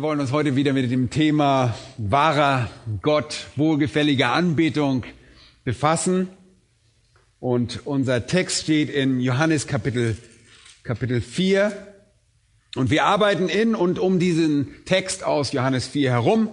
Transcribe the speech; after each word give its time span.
Wir 0.00 0.04
wollen 0.04 0.20
uns 0.20 0.32
heute 0.32 0.56
wieder 0.56 0.72
mit 0.72 0.90
dem 0.90 1.10
Thema 1.10 1.76
wahrer 1.98 2.70
Gott, 3.02 3.48
wohlgefälliger 3.56 4.32
Anbetung 4.32 5.04
befassen. 5.62 6.28
Und 7.38 7.82
unser 7.84 8.26
Text 8.26 8.62
steht 8.62 8.88
in 8.88 9.20
Johannes 9.20 9.66
Kapitel, 9.66 10.16
Kapitel 10.84 11.20
4. 11.20 11.70
Und 12.76 12.90
wir 12.90 13.04
arbeiten 13.04 13.50
in 13.50 13.74
und 13.74 13.98
um 13.98 14.18
diesen 14.18 14.68
Text 14.86 15.22
aus 15.22 15.52
Johannes 15.52 15.86
4 15.86 16.12
herum. 16.12 16.48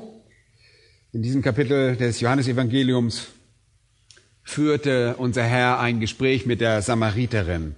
In 1.14 1.22
diesem 1.22 1.42
Kapitel 1.42 1.96
des 1.96 2.20
Johannesevangeliums 2.20 3.28
führte 4.44 5.16
unser 5.20 5.44
Herr 5.44 5.80
ein 5.80 6.02
Gespräch 6.02 6.46
mit 6.46 6.60
der 6.60 6.82
Samariterin. 6.82 7.78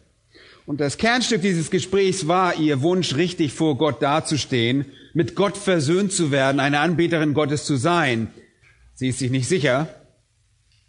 Und 0.66 0.82
das 0.82 0.98
Kernstück 0.98 1.44
dieses 1.44 1.70
Gesprächs 1.70 2.28
war 2.28 2.56
ihr 2.56 2.82
Wunsch, 2.82 3.16
richtig 3.16 3.54
vor 3.54 3.78
Gott 3.78 4.02
dazustehen, 4.02 4.86
mit 5.14 5.36
Gott 5.36 5.58
versöhnt 5.58 6.12
zu 6.12 6.32
werden, 6.32 6.60
eine 6.60 6.80
Anbeterin 6.80 7.34
Gottes 7.34 7.66
zu 7.66 7.76
sein. 7.76 8.28
Sie 8.94 9.10
ist 9.10 9.20
sich 9.20 9.32
nicht 9.32 9.48
sicher, 9.48 9.88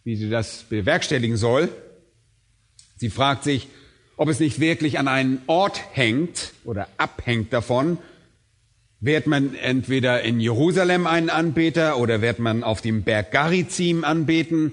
wie 0.05 0.17
sie 0.17 0.31
das 0.31 0.65
bewerkstelligen 0.69 1.37
soll. 1.37 1.69
Sie 2.97 3.11
fragt 3.11 3.45
sich, 3.45 3.69
ob 4.17 4.29
es 4.29 4.41
nicht 4.41 4.61
wirklich 4.61 4.99
an 4.99 5.09
einen 5.09 5.41
Ort 5.47 5.81
hängt 5.93 6.53
oder 6.65 6.89
abhängt 6.99 7.53
davon. 7.53 7.99
Wird 9.01 9.27
man 9.27 9.55
entweder 9.55 10.23
in 10.23 10.41
Jerusalem 10.41 11.07
einen 11.07 11.31
Anbeter 11.31 11.99
oder 11.99 12.21
wird 12.21 12.39
man 12.39 12.63
auf 12.63 12.83
dem 12.83 13.03
Berg 13.03 13.33
Garizim 13.33 14.05
anbeten, 14.05 14.73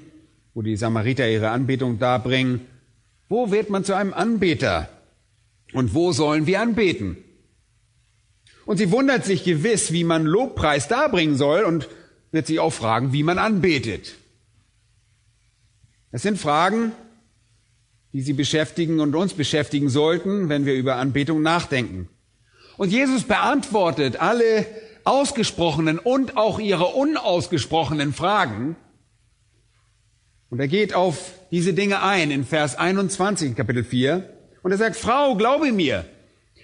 wo 0.54 0.62
die 0.62 0.76
Samariter 0.76 1.30
ihre 1.30 1.52
Anbetung 1.52 1.98
darbringen? 1.98 2.62
Wo 3.30 3.52
wird 3.52 3.70
man 3.70 3.86
zu 3.86 3.94
einem 3.94 4.14
Anbeter? 4.14 4.90
Und 5.72 5.94
wo 5.94 6.12
sollen 6.12 6.46
wir 6.46 6.60
anbeten? 6.60 7.18
Und 8.68 8.76
sie 8.76 8.92
wundert 8.92 9.24
sich 9.24 9.46
gewiss, 9.46 9.94
wie 9.94 10.04
man 10.04 10.26
Lobpreis 10.26 10.90
darbringen 10.90 11.38
soll 11.38 11.64
und 11.64 11.88
wird 12.34 12.48
sich 12.48 12.60
auch 12.60 12.74
fragen, 12.74 13.14
wie 13.14 13.24
man 13.24 13.40
anbetet. 13.40 14.16
Es 16.12 16.22
sind 16.22 16.38
Fragen, 16.38 16.92
die 18.12 18.22
sie 18.22 18.34
beschäftigen 18.34 19.00
und 19.00 19.16
uns 19.16 19.34
beschäftigen 19.34 19.88
sollten, 19.88 20.50
wenn 20.50 20.66
wir 20.66 20.76
über 20.76 20.98
Anbetung 20.98 21.42
nachdenken. 21.42 22.10
Und 22.76 22.92
Jesus 22.92 23.24
beantwortet 23.24 24.20
alle 24.20 24.66
ausgesprochenen 25.06 25.98
und 25.98 26.36
auch 26.36 26.60
ihre 26.60 26.88
unausgesprochenen 26.88 28.14
Fragen. 28.14 28.76
Und 30.50 30.60
er 30.60 30.68
geht 30.68 30.94
auf 30.94 31.32
diese 31.52 31.74
Dinge 31.74 32.04
ein 32.04 32.32
in 32.32 32.44
Vers 32.44 32.76
21, 32.76 33.56
Kapitel 33.56 33.86
4. 33.86 34.30
Und 34.62 34.72
er 34.72 34.78
sagt, 34.78 34.98
Frau, 34.98 35.36
glaube 35.36 35.72
mir, 35.72 36.04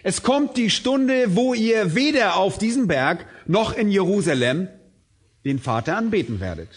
es 0.04 0.22
kommt 0.22 0.58
die 0.58 0.70
Stunde, 0.70 1.36
wo 1.36 1.54
ihr 1.54 1.96
weder 1.96 2.36
auf 2.36 2.58
diesem 2.58 2.88
Berg 2.88 3.26
noch 3.48 3.74
in 3.74 3.90
Jerusalem 3.90 4.68
den 5.46 5.60
Vater 5.60 5.96
anbeten 5.96 6.42
werdet. 6.42 6.70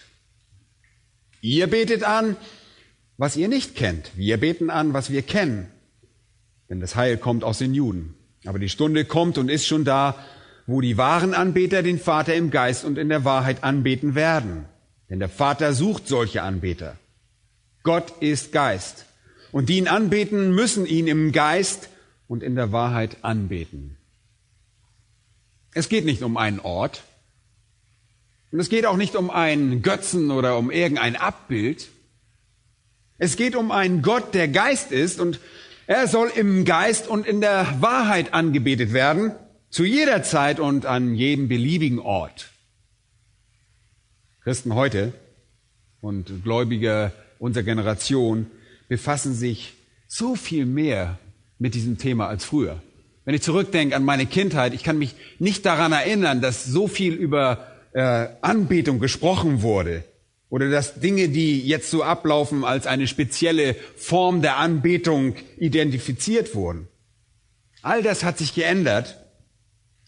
Ihr 1.41 1.67
betet 1.67 2.05
an, 2.05 2.37
was 3.19 3.37
ihr 3.37 3.49
nicht 3.49 3.75
kennt. 3.75 4.11
Wir 4.17 4.39
beten 4.39 4.71
an, 4.71 4.93
was 4.93 5.11
wir 5.11 5.23
kennen. 5.23 5.67
Denn 6.71 6.81
das 6.81 6.95
Heil 6.95 7.17
kommt 7.17 7.43
aus 7.45 7.59
den 7.59 7.75
Juden. 7.75 8.15
Aber 8.45 8.61
die 8.61 8.69
Stunde 8.69 9.05
kommt 9.05 9.39
und 9.39 9.49
ist 9.49 9.67
schon 9.67 9.85
da, 9.85 10.17
wo 10.67 10.81
die 10.81 10.97
wahren 10.97 11.35
Anbeter 11.35 11.83
den 11.83 11.99
Vater 11.99 12.35
im 12.35 12.51
Geist 12.51 12.85
und 12.85 12.97
in 12.97 13.09
der 13.09 13.25
Wahrheit 13.25 13.65
anbeten 13.65 14.15
werden. 14.15 14.67
Denn 15.11 15.19
der 15.19 15.29
Vater 15.29 15.75
sucht 15.75 16.09
solche 16.09 16.43
Anbeter. 16.43 16.97
Gott 17.83 18.13
ist 18.21 18.53
Geist. 18.53 19.07
Und 19.53 19.69
die 19.69 19.79
ihn 19.79 19.89
anbeten, 19.89 20.55
müssen 20.55 20.87
ihn 20.87 21.07
im 21.07 21.33
Geist 21.33 21.89
und 22.29 22.43
in 22.43 22.57
der 22.57 22.73
Wahrheit 22.73 23.19
anbeten. 23.23 23.97
Es 25.75 25.89
geht 25.89 26.05
nicht 26.05 26.23
um 26.23 26.37
einen 26.37 26.61
Ort. 26.61 27.05
Und 28.51 28.61
es 28.61 28.69
geht 28.69 28.87
auch 28.87 28.97
nicht 28.97 29.17
um 29.17 29.31
einen 29.31 29.83
Götzen 29.83 30.31
oder 30.31 30.57
um 30.57 30.71
irgendein 30.71 31.17
Abbild. 31.17 31.89
Es 33.19 33.37
geht 33.37 33.55
um 33.55 33.71
einen 33.71 34.03
Gott, 34.03 34.35
der 34.35 34.49
Geist 34.49 34.93
ist 34.93 35.21
und 35.21 35.41
er 35.87 36.09
soll 36.09 36.31
im 36.35 36.65
Geist 36.65 37.07
und 37.07 37.27
in 37.27 37.41
der 37.41 37.81
Wahrheit 37.81 38.35
angebetet 38.35 38.93
werden, 38.93 39.33
zu 39.71 39.85
jeder 39.85 40.23
Zeit 40.23 40.59
und 40.59 40.87
an 40.87 41.15
jedem 41.15 41.49
beliebigen 41.49 41.99
Ort. 41.99 42.51
Christen 44.43 44.75
heute 44.75 45.13
und 46.01 46.43
Gläubige 46.43 47.13
unserer 47.39 47.65
Generation 47.65 48.47
befassen 48.89 49.35
sich 49.35 49.75
so 50.07 50.37
viel 50.37 50.67
mehr 50.67 51.19
mit 51.59 51.75
diesem 51.75 51.99
Thema 51.99 52.29
als 52.29 52.45
früher. 52.45 52.83
Wenn 53.25 53.35
ich 53.35 53.43
zurückdenke 53.43 53.97
an 53.97 54.05
meine 54.05 54.27
Kindheit, 54.27 54.75
ich 54.75 54.85
kann 54.85 54.99
mich 54.99 55.15
nicht 55.39 55.67
daran 55.67 55.93
erinnern, 55.93 56.41
dass 56.41 56.65
so 56.65 56.87
viel 56.87 57.13
über 57.13 57.67
äh, 57.93 58.29
Anbetung 58.41 59.01
gesprochen 59.01 59.63
wurde 59.63 60.05
oder 60.49 60.71
dass 60.71 61.01
Dinge, 61.01 61.29
die 61.29 61.61
jetzt 61.67 61.91
so 61.91 62.05
ablaufen, 62.05 62.65
als 62.65 62.87
eine 62.87 63.09
spezielle 63.09 63.75
Form 63.97 64.43
der 64.43 64.59
Anbetung 64.59 65.35
identifiziert 65.59 66.55
wurden. 66.55 66.89
All 67.83 68.03
das 68.03 68.23
hat 68.23 68.39
sich 68.39 68.55
geändert. 68.55 69.17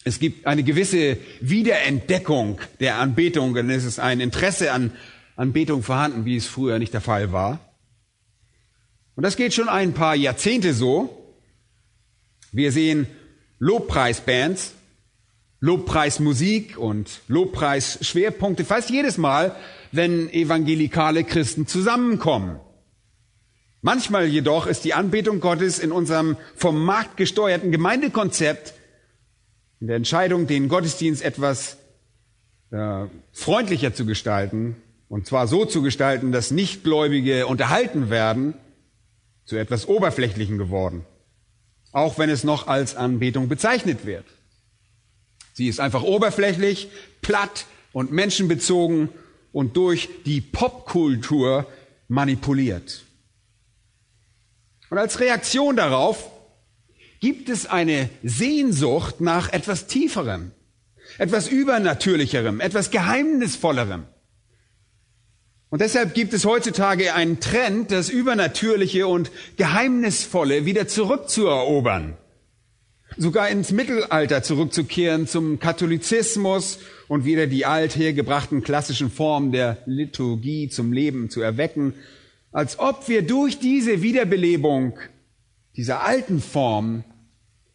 Es 0.04 0.20
gibt 0.20 0.46
eine 0.46 0.62
gewisse 0.62 1.16
Wiederentdeckung 1.40 2.60
der 2.78 2.96
Anbetung 2.96 3.52
und 3.52 3.70
es 3.70 3.84
ist 3.84 3.98
ein 3.98 4.20
Interesse 4.20 4.72
an 4.72 4.92
Anbetung 5.34 5.82
vorhanden, 5.82 6.24
wie 6.24 6.36
es 6.36 6.46
früher 6.46 6.78
nicht 6.78 6.94
der 6.94 7.00
Fall 7.00 7.32
war. 7.32 7.58
Und 9.16 9.24
das 9.24 9.36
geht 9.36 9.54
schon 9.54 9.68
ein 9.68 9.94
paar 9.94 10.14
Jahrzehnte 10.14 10.72
so. 10.72 11.17
Wir 12.52 12.72
sehen 12.72 13.06
Lobpreisbands, 13.58 14.74
Lobpreismusik 15.60 16.78
und 16.78 17.20
Lobpreisschwerpunkte 17.28 18.64
fast 18.64 18.90
jedes 18.90 19.18
Mal, 19.18 19.56
wenn 19.90 20.30
evangelikale 20.30 21.24
Christen 21.24 21.66
zusammenkommen. 21.66 22.60
Manchmal 23.80 24.26
jedoch 24.26 24.66
ist 24.66 24.84
die 24.84 24.94
Anbetung 24.94 25.40
Gottes 25.40 25.78
in 25.78 25.92
unserem 25.92 26.36
vom 26.56 26.84
Markt 26.84 27.16
gesteuerten 27.16 27.70
Gemeindekonzept, 27.70 28.74
in 29.80 29.86
der 29.86 29.96
Entscheidung, 29.96 30.46
den 30.46 30.68
Gottesdienst 30.68 31.22
etwas 31.22 31.76
äh, 32.70 33.06
freundlicher 33.32 33.94
zu 33.94 34.04
gestalten, 34.06 34.76
und 35.08 35.26
zwar 35.26 35.46
so 35.46 35.64
zu 35.64 35.82
gestalten, 35.82 36.32
dass 36.32 36.50
Nichtgläubige 36.50 37.46
unterhalten 37.46 38.10
werden, 38.10 38.54
zu 39.44 39.56
etwas 39.56 39.88
Oberflächlichen 39.88 40.58
geworden, 40.58 41.04
auch 41.92 42.18
wenn 42.18 42.30
es 42.30 42.44
noch 42.44 42.66
als 42.66 42.96
Anbetung 42.96 43.48
bezeichnet 43.48 44.04
wird. 44.04 44.24
Sie 45.54 45.68
ist 45.68 45.80
einfach 45.80 46.02
oberflächlich, 46.02 46.88
platt 47.22 47.66
und 47.92 48.12
menschenbezogen 48.12 49.08
und 49.52 49.76
durch 49.76 50.08
die 50.24 50.40
Popkultur 50.40 51.66
manipuliert. 52.06 53.04
Und 54.90 54.98
als 54.98 55.20
Reaktion 55.20 55.76
darauf 55.76 56.30
gibt 57.20 57.48
es 57.48 57.66
eine 57.66 58.08
Sehnsucht 58.22 59.20
nach 59.20 59.52
etwas 59.52 59.86
Tieferem, 59.86 60.52
etwas 61.18 61.48
Übernatürlicherem, 61.48 62.60
etwas 62.60 62.90
Geheimnisvollerem. 62.90 64.06
Und 65.70 65.82
deshalb 65.82 66.14
gibt 66.14 66.32
es 66.32 66.46
heutzutage 66.46 67.14
einen 67.14 67.40
Trend, 67.40 67.90
das 67.90 68.08
Übernatürliche 68.08 69.06
und 69.06 69.30
Geheimnisvolle 69.56 70.64
wieder 70.64 70.88
zurückzuerobern. 70.88 72.16
Sogar 73.16 73.48
ins 73.50 73.72
Mittelalter 73.72 74.42
zurückzukehren 74.42 75.26
zum 75.26 75.58
Katholizismus 75.58 76.78
und 77.06 77.24
wieder 77.24 77.46
die 77.46 77.66
althergebrachten 77.66 78.62
klassischen 78.62 79.10
Formen 79.10 79.52
der 79.52 79.78
Liturgie 79.86 80.68
zum 80.68 80.92
Leben 80.92 81.28
zu 81.28 81.40
erwecken, 81.40 81.94
als 82.52 82.78
ob 82.78 83.08
wir 83.08 83.22
durch 83.22 83.58
diese 83.58 84.00
Wiederbelebung 84.02 84.98
dieser 85.76 86.02
alten 86.02 86.40
Form, 86.40 87.04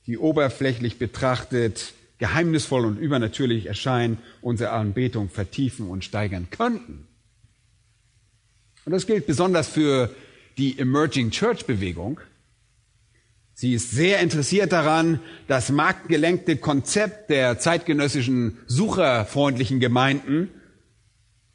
die 0.07 0.17
oberflächlich 0.17 0.97
betrachtet 0.97 1.93
geheimnisvoll 2.17 2.85
und 2.85 2.97
übernatürlich 2.97 3.65
erscheinen, 3.65 4.17
unsere 4.41 4.71
Anbetung 4.71 5.29
vertiefen 5.29 5.87
und 5.89 6.03
steigern 6.03 6.47
könnten. 6.49 7.07
Und 8.85 8.91
das 8.91 9.07
gilt 9.07 9.27
besonders 9.27 9.67
für 9.67 10.13
die 10.57 10.77
Emerging 10.77 11.31
Church 11.31 11.65
Bewegung. 11.65 12.19
Sie 13.53 13.73
ist 13.73 13.91
sehr 13.91 14.19
interessiert 14.19 14.71
daran, 14.71 15.19
das 15.47 15.69
marktgelenkte 15.69 16.57
Konzept 16.57 17.29
der 17.29 17.59
zeitgenössischen 17.59 18.57
sucherfreundlichen 18.67 19.79
Gemeinden 19.79 20.49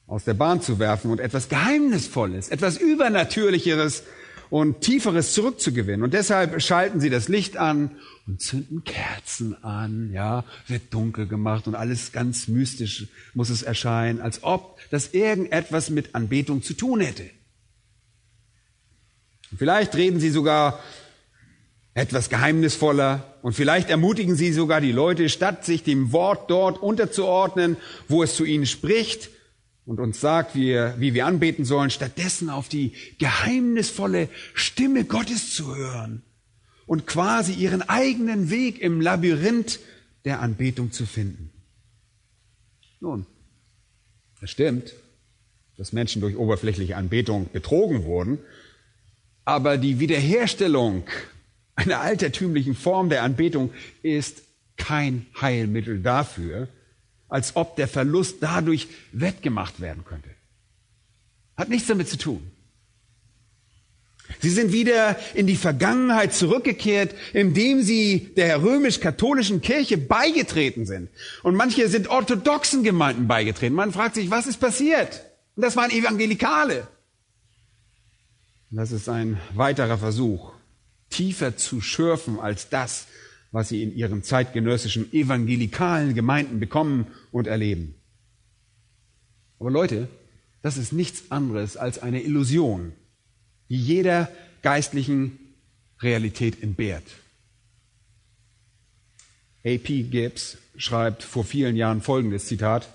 aus 0.06 0.24
der 0.24 0.34
Bahn 0.34 0.62
zu 0.62 0.78
werfen 0.78 1.10
und 1.10 1.20
etwas 1.20 1.48
Geheimnisvolles, 1.48 2.48
etwas 2.48 2.78
Übernatürlicheres 2.78 4.04
und 4.50 4.80
Tieferes 4.80 5.34
zurückzugewinnen. 5.34 6.02
Und 6.02 6.14
deshalb 6.14 6.60
schalten 6.62 7.00
sie 7.00 7.10
das 7.10 7.28
Licht 7.28 7.56
an 7.56 7.96
und 8.26 8.40
zünden 8.40 8.84
Kerzen 8.84 9.62
an, 9.64 10.12
ja, 10.12 10.44
wird 10.66 10.92
dunkel 10.92 11.26
gemacht 11.26 11.66
und 11.66 11.74
alles 11.74 12.12
ganz 12.12 12.48
mystisch 12.48 13.06
muss 13.34 13.50
es 13.50 13.62
erscheinen, 13.62 14.20
als 14.20 14.42
ob 14.42 14.78
das 14.90 15.14
irgendetwas 15.14 15.90
mit 15.90 16.14
Anbetung 16.14 16.62
zu 16.62 16.74
tun 16.74 17.00
hätte. 17.00 17.24
Vielleicht 19.56 19.94
reden 19.96 20.20
sie 20.20 20.30
sogar 20.30 20.78
etwas 21.94 22.28
geheimnisvoller 22.28 23.34
und 23.42 23.54
vielleicht 23.54 23.90
ermutigen 23.90 24.36
sie 24.36 24.52
sogar 24.52 24.80
die 24.80 24.92
Leute, 24.92 25.28
statt 25.28 25.64
sich 25.64 25.82
dem 25.82 26.12
Wort 26.12 26.50
dort 26.50 26.80
unterzuordnen, 26.80 27.76
wo 28.08 28.22
es 28.22 28.36
zu 28.36 28.44
ihnen 28.44 28.66
spricht, 28.66 29.30
und 29.88 30.00
uns 30.00 30.20
sagt, 30.20 30.54
wie, 30.54 30.74
wie 30.98 31.14
wir 31.14 31.24
anbeten 31.24 31.64
sollen, 31.64 31.88
stattdessen 31.88 32.50
auf 32.50 32.68
die 32.68 32.92
geheimnisvolle 33.18 34.28
Stimme 34.52 35.06
Gottes 35.06 35.54
zu 35.54 35.74
hören 35.74 36.22
und 36.84 37.06
quasi 37.06 37.54
ihren 37.54 37.80
eigenen 37.80 38.50
Weg 38.50 38.82
im 38.82 39.00
Labyrinth 39.00 39.80
der 40.26 40.40
Anbetung 40.40 40.92
zu 40.92 41.06
finden. 41.06 41.50
Nun, 43.00 43.24
es 44.42 44.50
stimmt, 44.50 44.92
dass 45.78 45.94
Menschen 45.94 46.20
durch 46.20 46.36
oberflächliche 46.36 46.94
Anbetung 46.94 47.48
betrogen 47.50 48.04
wurden, 48.04 48.40
aber 49.46 49.78
die 49.78 50.00
Wiederherstellung 50.00 51.04
einer 51.76 52.00
altertümlichen 52.00 52.74
Form 52.74 53.08
der 53.08 53.22
Anbetung 53.22 53.70
ist 54.02 54.42
kein 54.76 55.24
Heilmittel 55.40 56.02
dafür, 56.02 56.68
als 57.28 57.56
ob 57.56 57.76
der 57.76 57.88
Verlust 57.88 58.36
dadurch 58.40 58.88
wettgemacht 59.12 59.80
werden 59.80 60.04
könnte. 60.04 60.30
Hat 61.56 61.68
nichts 61.68 61.88
damit 61.88 62.08
zu 62.08 62.16
tun. 62.16 62.50
Sie 64.40 64.50
sind 64.50 64.72
wieder 64.72 65.16
in 65.34 65.46
die 65.46 65.56
Vergangenheit 65.56 66.34
zurückgekehrt, 66.34 67.14
indem 67.32 67.82
sie 67.82 68.30
der 68.36 68.62
römisch-katholischen 68.62 69.62
Kirche 69.62 69.96
beigetreten 69.96 70.86
sind. 70.86 71.08
Und 71.42 71.54
manche 71.54 71.88
sind 71.88 72.08
orthodoxen 72.08 72.82
Gemeinden 72.84 73.26
beigetreten. 73.26 73.74
Man 73.74 73.92
fragt 73.92 74.14
sich, 74.14 74.30
was 74.30 74.46
ist 74.46 74.60
passiert? 74.60 75.24
Und 75.56 75.62
das 75.62 75.76
waren 75.76 75.90
Evangelikale. 75.90 76.86
Das 78.70 78.92
ist 78.92 79.08
ein 79.08 79.40
weiterer 79.54 79.96
Versuch, 79.96 80.52
tiefer 81.08 81.56
zu 81.56 81.80
schürfen 81.80 82.38
als 82.38 82.68
das, 82.68 83.06
was 83.50 83.68
sie 83.68 83.82
in 83.82 83.94
ihren 83.96 84.22
zeitgenössischen 84.22 85.12
evangelikalen 85.12 86.14
Gemeinden 86.14 86.60
bekommen 86.60 87.06
und 87.32 87.46
erleben. 87.46 87.94
Aber 89.58 89.70
Leute, 89.70 90.08
das 90.62 90.76
ist 90.76 90.92
nichts 90.92 91.30
anderes 91.30 91.76
als 91.76 91.98
eine 91.98 92.22
Illusion, 92.22 92.92
die 93.68 93.80
jeder 93.80 94.30
geistlichen 94.62 95.38
Realität 96.00 96.62
entbehrt. 96.62 97.04
A.P. 99.64 100.02
Gibbs 100.04 100.58
schreibt 100.76 101.22
vor 101.22 101.44
vielen 101.44 101.76
Jahren 101.76 102.00
folgendes 102.00 102.46
Zitat. 102.46 102.88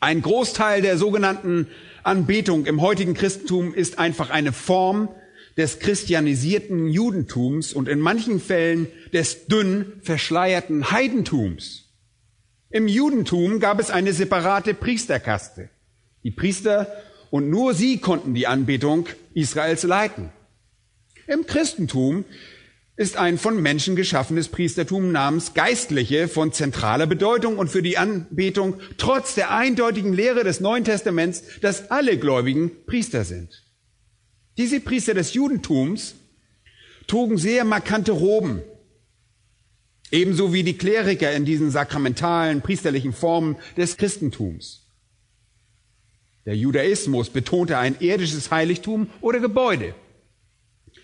Ein 0.00 0.22
Großteil 0.22 0.82
der 0.82 0.98
sogenannten 0.98 1.68
Anbetung 2.02 2.66
im 2.66 2.80
heutigen 2.80 3.14
Christentum 3.14 3.74
ist 3.74 3.98
einfach 3.98 4.30
eine 4.30 4.52
Form 4.52 5.08
des 5.56 5.78
christianisierten 5.78 6.88
Judentums 6.88 7.72
und 7.72 7.88
in 7.88 8.00
manchen 8.00 8.40
Fällen 8.40 8.86
des 9.12 9.46
dünn 9.46 9.92
verschleierten 10.02 10.90
Heidentums. 10.90 11.90
Im 12.70 12.88
Judentum 12.88 13.60
gab 13.60 13.80
es 13.80 13.90
eine 13.90 14.12
separate 14.12 14.72
Priesterkaste. 14.72 15.68
Die 16.24 16.30
Priester 16.30 16.86
und 17.30 17.50
nur 17.50 17.74
sie 17.74 17.98
konnten 17.98 18.34
die 18.34 18.46
Anbetung 18.46 19.06
Israels 19.34 19.82
leiten. 19.82 20.30
Im 21.26 21.46
Christentum 21.46 22.24
ist 22.96 23.16
ein 23.16 23.38
von 23.38 23.60
Menschen 23.60 23.96
geschaffenes 23.96 24.48
Priestertum 24.48 25.12
namens 25.12 25.54
Geistliche 25.54 26.28
von 26.28 26.52
zentraler 26.52 27.06
Bedeutung 27.06 27.58
und 27.58 27.68
für 27.68 27.82
die 27.82 27.98
Anbetung 27.98 28.80
trotz 28.98 29.34
der 29.34 29.50
eindeutigen 29.50 30.12
Lehre 30.12 30.44
des 30.44 30.60
Neuen 30.60 30.84
Testaments, 30.84 31.42
dass 31.60 31.90
alle 31.90 32.18
Gläubigen 32.18 32.70
Priester 32.86 33.24
sind. 33.24 33.64
Diese 34.56 34.80
Priester 34.80 35.14
des 35.14 35.34
Judentums 35.34 36.14
trugen 37.06 37.38
sehr 37.38 37.64
markante 37.64 38.12
Roben, 38.12 38.62
ebenso 40.10 40.52
wie 40.52 40.62
die 40.62 40.76
Kleriker 40.76 41.32
in 41.32 41.44
diesen 41.44 41.70
sakramentalen, 41.70 42.60
priesterlichen 42.60 43.12
Formen 43.12 43.56
des 43.76 43.96
Christentums. 43.96 44.86
Der 46.44 46.56
Judaismus 46.56 47.30
betonte 47.30 47.78
ein 47.78 47.96
irdisches 48.00 48.50
Heiligtum 48.50 49.08
oder 49.20 49.40
Gebäude. 49.40 49.94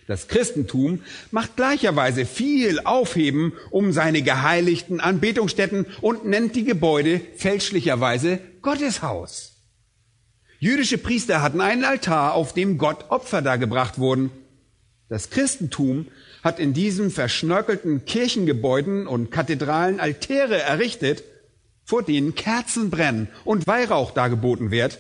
Das 0.07 0.27
Christentum 0.27 1.03
macht 1.31 1.57
gleicherweise 1.57 2.25
viel 2.27 2.81
Aufheben 2.81 3.53
um 3.71 3.93
seine 3.93 4.23
geheiligten 4.23 5.01
Anbetungsstätten 5.01 5.87
und 6.01 6.25
nennt 6.25 6.57
die 6.57 6.65
Gebäude 6.65 7.21
fälschlicherweise 7.37 8.41
Gotteshaus. 8.63 9.58
Jüdische 10.61 10.99
Priester 10.99 11.41
hatten 11.41 11.61
einen 11.61 11.85
Altar, 11.85 12.35
auf 12.35 12.53
dem 12.53 12.79
Gott 12.79 13.11
Opfer 13.11 13.43
dargebracht 13.43 13.99
wurden. 13.99 14.31
Das 15.09 15.31
Christentum 15.31 16.07
hat 16.43 16.59
in 16.59 16.75
diesen 16.75 17.11
verschnörkelten 17.11 18.05
Kirchengebäuden 18.05 19.07
und 19.07 19.31
Kathedralen 19.31 20.01
Altäre 20.01 20.61
errichtet, 20.61 21.23
vor 21.85 22.03
denen 22.03 22.35
Kerzen 22.35 22.91
brennen 22.91 23.29
und 23.45 23.67
Weihrauch 23.67 24.11
dargeboten 24.11 24.71
wird. 24.71 24.99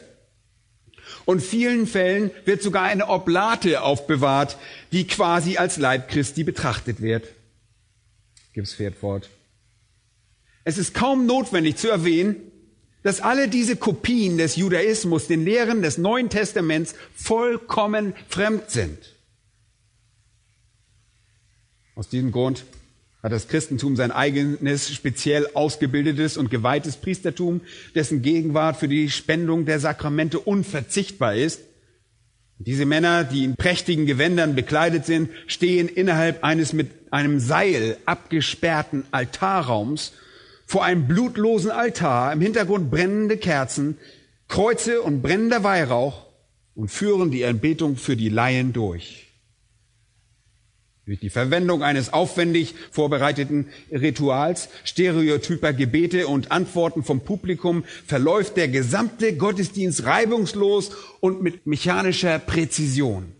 Und 1.24 1.42
vielen 1.42 1.86
Fällen 1.86 2.30
wird 2.44 2.62
sogar 2.62 2.84
eine 2.84 3.08
Oblate 3.08 3.82
aufbewahrt, 3.82 4.56
die 4.92 5.06
quasi 5.06 5.56
als 5.56 5.76
Leib 5.76 6.08
Christi 6.08 6.44
betrachtet 6.44 7.00
wird. 7.02 7.26
Gibbs 8.52 8.74
fährt 8.74 8.94
fort. 8.94 9.28
Es 10.64 10.78
ist 10.78 10.94
kaum 10.94 11.26
notwendig 11.26 11.76
zu 11.76 11.88
erwähnen, 11.88 12.36
dass 13.08 13.22
alle 13.22 13.48
diese 13.48 13.74
Kopien 13.74 14.36
des 14.36 14.56
Judaismus 14.56 15.28
den 15.28 15.42
Lehren 15.42 15.80
des 15.80 15.96
Neuen 15.96 16.28
Testaments 16.28 16.94
vollkommen 17.14 18.12
fremd 18.28 18.68
sind. 18.68 18.98
Aus 21.94 22.10
diesem 22.10 22.32
Grund 22.32 22.66
hat 23.22 23.32
das 23.32 23.48
Christentum 23.48 23.96
sein 23.96 24.12
eigenes 24.12 24.92
speziell 24.92 25.48
ausgebildetes 25.54 26.36
und 26.36 26.50
geweihtes 26.50 26.98
Priestertum, 26.98 27.62
dessen 27.94 28.20
Gegenwart 28.20 28.76
für 28.76 28.88
die 28.88 29.08
Spendung 29.08 29.64
der 29.64 29.80
Sakramente 29.80 30.38
unverzichtbar 30.38 31.34
ist. 31.34 31.62
Diese 32.58 32.84
Männer, 32.84 33.24
die 33.24 33.44
in 33.44 33.56
prächtigen 33.56 34.04
Gewändern 34.04 34.54
bekleidet 34.54 35.06
sind, 35.06 35.30
stehen 35.46 35.88
innerhalb 35.88 36.44
eines 36.44 36.74
mit 36.74 36.90
einem 37.10 37.40
Seil 37.40 37.96
abgesperrten 38.04 39.04
Altarraums 39.12 40.12
vor 40.68 40.84
einem 40.84 41.08
blutlosen 41.08 41.70
Altar, 41.70 42.30
im 42.30 42.42
Hintergrund 42.42 42.90
brennende 42.90 43.38
Kerzen, 43.38 43.96
Kreuze 44.48 45.00
und 45.00 45.22
brennender 45.22 45.64
Weihrauch 45.64 46.26
und 46.74 46.90
führen 46.90 47.30
die 47.30 47.42
Anbetung 47.46 47.96
für 47.96 48.16
die 48.16 48.28
Laien 48.28 48.74
durch. 48.74 49.28
Durch 51.06 51.20
die 51.20 51.30
Verwendung 51.30 51.82
eines 51.82 52.12
aufwendig 52.12 52.74
vorbereiteten 52.90 53.70
Rituals, 53.90 54.68
stereotyper 54.84 55.72
Gebete 55.72 56.28
und 56.28 56.52
Antworten 56.52 57.02
vom 57.02 57.20
Publikum 57.20 57.82
verläuft 58.06 58.58
der 58.58 58.68
gesamte 58.68 59.34
Gottesdienst 59.38 60.04
reibungslos 60.04 60.90
und 61.20 61.42
mit 61.42 61.66
mechanischer 61.66 62.38
Präzision. 62.38 63.32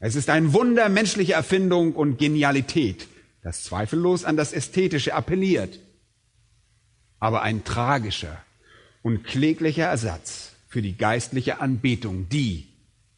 Es 0.00 0.14
ist 0.14 0.30
ein 0.30 0.54
Wunder 0.54 0.88
menschlicher 0.88 1.34
Erfindung 1.34 1.92
und 1.92 2.16
Genialität, 2.16 3.06
das 3.46 3.62
zweifellos 3.62 4.24
an 4.24 4.36
das 4.36 4.52
Ästhetische 4.52 5.14
appelliert, 5.14 5.78
aber 7.20 7.42
ein 7.42 7.62
tragischer 7.62 8.42
und 9.04 9.22
kläglicher 9.22 9.84
Ersatz 9.84 10.50
für 10.66 10.82
die 10.82 10.96
geistliche 10.96 11.60
Anbetung, 11.60 12.28
die, 12.28 12.66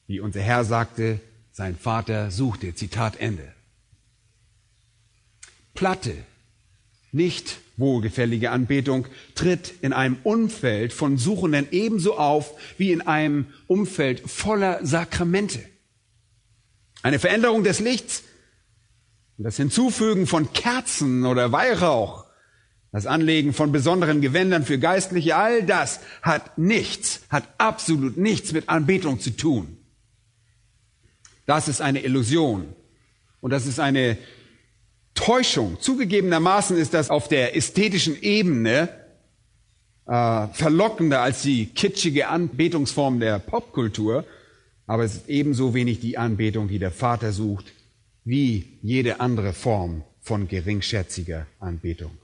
wie 0.07 0.21
unser 0.21 0.43
Herr 0.43 0.67
sagte, 0.67 1.19
sein 1.51 1.79
Vater 1.79 2.31
suchte. 2.31 2.75
Zitat 2.75 3.19
Ende. 3.19 3.55
Platte, 5.73 6.15
nicht 7.11 7.57
wohlgefällige 7.79 8.51
Anbetung 8.51 9.07
tritt 9.35 9.73
in 9.81 9.95
einem 9.95 10.19
Umfeld 10.25 10.93
von 10.93 11.17
Suchenden 11.17 11.69
ebenso 11.71 12.19
auf 12.19 12.53
wie 12.77 12.93
in 12.93 13.01
einem 13.01 13.47
Umfeld 13.67 14.29
voller 14.29 14.85
Sakramente. 14.85 15.65
Eine 17.03 17.19
Veränderung 17.19 17.65
des 17.65 17.81
Lichts 17.81 18.25
und 19.39 19.45
das 19.45 19.57
Hinzufügen 19.57 20.27
von 20.27 20.53
Kerzen 20.53 21.25
oder 21.25 21.53
Weihrauch, 21.53 22.27
das 22.91 23.07
Anlegen 23.07 23.53
von 23.53 23.71
besonderen 23.71 24.21
Gewändern 24.21 24.65
für 24.65 24.79
Geistliche, 24.79 25.37
all 25.37 25.63
das 25.63 26.01
hat 26.23 26.59
nichts, 26.59 27.23
hat 27.31 27.45
absolut 27.59 28.17
nichts 28.17 28.53
mit 28.53 28.69
Anbetung 28.69 29.21
zu 29.21 29.31
tun. 29.31 29.79
Das 31.47 31.69
ist 31.69 31.81
eine 31.81 32.03
Illusion 32.03 32.75
Und 33.41 33.51
das 33.53 33.67
ist 33.67 33.81
eine 33.81 34.19
Täuschung. 35.15 35.81
Zugegebenermaßen 35.81 36.77
ist 36.77 36.95
das 36.95 37.11
auf 37.11 37.29
der 37.29 37.57
ästhetischen 37.57 38.21
Ebene 38.21 38.89
äh, 40.07 40.47
verlockender 40.49 41.23
als 41.23 41.43
die 41.43 41.67
kitschige 41.67 42.29
Anbetungsform 42.29 43.21
der 43.21 43.39
Popkultur, 43.39 44.25
aber 44.87 45.05
es 45.05 45.17
ist 45.17 45.29
ebenso 45.29 45.75
wenig 45.75 46.01
die 46.01 46.19
Anbetung, 46.19 46.69
die 46.69 46.79
der 46.79 46.91
Vater 46.91 47.33
sucht, 47.33 47.73
wie 48.29 48.79
jede 48.83 49.21
andere 49.21 49.55
Form 49.55 50.05
von 50.21 50.49
geringschätziger 50.49 51.47
Anbetung. 51.61 52.19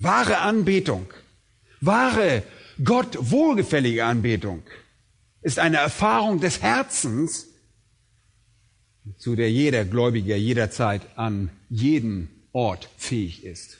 Wahre 0.00 0.38
Anbetung, 0.38 1.06
wahre 1.80 2.42
Gott 2.82 3.16
wohlgefällige 3.20 4.04
Anbetung 4.04 4.64
ist 5.42 5.60
eine 5.60 5.76
Erfahrung 5.76 6.40
des 6.40 6.62
Herzens, 6.62 7.46
zu 9.18 9.36
der 9.36 9.52
jeder 9.52 9.84
Gläubiger 9.84 10.34
jederzeit 10.34 11.16
an 11.16 11.50
jeden 11.68 12.28
Ort 12.50 12.88
fähig 12.96 13.44
ist. 13.44 13.78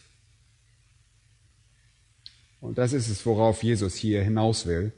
Und 2.61 2.79
das 2.79 2.93
ist 2.93 3.09
es, 3.09 3.27
worauf 3.27 3.65
Jesus 3.65 3.97
hier 3.97 4.23
hinaus 4.23 4.67
will. 4.67 4.93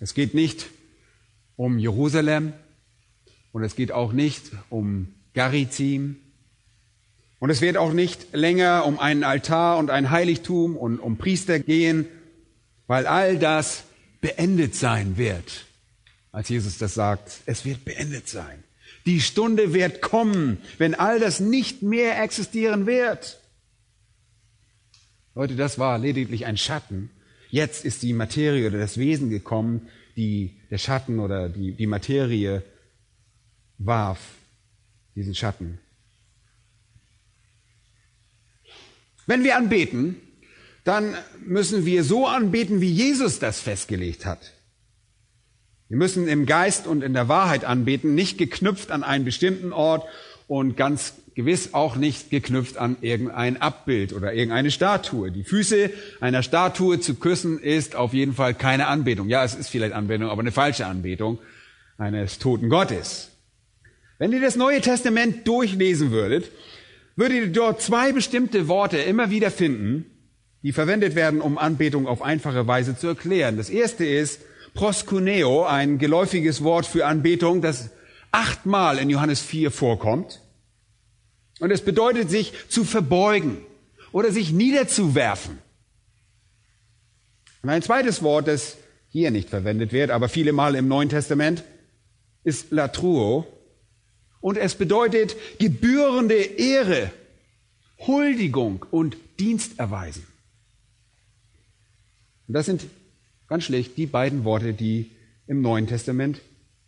Es 0.00 0.14
geht 0.14 0.34
nicht 0.34 0.66
um 1.54 1.78
Jerusalem 1.78 2.54
und 3.52 3.64
es 3.64 3.76
geht 3.76 3.92
auch 3.92 4.12
nicht 4.12 4.52
um 4.68 5.14
Garizim 5.34 6.16
und 7.40 7.50
es 7.50 7.62
wird 7.62 7.78
auch 7.78 7.92
nicht 7.92 8.34
länger 8.34 8.84
um 8.84 8.98
einen 9.00 9.24
Altar 9.24 9.78
und 9.78 9.90
ein 9.90 10.10
Heiligtum 10.10 10.76
und 10.76 10.98
um 10.98 11.16
Priester 11.16 11.58
gehen, 11.58 12.06
weil 12.86 13.06
all 13.06 13.38
das 13.38 13.84
beendet 14.20 14.74
sein 14.74 15.16
wird. 15.16 15.64
Als 16.32 16.50
Jesus 16.50 16.78
das 16.78 16.94
sagt, 16.94 17.40
es 17.46 17.64
wird 17.64 17.84
beendet 17.84 18.28
sein. 18.28 18.62
Die 19.06 19.22
Stunde 19.22 19.72
wird 19.72 20.02
kommen, 20.02 20.58
wenn 20.76 20.94
all 20.94 21.18
das 21.18 21.40
nicht 21.40 21.82
mehr 21.82 22.22
existieren 22.22 22.86
wird. 22.86 23.40
Leute, 25.34 25.56
das 25.56 25.78
war 25.78 25.98
lediglich 25.98 26.44
ein 26.44 26.58
Schatten. 26.58 27.10
Jetzt 27.48 27.86
ist 27.86 28.02
die 28.02 28.12
Materie 28.12 28.68
oder 28.68 28.78
das 28.78 28.98
Wesen 28.98 29.30
gekommen, 29.30 29.88
die 30.16 30.56
der 30.70 30.78
Schatten 30.78 31.18
oder 31.18 31.48
die, 31.48 31.72
die 31.72 31.86
Materie 31.86 32.62
warf, 33.80 34.20
diesen 35.14 35.34
Schatten. 35.34 35.78
Wenn 39.26 39.44
wir 39.44 39.56
anbeten, 39.56 40.16
dann 40.84 41.14
müssen 41.44 41.84
wir 41.84 42.04
so 42.04 42.26
anbeten, 42.26 42.80
wie 42.80 42.90
Jesus 42.90 43.38
das 43.38 43.60
festgelegt 43.60 44.26
hat. 44.26 44.52
Wir 45.88 45.96
müssen 45.96 46.28
im 46.28 46.46
Geist 46.46 46.86
und 46.86 47.02
in 47.02 47.14
der 47.14 47.28
Wahrheit 47.28 47.64
anbeten, 47.64 48.14
nicht 48.14 48.38
geknüpft 48.38 48.90
an 48.92 49.02
einen 49.02 49.24
bestimmten 49.24 49.72
Ort 49.72 50.06
und 50.46 50.76
ganz 50.76 51.14
gewiss 51.34 51.74
auch 51.74 51.96
nicht 51.96 52.30
geknüpft 52.30 52.76
an 52.76 52.96
irgendein 53.00 53.60
Abbild 53.60 54.12
oder 54.12 54.32
irgendeine 54.32 54.70
Statue. 54.70 55.30
Die 55.30 55.44
Füße 55.44 55.90
einer 56.20 56.42
Statue 56.42 57.00
zu 57.00 57.14
küssen 57.14 57.58
ist 57.58 57.96
auf 57.96 58.12
jeden 58.12 58.34
Fall 58.34 58.54
keine 58.54 58.86
Anbetung. 58.88 59.28
Ja, 59.28 59.44
es 59.44 59.54
ist 59.54 59.68
vielleicht 59.68 59.94
Anbetung, 59.94 60.28
aber 60.28 60.40
eine 60.40 60.52
falsche 60.52 60.86
Anbetung 60.86 61.38
eines 61.98 62.38
toten 62.38 62.68
Gottes. 62.68 63.29
Wenn 64.20 64.34
ihr 64.34 64.42
das 64.42 64.54
Neue 64.54 64.82
Testament 64.82 65.48
durchlesen 65.48 66.10
würdet, 66.10 66.50
würdet 67.16 67.38
ihr 67.38 67.52
dort 67.52 67.80
zwei 67.80 68.12
bestimmte 68.12 68.68
Worte 68.68 68.98
immer 68.98 69.30
wieder 69.30 69.50
finden, 69.50 70.04
die 70.62 70.72
verwendet 70.72 71.14
werden, 71.14 71.40
um 71.40 71.56
Anbetung 71.56 72.06
auf 72.06 72.20
einfache 72.20 72.66
Weise 72.66 72.94
zu 72.94 73.06
erklären. 73.06 73.56
Das 73.56 73.70
erste 73.70 74.04
ist 74.04 74.42
proskuneo, 74.74 75.64
ein 75.64 75.96
geläufiges 75.96 76.62
Wort 76.62 76.84
für 76.84 77.06
Anbetung, 77.06 77.62
das 77.62 77.92
achtmal 78.30 78.98
in 78.98 79.08
Johannes 79.08 79.40
4 79.40 79.70
vorkommt. 79.70 80.42
Und 81.58 81.70
es 81.70 81.80
bedeutet 81.80 82.28
sich 82.28 82.52
zu 82.68 82.84
verbeugen 82.84 83.56
oder 84.12 84.32
sich 84.32 84.52
niederzuwerfen. 84.52 85.56
Und 87.62 87.70
ein 87.70 87.80
zweites 87.80 88.22
Wort, 88.22 88.48
das 88.48 88.76
hier 89.08 89.30
nicht 89.30 89.48
verwendet 89.48 89.94
wird, 89.94 90.10
aber 90.10 90.28
viele 90.28 90.52
Mal 90.52 90.74
im 90.74 90.88
Neuen 90.88 91.08
Testament, 91.08 91.64
ist 92.44 92.70
latruo. 92.70 93.46
Und 94.40 94.56
es 94.56 94.74
bedeutet 94.74 95.36
gebührende 95.58 96.34
Ehre, 96.34 97.12
Huldigung 98.06 98.86
und 98.90 99.16
Dienst 99.38 99.78
erweisen. 99.78 100.26
Und 102.48 102.54
das 102.54 102.66
sind 102.66 102.86
ganz 103.48 103.64
schlicht 103.64 103.96
die 103.96 104.06
beiden 104.06 104.44
Worte, 104.44 104.72
die 104.72 105.10
im 105.46 105.60
Neuen 105.60 105.86
Testament 105.86 106.40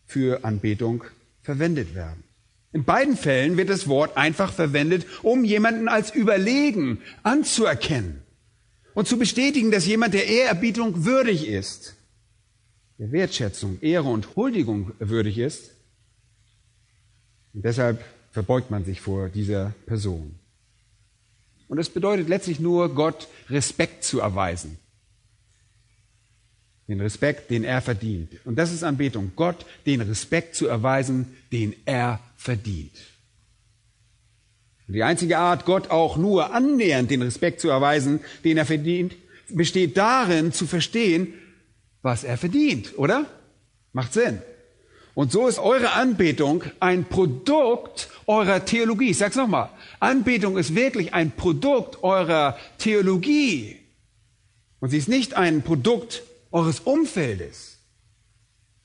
für 0.06 0.44
Anbetung 0.44 1.04
verwendet 1.42 1.94
werden. 1.94 2.25
In 2.73 2.85
beiden 2.85 3.16
Fällen 3.16 3.59
wird 3.59 3.68
das 3.68 3.87
Wort 3.87 4.16
einfach 4.16 4.52
verwendet, 4.52 5.06
um 5.23 5.44
jemanden 5.44 5.88
als 5.88 6.14
überlegen 6.14 7.00
anzuerkennen 7.23 8.23
und 8.94 9.06
zu 9.06 9.18
bestätigen, 9.18 9.71
dass 9.71 9.87
jemand 9.87 10.14
der 10.14 10.26
Ehrerbietung 10.26 11.04
würdig 11.04 11.49
ist, 11.49 11.97
der 12.99 13.12
Wertschätzung, 13.12 13.78
Ehre 13.80 14.09
und 14.09 14.37
Huldigung 14.37 14.92
würdig 14.99 15.38
ist. 15.38 15.73
Und 17.54 17.64
deshalb 17.64 18.02
verbeugt 18.32 18.71
man 18.71 18.85
sich 18.85 19.00
vor 19.00 19.28
dieser 19.28 19.75
Person. 19.87 20.35
Und 21.68 21.78
es 21.78 21.88
bedeutet 21.88 22.28
letztlich 22.28 22.61
nur, 22.61 22.94
Gott 22.94 23.28
Respekt 23.49 24.04
zu 24.04 24.21
erweisen. 24.21 24.78
Den 26.88 27.00
Respekt, 27.00 27.50
den 27.50 27.64
er 27.64 27.80
verdient. 27.80 28.32
Und 28.44 28.56
das 28.56 28.73
ist 28.73 28.82
Anbetung. 28.82 29.32
Gott 29.37 29.64
den 29.87 30.00
Respekt 30.00 30.54
zu 30.54 30.66
erweisen, 30.66 31.35
den 31.50 31.75
er 31.87 32.21
verdient. 32.37 32.92
Und 34.87 34.94
die 34.94 35.02
einzige 35.02 35.38
Art, 35.38 35.64
Gott 35.64 35.90
auch 35.90 36.16
nur 36.16 36.52
annähernd 36.52 37.11
den 37.11 37.23
Respekt 37.23 37.61
zu 37.61 37.71
erweisen, 37.71 38.21
den 38.44 38.59
er 38.59 38.66
verdient, 38.66 39.14
besteht 39.49 39.97
darin, 39.97 40.52
zu 40.52 40.66
verstehen, 40.66 41.32
was 42.02 42.25
er 42.25 42.37
verdient, 42.37 42.99
oder? 42.99 43.26
Macht 43.92 44.12
Sinn. 44.12 44.42
Und 45.14 45.31
so 45.31 45.47
ist 45.47 45.59
eure 45.59 45.92
Anbetung 45.92 46.64
ein 46.81 47.04
Produkt 47.04 48.09
eurer 48.26 48.64
Theologie. 48.64 49.11
Ich 49.11 49.19
sag's 49.19 49.37
nochmal. 49.37 49.69
Anbetung 50.00 50.57
ist 50.57 50.75
wirklich 50.75 51.12
ein 51.12 51.33
Produkt 51.33 52.02
eurer 52.02 52.59
Theologie. 52.78 53.78
Und 54.81 54.90
sie 54.90 54.99
ist 54.99 55.09
nicht 55.09 55.35
ein 55.35 55.62
Produkt 55.62 56.23
eures 56.50 56.81
Umfeldes. 56.81 57.78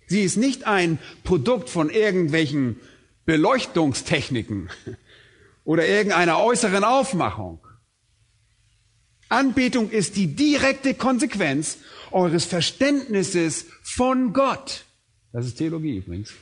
Sie 0.07 0.22
ist 0.22 0.38
nicht 0.38 0.65
ein 0.65 1.00
Produkt 1.24 1.69
von 1.69 1.89
irgendwelchen 1.89 2.79
Beleuchtungstechniken 3.25 4.69
oder 5.63 5.88
irgendeiner 5.88 6.39
äußeren 6.39 6.84
Aufmachung. 6.84 7.60
Anbetung 9.29 9.89
ist 9.89 10.15
die 10.15 10.27
direkte 10.27 10.93
Konsequenz 10.93 11.79
eures 12.12 12.46
Verständnisses 12.46 13.65
von 13.84 14.31
Gott. 14.31 14.86
Das 15.38 15.46
ist 15.46 15.60
Theologie 15.60 15.98
übrigens. 15.98 16.34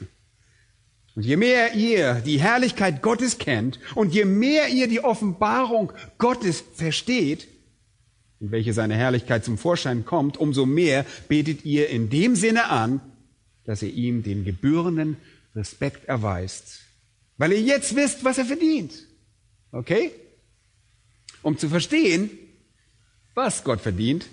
Und 1.16 1.26
je 1.26 1.36
mehr 1.36 1.74
ihr 1.74 2.22
die 2.26 2.40
Herrlichkeit 2.40 3.02
Gottes 3.02 3.38
kennt 3.38 3.78
und 3.94 4.14
je 4.14 4.24
mehr 4.24 4.70
ihr 4.70 4.88
die 4.88 5.04
Offenbarung 5.04 5.92
Gottes 6.18 6.64
versteht, 6.76 7.50
in 8.40 8.52
welche 8.52 8.72
seine 8.72 8.96
Herrlichkeit 8.96 9.44
zum 9.44 9.58
Vorschein 9.58 10.06
kommt, 10.06 10.38
umso 10.38 10.66
mehr 10.66 11.06
betet 11.28 11.66
ihr 11.66 11.90
in 11.90 12.10
dem 12.10 12.38
Sinne 12.38 12.70
an, 12.70 13.02
dass 13.66 13.82
ihr 13.82 13.94
ihm 13.94 14.24
den 14.24 14.46
gebührenden 14.46 15.18
Respekt 15.58 16.06
erweist, 16.06 16.80
weil 17.38 17.52
ihr 17.52 17.62
jetzt 17.62 17.98
wisst, 17.98 18.24
was 18.24 18.38
er 18.38 18.46
verdient. 18.46 18.94
Okay? 19.74 20.12
Um 21.42 21.58
zu 21.58 21.68
verstehen, 21.68 22.30
was 23.34 23.66
Gott 23.66 23.82
verdient, 23.82 24.26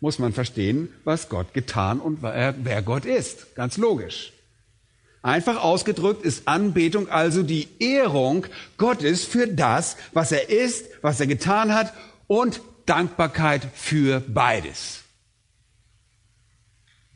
muss 0.00 0.18
man 0.18 0.32
verstehen, 0.32 0.88
was 1.04 1.28
Gott 1.28 1.54
getan 1.54 2.00
und 2.00 2.22
wer 2.22 2.82
Gott 2.82 3.04
ist. 3.04 3.54
Ganz 3.54 3.76
logisch. 3.76 4.32
Einfach 5.22 5.62
ausgedrückt 5.62 6.24
ist 6.24 6.46
Anbetung 6.46 7.08
also 7.08 7.42
die 7.42 7.68
Ehrung 7.80 8.46
Gottes 8.76 9.24
für 9.24 9.48
das, 9.48 9.96
was 10.12 10.30
er 10.30 10.50
ist, 10.50 10.86
was 11.02 11.18
er 11.18 11.26
getan 11.26 11.74
hat 11.74 11.92
und 12.28 12.60
Dankbarkeit 12.84 13.66
für 13.74 14.20
beides. 14.20 15.02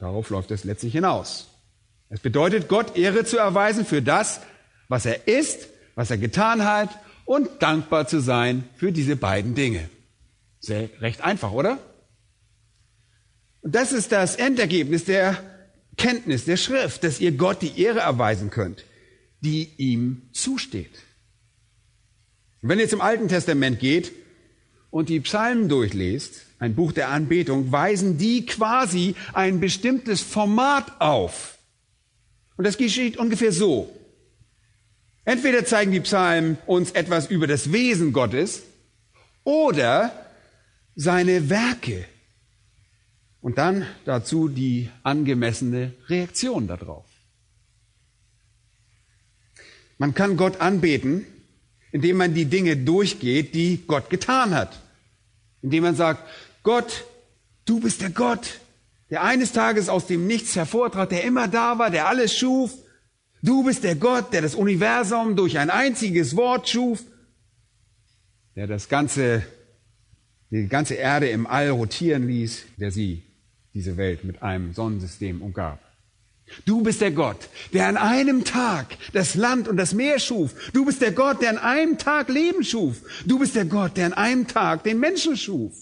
Darauf 0.01 0.31
läuft 0.31 0.51
es 0.51 0.65
letztlich 0.65 0.93
hinaus. 0.93 1.47
Es 2.09 2.19
bedeutet, 2.19 2.67
Gott 2.67 2.97
Ehre 2.97 3.25
zu 3.25 3.39
erweisen 3.39 3.85
für 3.85 4.03
das, 4.03 4.41
was 4.89 5.07
er 5.07 5.29
ist, 5.29 5.69
was 5.95 6.11
er 6.11 6.19
getan 6.19 6.65
hat 6.65 6.89
und 7.25 7.63
dankbar 7.63 8.09
zu 8.09 8.21
sein 8.21 8.65
für 8.75 8.91
diese 8.91 9.15
beiden 9.15 9.55
Dinge. 9.55 9.89
Sehr 10.59 10.89
recht 11.01 11.21
einfach, 11.21 11.53
oder? 11.53 11.79
Und 13.63 13.75
das 13.75 13.93
ist 13.93 14.13
das 14.13 14.37
Endergebnis 14.37 15.05
der 15.05 15.43
Kenntnis 15.97 16.45
der 16.45 16.57
Schrift, 16.57 17.05
dass 17.05 17.21
ihr 17.21 17.33
Gott 17.33 17.61
die 17.63 17.81
Ehre 17.81 18.01
erweisen 18.01 18.51
könnt, 18.51 18.85
die 19.41 19.71
ihm 19.77 20.23
zusteht. 20.33 20.93
Und 22.63 22.69
wenn 22.69 22.79
ihr 22.79 22.89
zum 22.89 23.01
Alten 23.01 23.29
Testament 23.29 23.79
geht 23.81 24.13
und 24.91 25.09
die 25.09 25.21
Psalmen 25.21 25.69
durchlest, 25.69 26.47
ein 26.59 26.75
Buch 26.75 26.93
der 26.93 27.09
Anbetung, 27.09 27.73
weisen 27.73 28.19
die 28.19 28.45
quasi 28.45 29.15
ein 29.33 29.61
bestimmtes 29.61 30.21
Format 30.21 31.01
auf. 31.01 31.59
Und 32.57 32.65
das 32.65 32.77
geschieht 32.77 33.17
ungefähr 33.17 33.53
so. 33.53 33.95
Entweder 35.25 35.65
zeigen 35.65 35.93
die 35.93 36.01
Psalmen 36.01 36.59
uns 36.67 36.93
etwas 36.93 37.31
über 37.31 37.47
das 37.47 37.73
Wesen 37.73 38.13
Gottes 38.13 38.63
oder 39.45 40.13
seine 40.97 41.49
Werke. 41.49 42.05
Und 43.41 43.59
dann 43.59 43.87
dazu 44.05 44.49
die 44.49 44.91
angemessene 45.03 45.93
Reaktion 46.09 46.67
darauf. 46.67 47.07
Man 49.99 50.15
kann 50.15 50.37
Gott 50.37 50.61
anbeten, 50.61 51.27
indem 51.93 52.17
man 52.17 52.35
die 52.35 52.47
Dinge 52.47 52.77
durchgeht, 52.77 53.55
die 53.55 53.83
Gott 53.87 54.11
getan 54.11 54.55
hat. 54.55 54.81
Indem 55.63 55.85
man 55.85 55.95
sagt, 55.95 56.23
Gott, 56.63 57.05
du 57.65 57.81
bist 57.81 58.01
der 58.01 58.11
Gott, 58.11 58.61
der 59.11 59.23
eines 59.23 59.53
Tages 59.53 59.89
aus 59.89 60.07
dem 60.07 60.27
Nichts 60.27 60.57
hervortrat, 60.57 61.11
der 61.11 61.25
immer 61.25 61.49
da 61.49 61.79
war, 61.79 61.91
der 61.91 62.09
alles 62.09 62.37
schuf. 62.37 62.73
Du 63.43 63.65
bist 63.65 63.85
der 63.85 63.97
Gott, 63.97 64.33
der 64.33 64.43
das 64.43 64.55
Universum 64.55 65.37
durch 65.37 65.59
ein 65.59 65.71
einziges 65.71 66.37
Wort 66.37 66.69
schuf, 66.69 67.03
der 68.55 68.67
das 68.67 68.89
ganze, 68.89 69.43
die 70.51 70.67
ganze 70.67 70.95
Erde 70.95 71.29
im 71.29 71.47
All 71.47 71.71
rotieren 71.71 72.27
ließ, 72.27 72.65
der 72.77 72.91
sie, 72.91 73.23
diese 73.75 73.97
Welt, 73.97 74.25
mit 74.25 74.43
einem 74.43 74.73
Sonnensystem 74.73 75.43
umgab. 75.43 75.79
Du 76.65 76.83
bist 76.83 77.01
der 77.01 77.13
Gott, 77.13 77.49
der 77.73 77.87
an 77.87 77.97
einem 77.97 78.45
Tag 78.45 78.97
das 79.13 79.35
Land 79.35 79.69
und 79.69 79.77
das 79.77 79.95
Meer 79.95 80.19
schuf. 80.19 80.71
Du 80.73 80.85
bist 80.85 81.01
der 81.01 81.13
Gott, 81.13 81.41
der 81.43 81.51
an 81.51 81.59
einem 81.59 81.99
Tag 81.99 82.29
Leben 82.29 82.65
schuf. 82.65 83.03
Du 83.25 83.39
bist 83.39 83.55
der 83.55 83.67
Gott, 83.67 83.97
der 83.97 84.07
an 84.07 84.13
einem 84.15 84.47
Tag 84.49 84.83
den 84.83 84.99
Menschen 84.99 85.37
schuf. 85.37 85.75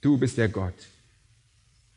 Du 0.00 0.18
bist 0.18 0.36
der 0.36 0.48
Gott, 0.48 0.74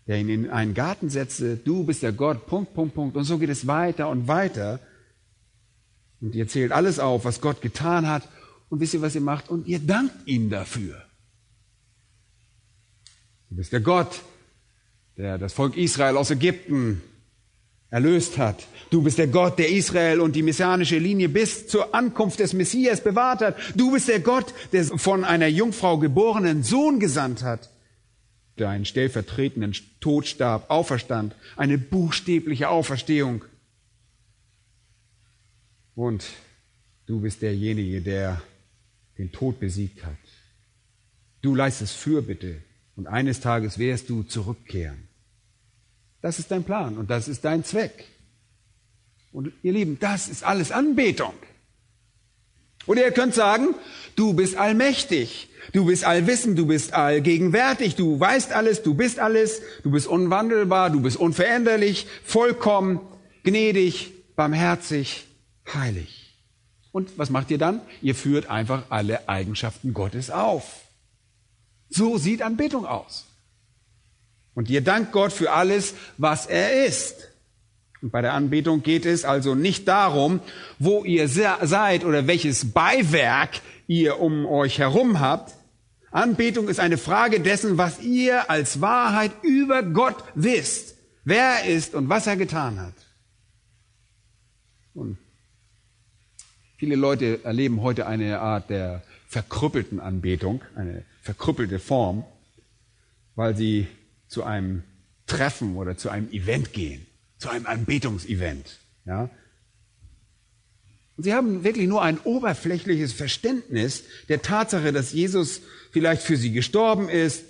der 0.08 0.20
ihn 0.20 0.30
in 0.30 0.50
einen 0.50 0.74
Garten 0.74 1.10
setzte. 1.10 1.58
Du 1.58 1.84
bist 1.84 2.04
der 2.04 2.12
Gott, 2.12 2.46
Punkt, 2.46 2.74
Punkt, 2.74 2.94
Punkt. 2.94 3.18
Und 3.18 3.24
so 3.24 3.40
geht 3.40 3.50
es 3.50 3.66
weiter 3.66 4.10
und 4.10 4.28
weiter. 4.28 4.80
Und 6.22 6.36
ihr 6.36 6.48
zählt 6.48 6.72
alles 6.72 7.00
auf, 7.00 7.26
was 7.26 7.42
Gott 7.42 7.62
getan 7.62 8.08
hat. 8.08 8.28
Und 8.70 8.80
wisst 8.80 8.94
ihr, 8.94 9.02
was 9.02 9.16
ihr 9.16 9.22
macht? 9.22 9.50
Und 9.50 9.68
ihr 9.68 9.80
dankt 9.80 10.28
ihm 10.28 10.50
dafür. 10.50 11.04
Du 13.50 13.56
bist 13.56 13.74
der 13.74 13.82
Gott, 13.82 14.22
der 15.20 15.38
das 15.38 15.52
Volk 15.52 15.76
Israel 15.76 16.16
aus 16.16 16.32
Ägypten 16.32 17.02
erlöst 17.90 18.38
hat. 18.38 18.66
Du 18.90 19.02
bist 19.02 19.18
der 19.18 19.28
Gott, 19.28 19.60
der 19.60 19.70
Israel 19.70 20.22
und 20.22 20.34
die 20.34 20.44
messianische 20.44 20.98
Linie 20.98 21.28
bis 21.28 21.68
zur 21.68 21.94
Ankunft 21.94 22.40
des 22.40 22.54
Messias 22.54 23.04
bewahrt 23.04 23.42
hat. 23.42 23.58
Du 23.76 23.92
bist 23.92 24.08
der 24.08 24.22
Gott, 24.22 24.54
der 24.72 24.86
von 24.86 25.26
einer 25.26 25.48
Jungfrau 25.48 25.98
geborenen 25.98 26.64
Sohn 26.64 27.02
gesandt 27.02 27.44
hat, 27.44 27.70
der 28.58 28.70
einen 28.70 28.86
stellvertretenden 28.86 29.76
Tod 30.00 30.26
starb, 30.26 30.70
auferstand, 30.70 31.36
eine 31.58 31.78
buchstäbliche 31.78 32.70
Auferstehung. 32.70 33.44
Und 35.96 36.24
du 37.08 37.20
bist 37.20 37.42
derjenige, 37.42 38.00
der 38.00 38.42
den 39.18 39.34
Tod 39.34 39.60
besiegt 39.60 40.06
hat. 40.06 40.16
Du 41.42 41.56
leistest 41.56 41.96
Fürbitte 41.96 42.62
und 42.96 43.08
eines 43.08 43.42
Tages 43.42 43.80
wirst 43.80 44.10
du 44.10 44.24
zurückkehren. 44.24 45.09
Das 46.22 46.40
ist 46.40 46.52
dein 46.52 46.64
Plan 46.64 46.98
und 46.98 47.10
das 47.10 47.28
ist 47.28 47.46
dein 47.46 47.64
Zweck. 47.64 48.06
Und 49.32 49.52
ihr 49.62 49.74
Lieben, 49.74 49.98
das 50.00 50.28
ist 50.28 50.44
alles 50.44 50.72
Anbetung. 50.72 51.34
Oder 52.88 53.04
ihr 53.06 53.12
könnt 53.12 53.36
sagen, 53.36 53.76
du 54.16 54.34
bist 54.34 54.56
allmächtig, 54.56 55.50
du 55.74 55.86
bist 55.86 56.04
allwissend, 56.04 56.58
du 56.58 56.66
bist 56.66 56.94
allgegenwärtig, 56.94 57.96
du 57.96 58.20
weißt 58.20 58.52
alles, 58.52 58.82
du 58.82 58.96
bist 58.96 59.20
alles, 59.20 59.62
du 59.84 59.92
bist 59.92 60.08
unwandelbar, 60.08 60.90
du 60.90 61.02
bist 61.02 61.18
unveränderlich, 61.18 62.08
vollkommen, 62.24 63.00
gnädig, 63.44 64.12
barmherzig, 64.36 65.26
heilig. 65.72 66.36
Und 66.92 67.18
was 67.20 67.30
macht 67.30 67.52
ihr 67.52 67.60
dann? 67.60 67.82
Ihr 68.02 68.16
führt 68.16 68.50
einfach 68.50 68.84
alle 68.90 69.30
Eigenschaften 69.30 69.94
Gottes 69.94 70.32
auf. 70.32 70.82
So 71.90 72.18
sieht 72.18 72.42
Anbetung 72.42 72.86
aus. 72.86 73.29
Und 74.54 74.70
ihr 74.70 74.82
dankt 74.82 75.12
Gott 75.12 75.32
für 75.32 75.52
alles, 75.52 75.94
was 76.18 76.46
er 76.46 76.86
ist. 76.86 77.30
Und 78.02 78.12
bei 78.12 78.22
der 78.22 78.34
Anbetung 78.34 78.82
geht 78.82 79.06
es 79.06 79.26
also 79.26 79.56
nicht 79.56 79.88
darum, 79.88 80.40
wo 80.78 81.04
ihr 81.04 81.28
seid 81.28 82.06
oder 82.06 82.28
welches 82.28 82.72
Beiwerk 82.72 83.62
ihr 83.88 84.20
um 84.20 84.46
euch 84.46 84.80
herum 84.80 85.20
habt. 85.20 85.54
Anbetung 86.12 86.70
ist 86.70 86.80
eine 86.80 86.98
Frage 86.98 87.40
dessen, 87.40 87.78
was 87.78 88.02
ihr 88.02 88.50
als 88.50 88.82
Wahrheit 88.82 89.32
über 89.44 89.84
Gott 89.84 90.16
wisst, 90.34 90.96
wer 91.24 91.62
er 91.62 91.66
ist 91.66 91.94
und 91.94 92.10
was 92.10 92.26
er 92.26 92.38
getan 92.38 92.80
hat. 92.80 92.94
Und 94.94 95.18
viele 96.78 96.96
Leute 96.96 97.44
erleben 97.44 97.82
heute 97.82 98.08
eine 98.08 98.40
Art 98.40 98.70
der 98.70 99.04
verkrüppelten 99.28 100.00
Anbetung, 100.00 100.62
eine 100.76 101.04
verkrüppelte 101.22 101.80
Form, 101.80 102.24
weil 103.36 103.56
sie 103.56 103.88
zu 104.30 104.44
einem 104.44 104.84
Treffen 105.26 105.76
oder 105.76 105.98
zu 105.98 106.10
einem 106.10 106.32
Event 106.32 106.72
gehen, 106.72 107.06
zu 107.38 107.50
einem 107.50 107.66
Anbetungsevent. 107.66 108.80
Ja? 109.06 109.30
Und 111.18 111.24
sie 111.24 111.34
haben 111.34 111.66
wirklich 111.66 111.88
nur 111.88 112.02
ein 112.02 112.20
oberflächliches 112.20 113.12
Verständnis 113.12 114.04
der 114.30 114.42
Tatsache, 114.42 114.94
dass 114.94 115.12
Jesus 115.12 115.62
vielleicht 115.92 116.22
für 116.22 116.38
sie 116.38 116.52
gestorben 116.52 117.10
ist 117.10 117.44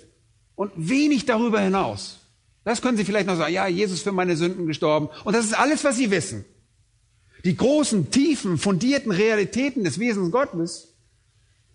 und 0.56 0.72
wenig 0.76 1.26
darüber 1.26 1.60
hinaus. 1.60 2.18
Das 2.64 2.82
können 2.82 2.96
sie 2.96 3.04
vielleicht 3.04 3.26
noch 3.26 3.36
sagen, 3.36 3.54
ja, 3.54 3.68
Jesus 3.68 4.02
für 4.02 4.12
meine 4.12 4.36
Sünden 4.36 4.66
gestorben. 4.66 5.08
Und 5.24 5.34
das 5.34 5.44
ist 5.44 5.54
alles, 5.54 5.84
was 5.84 5.96
sie 5.96 6.10
wissen. 6.10 6.44
Die 7.44 7.56
großen, 7.56 8.10
tiefen, 8.10 8.58
fundierten 8.58 9.12
Realitäten 9.12 9.84
des 9.84 9.98
Wesens 9.98 10.30
Gottes 10.30 10.94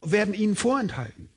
werden 0.01 0.33
ihnen 0.33 0.55
vorenthalten 0.55 1.29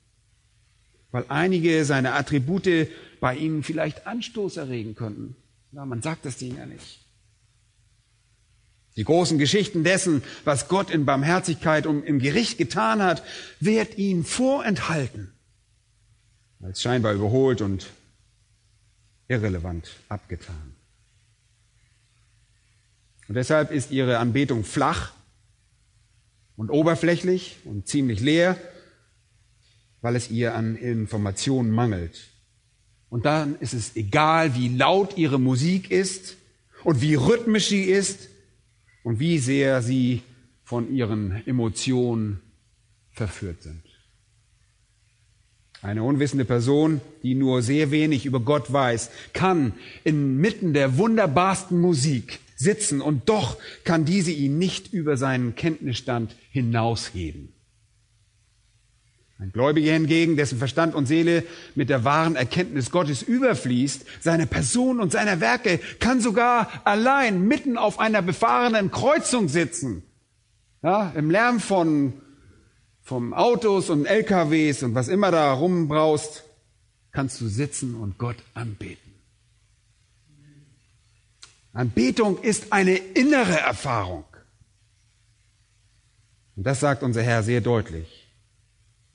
weil 1.11 1.25
einige 1.27 1.85
seiner 1.85 2.15
Attribute 2.15 2.87
bei 3.19 3.35
ihnen 3.35 3.63
vielleicht 3.63 4.07
Anstoß 4.07 4.57
erregen 4.57 4.95
könnten. 4.95 5.35
Ja, 5.71 5.85
man 5.85 6.01
sagt 6.01 6.25
das 6.25 6.37
denen 6.37 6.57
ja 6.57 6.65
nicht. 6.65 7.05
Die 8.95 9.03
großen 9.03 9.37
Geschichten 9.37 9.83
dessen, 9.83 10.23
was 10.43 10.67
Gott 10.67 10.89
in 10.89 11.05
Barmherzigkeit 11.05 11.85
und 11.85 12.03
im 12.03 12.19
Gericht 12.19 12.57
getan 12.57 13.01
hat, 13.01 13.23
wird 13.59 13.97
ihnen 13.97 14.25
vorenthalten, 14.25 15.31
als 16.61 16.81
scheinbar 16.81 17.13
überholt 17.13 17.61
und 17.61 17.87
irrelevant 19.27 19.91
abgetan. 20.09 20.75
Und 23.27 23.35
deshalb 23.35 23.71
ist 23.71 23.91
ihre 23.91 24.17
Anbetung 24.17 24.63
flach 24.63 25.13
und 26.57 26.71
oberflächlich 26.71 27.57
und 27.63 27.87
ziemlich 27.87 28.19
leer 28.19 28.57
weil 30.01 30.15
es 30.15 30.29
ihr 30.29 30.55
an 30.55 30.75
Informationen 30.75 31.71
mangelt. 31.71 32.27
Und 33.09 33.25
dann 33.25 33.57
ist 33.59 33.73
es 33.73 33.95
egal, 33.95 34.55
wie 34.55 34.69
laut 34.69 35.17
ihre 35.17 35.39
Musik 35.39 35.89
ist 35.91 36.37
und 36.83 37.01
wie 37.01 37.15
rhythmisch 37.15 37.67
sie 37.67 37.83
ist 37.83 38.29
und 39.03 39.19
wie 39.19 39.39
sehr 39.39 39.81
sie 39.81 40.21
von 40.63 40.93
ihren 40.93 41.45
Emotionen 41.47 42.41
verführt 43.11 43.63
sind. 43.63 43.81
Eine 45.81 46.03
unwissende 46.03 46.45
Person, 46.45 46.99
die 47.23 47.35
nur 47.35 47.61
sehr 47.61 47.89
wenig 47.89 48.25
über 48.25 48.41
Gott 48.41 48.71
weiß, 48.71 49.09
kann 49.33 49.73
inmitten 50.03 50.73
der 50.73 50.97
wunderbarsten 50.97 51.79
Musik 51.79 52.39
sitzen 52.57 52.99
und 52.99 53.29
doch 53.29 53.57
kann 53.85 54.03
diese 54.03 54.31
ihn 54.31 54.57
nicht 54.57 54.91
über 54.91 55.15
seinen 55.15 55.55
Kenntnisstand 55.55 56.35
hinausheben. 56.51 57.53
Ein 59.39 59.53
Gläubiger 59.53 59.93
hingegen, 59.93 60.35
dessen 60.35 60.57
Verstand 60.57 60.93
und 60.93 61.05
Seele 61.05 61.45
mit 61.73 61.89
der 61.89 62.03
wahren 62.03 62.35
Erkenntnis 62.35 62.91
Gottes 62.91 63.21
überfließt, 63.21 64.05
seine 64.19 64.45
Person 64.45 64.99
und 64.99 65.13
seiner 65.13 65.39
Werke, 65.39 65.79
kann 65.99 66.19
sogar 66.19 66.69
allein 66.83 67.47
mitten 67.47 67.77
auf 67.77 67.99
einer 67.99 68.21
befahrenen 68.21 68.91
Kreuzung 68.91 69.47
sitzen. 69.47 70.03
Ja, 70.83 71.13
im 71.15 71.31
Lärm 71.31 71.61
von, 71.61 72.13
vom 73.01 73.33
Autos 73.33 73.89
und 73.89 74.05
LKWs 74.05 74.83
und 74.83 74.93
was 74.93 75.07
immer 75.07 75.31
da 75.31 75.53
rumbraust, 75.53 76.43
kannst 77.13 77.39
du 77.39 77.47
sitzen 77.47 77.95
und 77.95 78.17
Gott 78.17 78.37
anbeten. 78.53 79.13
Anbetung 81.71 82.41
ist 82.41 82.73
eine 82.73 82.97
innere 82.97 83.57
Erfahrung. 83.57 84.25
Und 86.57 86.63
das 86.63 86.81
sagt 86.81 87.03
unser 87.03 87.21
Herr 87.21 87.41
sehr 87.41 87.61
deutlich. 87.61 88.18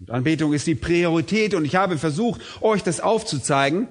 Und 0.05 0.11
Anbetung 0.11 0.53
ist 0.53 0.67
die 0.67 0.75
Priorität 0.75 1.55
und 1.55 1.65
ich 1.65 1.77
habe 1.77 1.97
versucht, 1.97 2.43
euch 2.61 2.83
das 2.83 3.01
aufzuzeigen. 3.01 3.89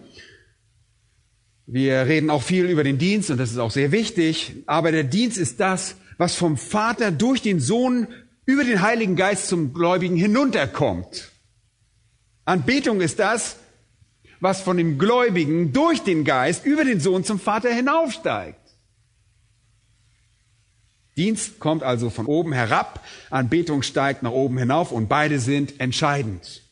Wir 1.65 2.06
reden 2.06 2.30
auch 2.30 2.43
viel 2.43 2.65
über 2.65 2.84
den 2.84 2.99
Dienst 2.99 3.32
und 3.32 3.39
das 3.39 3.49
ist 3.49 3.58
auch 3.58 3.71
sehr 3.71 3.91
wichtig, 3.91 4.58
aber 4.67 4.91
der 4.91 5.06
Dienst 5.06 5.39
ist 5.39 5.60
das, 5.60 5.95
was 6.19 6.36
vom 6.36 6.56
Vater 6.58 7.12
durch 7.12 7.41
den 7.41 7.60
Sohn 7.60 8.08
über 8.45 8.63
den 8.63 8.84
Heiligen 8.84 9.15
Geist 9.15 9.47
zum 9.47 9.73
Gläubigen 9.73 10.15
hinunterkommt. 10.15 11.32
Anbetung 12.45 13.02
ist 13.02 13.17
das, 13.17 13.56
was 14.39 14.62
von 14.62 14.78
dem 14.78 14.99
Gläubigen 14.99 15.73
durch 15.73 16.02
den 16.04 16.26
Geist 16.26 16.63
über 16.63 16.86
den 16.86 16.99
Sohn 16.99 17.23
zum 17.23 17.39
Vater 17.39 17.73
hinaufsteigt. 17.73 18.62
Dienst 21.15 21.60
kommt 21.60 21.84
also 21.84 22.10
von 22.10 22.26
oben 22.26 22.54
herab, 22.54 23.04
Anbetung 23.30 23.84
steigt 23.84 24.23
nach 24.23 24.32
oben 24.32 24.58
hinauf 24.58 24.91
und 24.91 25.10
beide 25.10 25.39
sind 25.39 25.80
entscheidend. 25.80 26.63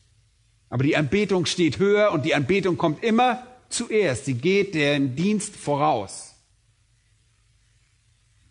Aber 0.68 0.84
die 0.84 0.96
Anbetung 0.96 1.46
steht 1.46 1.78
höher 1.78 2.12
und 2.12 2.24
die 2.24 2.34
Anbetung 2.34 2.76
kommt 2.76 3.04
immer 3.04 3.46
zuerst. 3.68 4.24
Sie 4.24 4.34
geht 4.34 4.74
den 4.74 5.14
Dienst 5.14 5.54
voraus. 5.54 6.34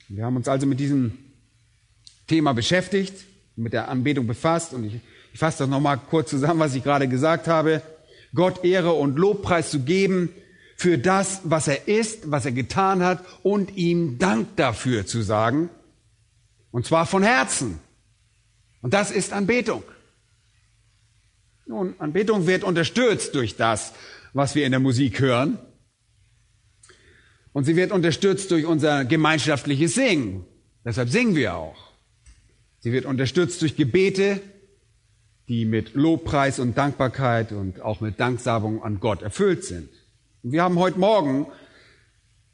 Wir 0.08 0.26
haben 0.26 0.36
uns 0.36 0.48
also 0.48 0.68
mit 0.68 0.80
diesem 0.80 1.18
Thema 2.28 2.54
beschäftigt, 2.54 3.14
mit 3.56 3.74
der 3.74 3.90
Anbetung 3.90 4.28
befasst 4.28 4.74
und 4.74 4.84
ich, 4.86 5.00
ich 5.34 5.40
fasse 5.40 5.60
das 5.60 5.70
nochmal 5.70 5.98
kurz 5.98 6.30
zusammen, 6.30 6.60
was 6.60 6.76
ich 6.76 6.84
gerade 6.84 7.08
gesagt 7.08 7.48
habe. 7.48 7.82
Gott 8.34 8.64
Ehre 8.64 8.94
und 8.94 9.18
Lobpreis 9.18 9.72
zu 9.72 9.82
geben 9.82 10.30
für 10.78 10.98
das, 10.98 11.42
was 11.44 11.68
er 11.68 11.88
ist, 11.88 12.32
was 12.32 12.46
er 12.46 12.54
getan 12.54 13.04
hat 13.04 13.24
und 13.44 13.76
ihm 13.78 14.20
Dank 14.20 14.56
dafür 14.56 15.06
zu 15.06 15.22
sagen. 15.22 15.70
Und 16.72 16.86
zwar 16.86 17.06
von 17.06 17.24
Herzen. 17.24 17.80
Und 18.82 18.94
das 18.94 19.12
ist 19.12 19.34
Anbetung. 19.34 19.84
Nun, 21.66 21.96
Anbetung 22.00 22.48
wird 22.48 22.64
unterstützt 22.64 23.36
durch 23.36 23.56
das, 23.56 23.94
was 24.34 24.56
wir 24.56 24.66
in 24.66 24.72
der 24.72 24.80
Musik 24.80 25.20
hören. 25.20 25.60
Und 27.54 27.66
sie 27.66 27.76
wird 27.76 27.92
unterstützt 27.92 28.52
durch 28.52 28.66
unser 28.66 29.06
gemeinschaftliches 29.06 29.94
Singen. 29.94 30.46
Deshalb 30.86 31.10
singen 31.10 31.36
wir 31.36 31.56
auch. 31.56 31.92
Sie 32.80 32.92
wird 32.92 33.06
unterstützt 33.06 33.62
durch 33.62 33.76
Gebete, 33.76 34.42
die 35.48 35.66
mit 35.66 35.94
Lobpreis 35.94 36.60
und 36.60 36.78
Dankbarkeit 36.78 37.52
und 37.52 37.82
auch 37.82 38.00
mit 38.00 38.20
Danksagung 38.20 38.82
an 38.84 39.00
Gott 39.00 39.22
erfüllt 39.22 39.66
sind. 39.66 39.90
Und 40.44 40.54
wir 40.54 40.64
haben 40.64 40.80
heute 40.80 40.98
Morgen 40.98 41.46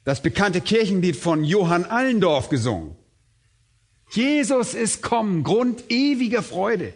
das 0.03 0.21
bekannte 0.21 0.61
Kirchenlied 0.61 1.15
von 1.15 1.43
Johann 1.43 1.85
Allendorf 1.85 2.49
gesungen. 2.49 2.95
Jesus 4.09 4.73
ist 4.73 5.01
kommen, 5.01 5.43
Grund 5.43 5.83
ewiger 5.89 6.41
Freude. 6.43 6.93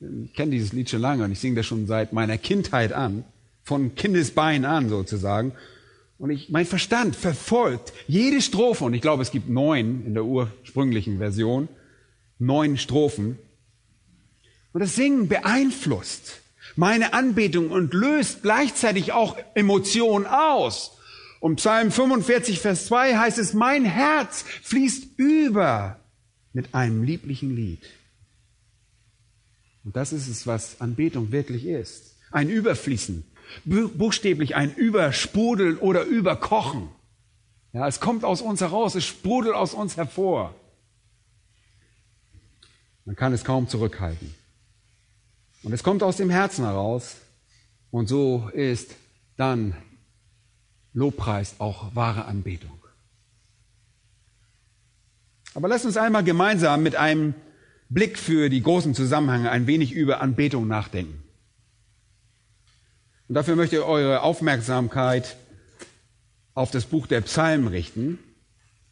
Ich 0.00 0.34
kenne 0.34 0.52
dieses 0.52 0.72
Lied 0.72 0.90
schon 0.90 1.00
lange 1.00 1.24
und 1.24 1.32
ich 1.32 1.40
singe 1.40 1.56
das 1.56 1.66
schon 1.66 1.86
seit 1.86 2.12
meiner 2.12 2.38
Kindheit 2.38 2.92
an, 2.92 3.24
von 3.62 3.94
Kindesbein 3.94 4.64
an 4.64 4.88
sozusagen. 4.88 5.52
Und 6.18 6.30
ich, 6.30 6.50
mein 6.50 6.66
Verstand 6.66 7.16
verfolgt 7.16 7.92
jede 8.06 8.40
Strophe, 8.40 8.84
und 8.84 8.94
ich 8.94 9.02
glaube, 9.02 9.22
es 9.22 9.30
gibt 9.30 9.48
neun 9.48 10.04
in 10.06 10.14
der 10.14 10.24
ursprünglichen 10.24 11.18
Version, 11.18 11.68
neun 12.38 12.78
Strophen. 12.78 13.38
Und 14.72 14.80
das 14.80 14.94
Singen 14.94 15.28
beeinflusst 15.28 16.40
meine 16.76 17.14
Anbetung 17.14 17.70
und 17.70 17.94
löst 17.94 18.42
gleichzeitig 18.42 19.12
auch 19.12 19.36
Emotionen 19.54 20.26
aus. 20.26 20.95
Und 21.40 21.56
Psalm 21.56 21.90
45, 21.90 22.60
Vers 22.60 22.86
2 22.86 23.16
heißt 23.16 23.38
es, 23.38 23.52
mein 23.52 23.84
Herz 23.84 24.44
fließt 24.62 25.18
über 25.18 26.00
mit 26.52 26.74
einem 26.74 27.02
lieblichen 27.02 27.54
Lied. 27.54 27.82
Und 29.84 29.94
das 29.96 30.12
ist 30.12 30.26
es, 30.26 30.46
was 30.46 30.80
Anbetung 30.80 31.30
wirklich 31.30 31.66
ist. 31.66 32.16
Ein 32.30 32.48
Überfließen. 32.48 33.24
Buchstäblich 33.64 34.56
ein 34.56 34.74
Übersprudeln 34.74 35.78
oder 35.78 36.02
Überkochen. 36.02 36.88
Ja, 37.72 37.86
es 37.86 38.00
kommt 38.00 38.24
aus 38.24 38.40
uns 38.40 38.60
heraus, 38.60 38.94
es 38.94 39.04
sprudelt 39.04 39.54
aus 39.54 39.74
uns 39.74 39.96
hervor. 39.96 40.54
Man 43.04 43.14
kann 43.14 43.32
es 43.32 43.44
kaum 43.44 43.68
zurückhalten. 43.68 44.34
Und 45.62 45.72
es 45.72 45.82
kommt 45.82 46.02
aus 46.02 46.16
dem 46.16 46.30
Herzen 46.30 46.64
heraus. 46.64 47.16
Und 47.90 48.08
so 48.08 48.50
ist 48.52 48.96
dann 49.36 49.76
Lobpreis 50.96 51.56
auch 51.58 51.94
wahre 51.94 52.24
Anbetung. 52.24 52.82
Aber 55.52 55.68
lass 55.68 55.84
uns 55.84 55.98
einmal 55.98 56.24
gemeinsam 56.24 56.82
mit 56.82 56.96
einem 56.96 57.34
Blick 57.90 58.18
für 58.18 58.48
die 58.48 58.62
großen 58.62 58.94
Zusammenhänge 58.94 59.50
ein 59.50 59.66
wenig 59.66 59.92
über 59.92 60.22
Anbetung 60.22 60.66
nachdenken. 60.66 61.22
Und 63.28 63.34
dafür 63.34 63.56
möchte 63.56 63.76
ich 63.76 63.82
eure 63.82 64.22
Aufmerksamkeit 64.22 65.36
auf 66.54 66.70
das 66.70 66.86
Buch 66.86 67.06
der 67.06 67.20
Psalmen 67.20 67.68
richten. 67.68 68.18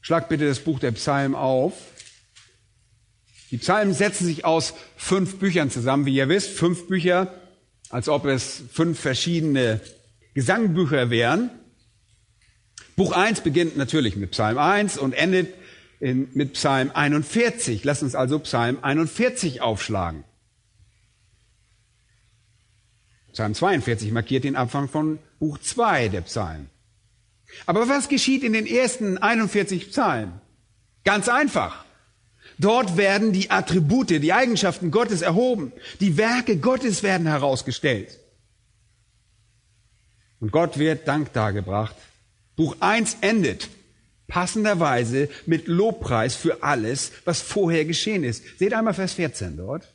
Schlagt 0.03 0.29
bitte 0.29 0.47
das 0.47 0.61
Buch 0.61 0.81
der 0.81 0.93
Psalmen 0.93 1.35
auf. 1.35 1.73
Die 3.51 3.57
Psalmen 3.57 3.95
setzen 3.95 4.27
sich 4.27 4.45
aus 4.45 4.75
fünf 4.99 5.39
Büchern 5.39 5.71
zusammen, 5.71 6.05
wie 6.05 6.17
ihr 6.17 6.29
wisst. 6.29 6.51
Fünf 6.51 6.87
Bücher, 6.87 7.33
als 7.89 8.11
ob 8.11 8.27
es 8.27 8.63
fünf 8.71 9.01
verschiedene 9.01 9.81
Gesangbücher 10.35 11.09
wären. 11.09 11.51
Buch 12.97 13.13
1 13.13 13.41
beginnt 13.41 13.77
natürlich 13.77 14.17
mit 14.17 14.33
Psalm 14.33 14.59
1 14.59 14.99
und 14.99 15.13
endet 15.15 15.53
in, 15.99 16.29
mit 16.35 16.53
Psalm 16.53 16.91
41. 16.95 17.83
Lass 17.85 18.03
uns 18.03 18.15
also 18.15 18.39
Psalm 18.41 18.79
41 18.83 19.61
aufschlagen. 19.63 20.25
Psalm 23.33 23.55
42 23.55 24.13
markiert 24.13 24.45
den 24.45 24.55
Anfang 24.55 24.89
von 24.89 25.19
Buch 25.41 25.59
2 25.59 26.09
der 26.09 26.21
Psalmen. 26.21 26.71
Aber 27.67 27.89
was 27.89 28.09
geschieht 28.09 28.45
in 28.45 28.53
den 28.53 28.67
ersten 28.67 29.19
41 29.19 29.91
Psalmen? 29.91 30.41
Ganz 31.05 31.29
einfach. 31.29 31.85
Dort 32.59 32.97
werden 32.97 33.33
die 33.33 33.51
Attribute, 33.51 34.11
die 34.11 34.33
Eigenschaften 34.33 34.93
Gottes 34.93 35.23
erhoben. 35.23 35.73
Die 35.99 36.17
Werke 36.17 36.59
Gottes 36.59 37.03
werden 37.03 37.27
herausgestellt. 37.27 38.21
Und 40.39 40.53
Gott 40.53 40.79
wird 40.79 41.09
Dank 41.09 41.33
dargebracht 41.33 41.97
Buch 42.57 42.77
1 42.81 43.19
endet 43.21 43.69
passenderweise 44.29 45.29
mit 45.47 45.67
Lobpreis 45.67 46.35
für 46.35 46.63
alles, 46.63 47.13
was 47.25 47.41
vorher 47.43 47.85
geschehen 47.85 48.25
ist. 48.25 48.43
Seht 48.59 48.73
einmal 48.73 48.95
Vers 48.95 49.15
14 49.15 49.57
dort. 49.57 49.89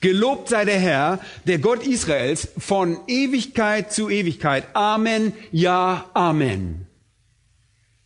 Gelobt 0.00 0.50
sei 0.50 0.64
der 0.64 0.78
Herr, 0.78 1.20
der 1.46 1.58
Gott 1.58 1.86
Israels, 1.86 2.48
von 2.58 3.00
Ewigkeit 3.06 3.92
zu 3.92 4.10
Ewigkeit. 4.10 4.64
Amen, 4.74 5.32
ja, 5.50 6.10
Amen. 6.12 6.86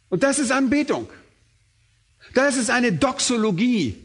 Und 0.08 0.22
das 0.22 0.38
ist 0.38 0.52
Anbetung. 0.52 1.08
Das 2.34 2.56
ist 2.56 2.70
eine 2.70 2.92
Doxologie. 2.92 4.04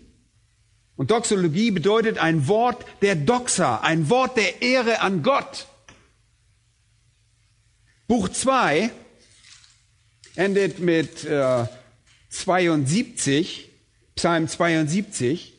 Und 0.96 1.12
Doxologie 1.12 1.72
bedeutet 1.72 2.18
ein 2.18 2.48
Wort 2.48 2.86
der 3.02 3.16
Doxa, 3.16 3.78
ein 3.82 4.10
Wort 4.10 4.38
der 4.38 4.62
Ehre 4.62 5.02
an 5.02 5.24
Gott. 5.24 5.68
Buch 8.08 8.30
2 8.30 8.92
endet 10.36 10.80
mit 10.80 11.24
äh, 11.26 11.66
72, 12.30 13.70
Psalm 14.16 14.48
72. 14.48 15.54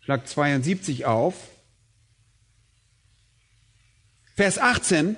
Schlag 0.00 0.26
72 0.26 1.06
auf. 1.06 1.34
Vers 4.34 4.58
18. 4.58 5.16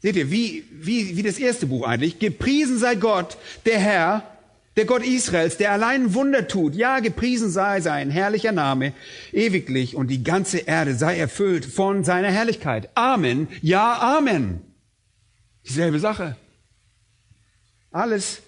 Seht 0.00 0.16
ihr, 0.16 0.30
wie, 0.30 0.64
wie, 0.70 1.16
wie 1.16 1.22
das 1.22 1.38
erste 1.38 1.66
Buch 1.66 1.86
eigentlich. 1.86 2.18
Gepriesen 2.18 2.78
sei 2.78 2.94
Gott, 2.94 3.38
der 3.64 3.78
Herr, 3.78 4.34
der 4.76 4.86
Gott 4.86 5.04
Israels, 5.04 5.56
der 5.56 5.72
allein 5.72 6.14
Wunder 6.14 6.48
tut. 6.48 6.74
Ja, 6.74 7.00
gepriesen 7.00 7.50
sei 7.50 7.80
sein 7.80 8.10
herrlicher 8.10 8.52
Name 8.52 8.92
ewiglich 9.32 9.96
und 9.96 10.08
die 10.08 10.24
ganze 10.24 10.58
Erde 10.58 10.94
sei 10.94 11.16
erfüllt 11.16 11.64
von 11.64 12.04
seiner 12.04 12.30
Herrlichkeit. 12.30 12.90
Amen. 12.96 13.48
Ja, 13.62 13.98
Amen. 14.16 14.60
Dieselbe 15.66 15.98
Sache. 16.00 16.36
Alles 17.94 18.42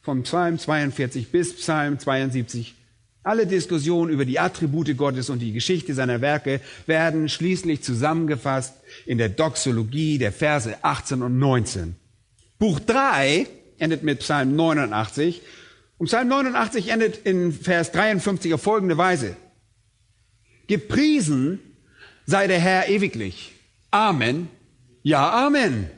vom 0.00 0.22
Psalm 0.22 0.60
42 0.60 1.32
bis 1.32 1.56
Psalm 1.56 1.98
72, 1.98 2.76
alle 3.24 3.48
Diskussionen 3.48 4.12
über 4.12 4.24
die 4.24 4.38
Attribute 4.38 4.96
Gottes 4.96 5.28
und 5.28 5.40
die 5.40 5.52
Geschichte 5.52 5.92
seiner 5.92 6.20
Werke 6.20 6.60
werden 6.86 7.28
schließlich 7.28 7.82
zusammengefasst 7.82 8.74
in 9.04 9.18
der 9.18 9.28
Doxologie 9.28 10.18
der 10.18 10.30
Verse 10.30 10.76
18 10.82 11.20
und 11.22 11.36
19. 11.36 11.96
Buch 12.60 12.78
3 12.78 13.48
endet 13.78 14.04
mit 14.04 14.20
Psalm 14.20 14.54
89 14.54 15.42
und 15.98 16.06
Psalm 16.06 16.28
89 16.28 16.88
endet 16.90 17.16
in 17.26 17.52
Vers 17.52 17.90
53 17.90 18.54
auf 18.54 18.62
folgende 18.62 18.98
Weise. 18.98 19.36
Gepriesen 20.68 21.58
sei 22.24 22.46
der 22.46 22.60
Herr 22.60 22.88
ewiglich. 22.88 23.50
Amen. 23.90 24.48
Ja, 25.02 25.44
Amen. 25.44 25.90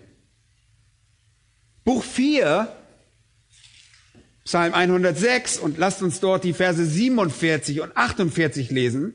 Buch 1.84 2.02
4 2.02 2.74
Psalm 4.44 4.74
106 4.74 5.58
und 5.58 5.78
lasst 5.78 6.02
uns 6.02 6.20
dort 6.20 6.44
die 6.44 6.52
Verse 6.52 6.84
47 6.84 7.80
und 7.80 7.96
48 7.96 8.70
lesen. 8.70 9.14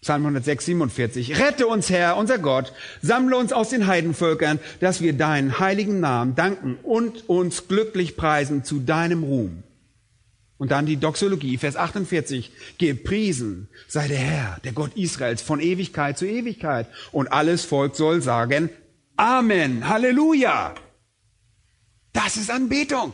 Psalm 0.00 0.22
106, 0.22 0.66
47. 0.66 1.38
Rette 1.40 1.66
uns, 1.66 1.88
Herr, 1.88 2.18
unser 2.18 2.38
Gott, 2.38 2.72
sammle 3.00 3.36
uns 3.36 3.54
aus 3.54 3.70
den 3.70 3.86
Heidenvölkern, 3.86 4.58
dass 4.80 5.00
wir 5.00 5.14
deinen 5.14 5.58
heiligen 5.58 6.00
Namen 6.00 6.34
danken 6.34 6.78
und 6.82 7.28
uns 7.28 7.68
glücklich 7.68 8.16
preisen 8.16 8.64
zu 8.64 8.80
deinem 8.80 9.22
Ruhm. 9.22 9.62
Und 10.58 10.70
dann 10.70 10.86
die 10.86 10.96
Doxologie, 10.96 11.56
Vers 11.56 11.76
48. 11.76 12.50
Gepriesen 12.78 13.68
sei 13.88 14.08
der 14.08 14.18
Herr, 14.18 14.60
der 14.64 14.72
Gott 14.72 14.96
Israels, 14.96 15.42
von 15.42 15.60
Ewigkeit 15.60 16.16
zu 16.16 16.26
Ewigkeit. 16.26 16.86
Und 17.12 17.32
alles 17.32 17.64
Volk 17.64 17.96
soll 17.96 18.22
sagen, 18.22 18.70
Amen, 19.16 19.88
Halleluja. 19.88 20.74
Das 22.14 22.38
ist 22.38 22.50
Anbetung. 22.50 23.12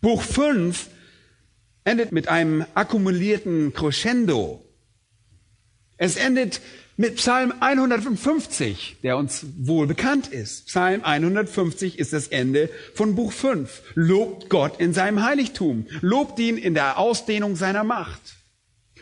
Buch 0.00 0.22
5 0.22 0.88
endet 1.84 2.10
mit 2.10 2.26
einem 2.26 2.64
akkumulierten 2.74 3.72
Crescendo. 3.72 4.64
Es 5.98 6.16
endet 6.16 6.62
mit 6.96 7.16
Psalm 7.16 7.52
150, 7.60 8.96
der 9.02 9.18
uns 9.18 9.44
wohl 9.58 9.86
bekannt 9.86 10.28
ist. 10.28 10.66
Psalm 10.68 11.04
150 11.04 11.98
ist 11.98 12.14
das 12.14 12.28
Ende 12.28 12.70
von 12.94 13.14
Buch 13.14 13.32
5. 13.32 13.82
Lobt 13.94 14.48
Gott 14.48 14.80
in 14.80 14.94
seinem 14.94 15.22
Heiligtum. 15.22 15.86
Lobt 16.00 16.38
ihn 16.38 16.56
in 16.56 16.72
der 16.72 16.98
Ausdehnung 16.98 17.56
seiner 17.56 17.84
Macht. 17.84 18.36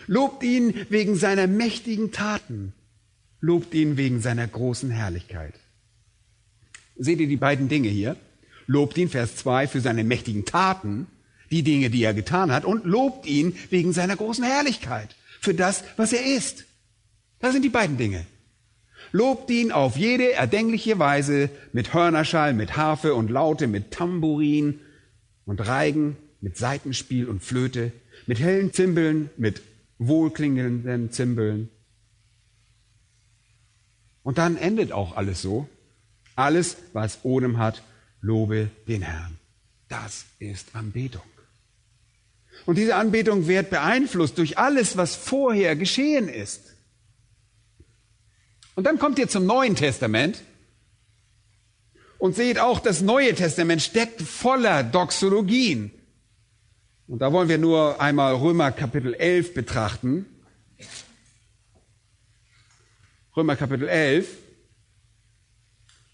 Lobt 0.09 0.43
ihn 0.43 0.75
wegen 0.91 1.15
seiner 1.15 1.47
mächtigen 1.47 2.11
Taten. 2.11 2.73
Lobt 3.41 3.73
ihn 3.73 3.97
wegen 3.97 4.21
seiner 4.21 4.49
großen 4.49 4.91
Herrlichkeit. 4.91 5.55
Seht 6.99 7.21
ihr 7.21 7.29
die 7.29 7.37
beiden 7.37 7.69
Dinge 7.69 7.89
hier? 7.89 8.17
Lobt 8.67 8.99
ihn, 8.99 9.09
Vers 9.09 9.37
2, 9.37 9.67
für 9.69 9.81
seine 9.81 10.05
mächtigen 10.05 10.45
Taten, 10.45 11.07
die 11.51 11.63
Dinge, 11.63 11.89
die 11.91 12.03
er 12.03 12.13
getan 12.13 12.53
hat, 12.53 12.65
und 12.65 12.85
lobt 12.85 13.27
ihn 13.27 13.57
wegen 13.71 13.93
seiner 13.93 14.17
großen 14.17 14.45
Herrlichkeit, 14.45 15.17
für 15.41 15.55
das, 15.55 15.85
was 15.97 16.13
er 16.13 16.25
ist. 16.37 16.65
Das 17.39 17.53
sind 17.53 17.63
die 17.63 17.71
beiden 17.71 17.97
Dinge. 17.97 18.27
Lobt 19.13 19.49
ihn 19.51 19.73
auf 19.73 19.97
jede 19.97 20.33
erdenkliche 20.33 20.99
Weise 20.99 21.49
mit 21.73 21.95
Hörnerschall, 21.95 22.53
mit 22.53 22.77
Harfe 22.77 23.15
und 23.15 23.31
Laute, 23.31 23.67
mit 23.67 23.91
Tambourin 23.91 24.81
und 25.47 25.67
Reigen, 25.67 26.17
mit 26.41 26.59
Seitenspiel 26.59 27.27
und 27.27 27.43
Flöte, 27.43 27.93
mit 28.27 28.39
hellen 28.39 28.73
Zimbeln, 28.73 29.31
mit 29.39 29.63
wohlklingenden 29.99 31.11
Zimbeln. 31.11 31.71
Und 34.23 34.37
dann 34.37 34.57
endet 34.57 34.93
auch 34.93 35.17
alles 35.17 35.41
so. 35.41 35.69
Alles, 36.39 36.77
was 36.93 37.19
Odem 37.25 37.59
hat, 37.59 37.83
lobe 38.21 38.71
den 38.87 39.03
Herrn. 39.03 39.39
Das 39.89 40.25
ist 40.39 40.69
Anbetung. 40.73 41.25
Und 42.65 42.79
diese 42.79 42.95
Anbetung 42.95 43.49
wird 43.49 43.71
beeinflusst 43.71 44.39
durch 44.39 44.57
alles, 44.57 44.97
was 44.97 45.17
vorher 45.17 45.75
geschehen 45.75 46.29
ist. 46.29 46.75
Und 48.77 48.85
dann 48.85 49.01
kommt 49.01 49.19
ihr 49.19 49.29
zum 49.29 49.47
Neuen 49.47 49.75
Testament 49.75 50.41
und 52.19 52.37
seht 52.37 52.61
auch, 52.61 52.79
das 52.79 53.01
Neue 53.01 53.35
Testament 53.35 53.83
steckt 53.83 54.23
voller 54.23 54.85
Doxologien. 54.85 55.91
Und 57.09 57.19
da 57.19 57.33
wollen 57.33 57.49
wir 57.49 57.59
nur 57.59 58.01
einmal 58.01 58.37
Römer 58.37 58.71
Kapitel 58.71 59.13
11 59.15 59.55
betrachten. 59.55 60.25
Römer 63.37 63.57
Kapitel 63.57 63.89
11. 63.89 64.29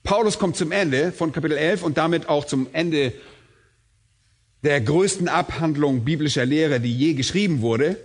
Paulus 0.04 0.38
kommt 0.38 0.56
zum 0.56 0.70
Ende 0.70 1.12
von 1.12 1.32
Kapitel 1.32 1.56
11 1.56 1.82
und 1.82 1.96
damit 1.96 2.28
auch 2.28 2.44
zum 2.44 2.66
Ende 2.74 3.14
der 4.62 4.82
größten 4.82 5.28
Abhandlung 5.28 6.04
biblischer 6.04 6.44
Lehre, 6.44 6.78
die 6.78 6.94
je 6.94 7.14
geschrieben 7.14 7.62
wurde. 7.62 7.96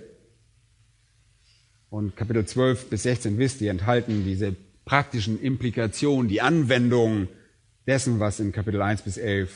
Und 1.90 2.16
Kapitel 2.16 2.46
12 2.46 2.90
bis 2.90 3.04
16 3.04 3.38
wisst 3.38 3.60
ihr, 3.60 3.70
enthalten 3.70 4.24
diese 4.24 4.56
praktischen 4.86 5.42
Implikationen, 5.42 6.30
die 6.30 6.40
Anwendung 6.40 7.28
dessen, 7.86 8.22
was 8.22 8.40
in 8.40 8.54
Kapitel 8.54 8.82
1 8.82 9.02
bis 9.02 9.18
11 9.18 9.52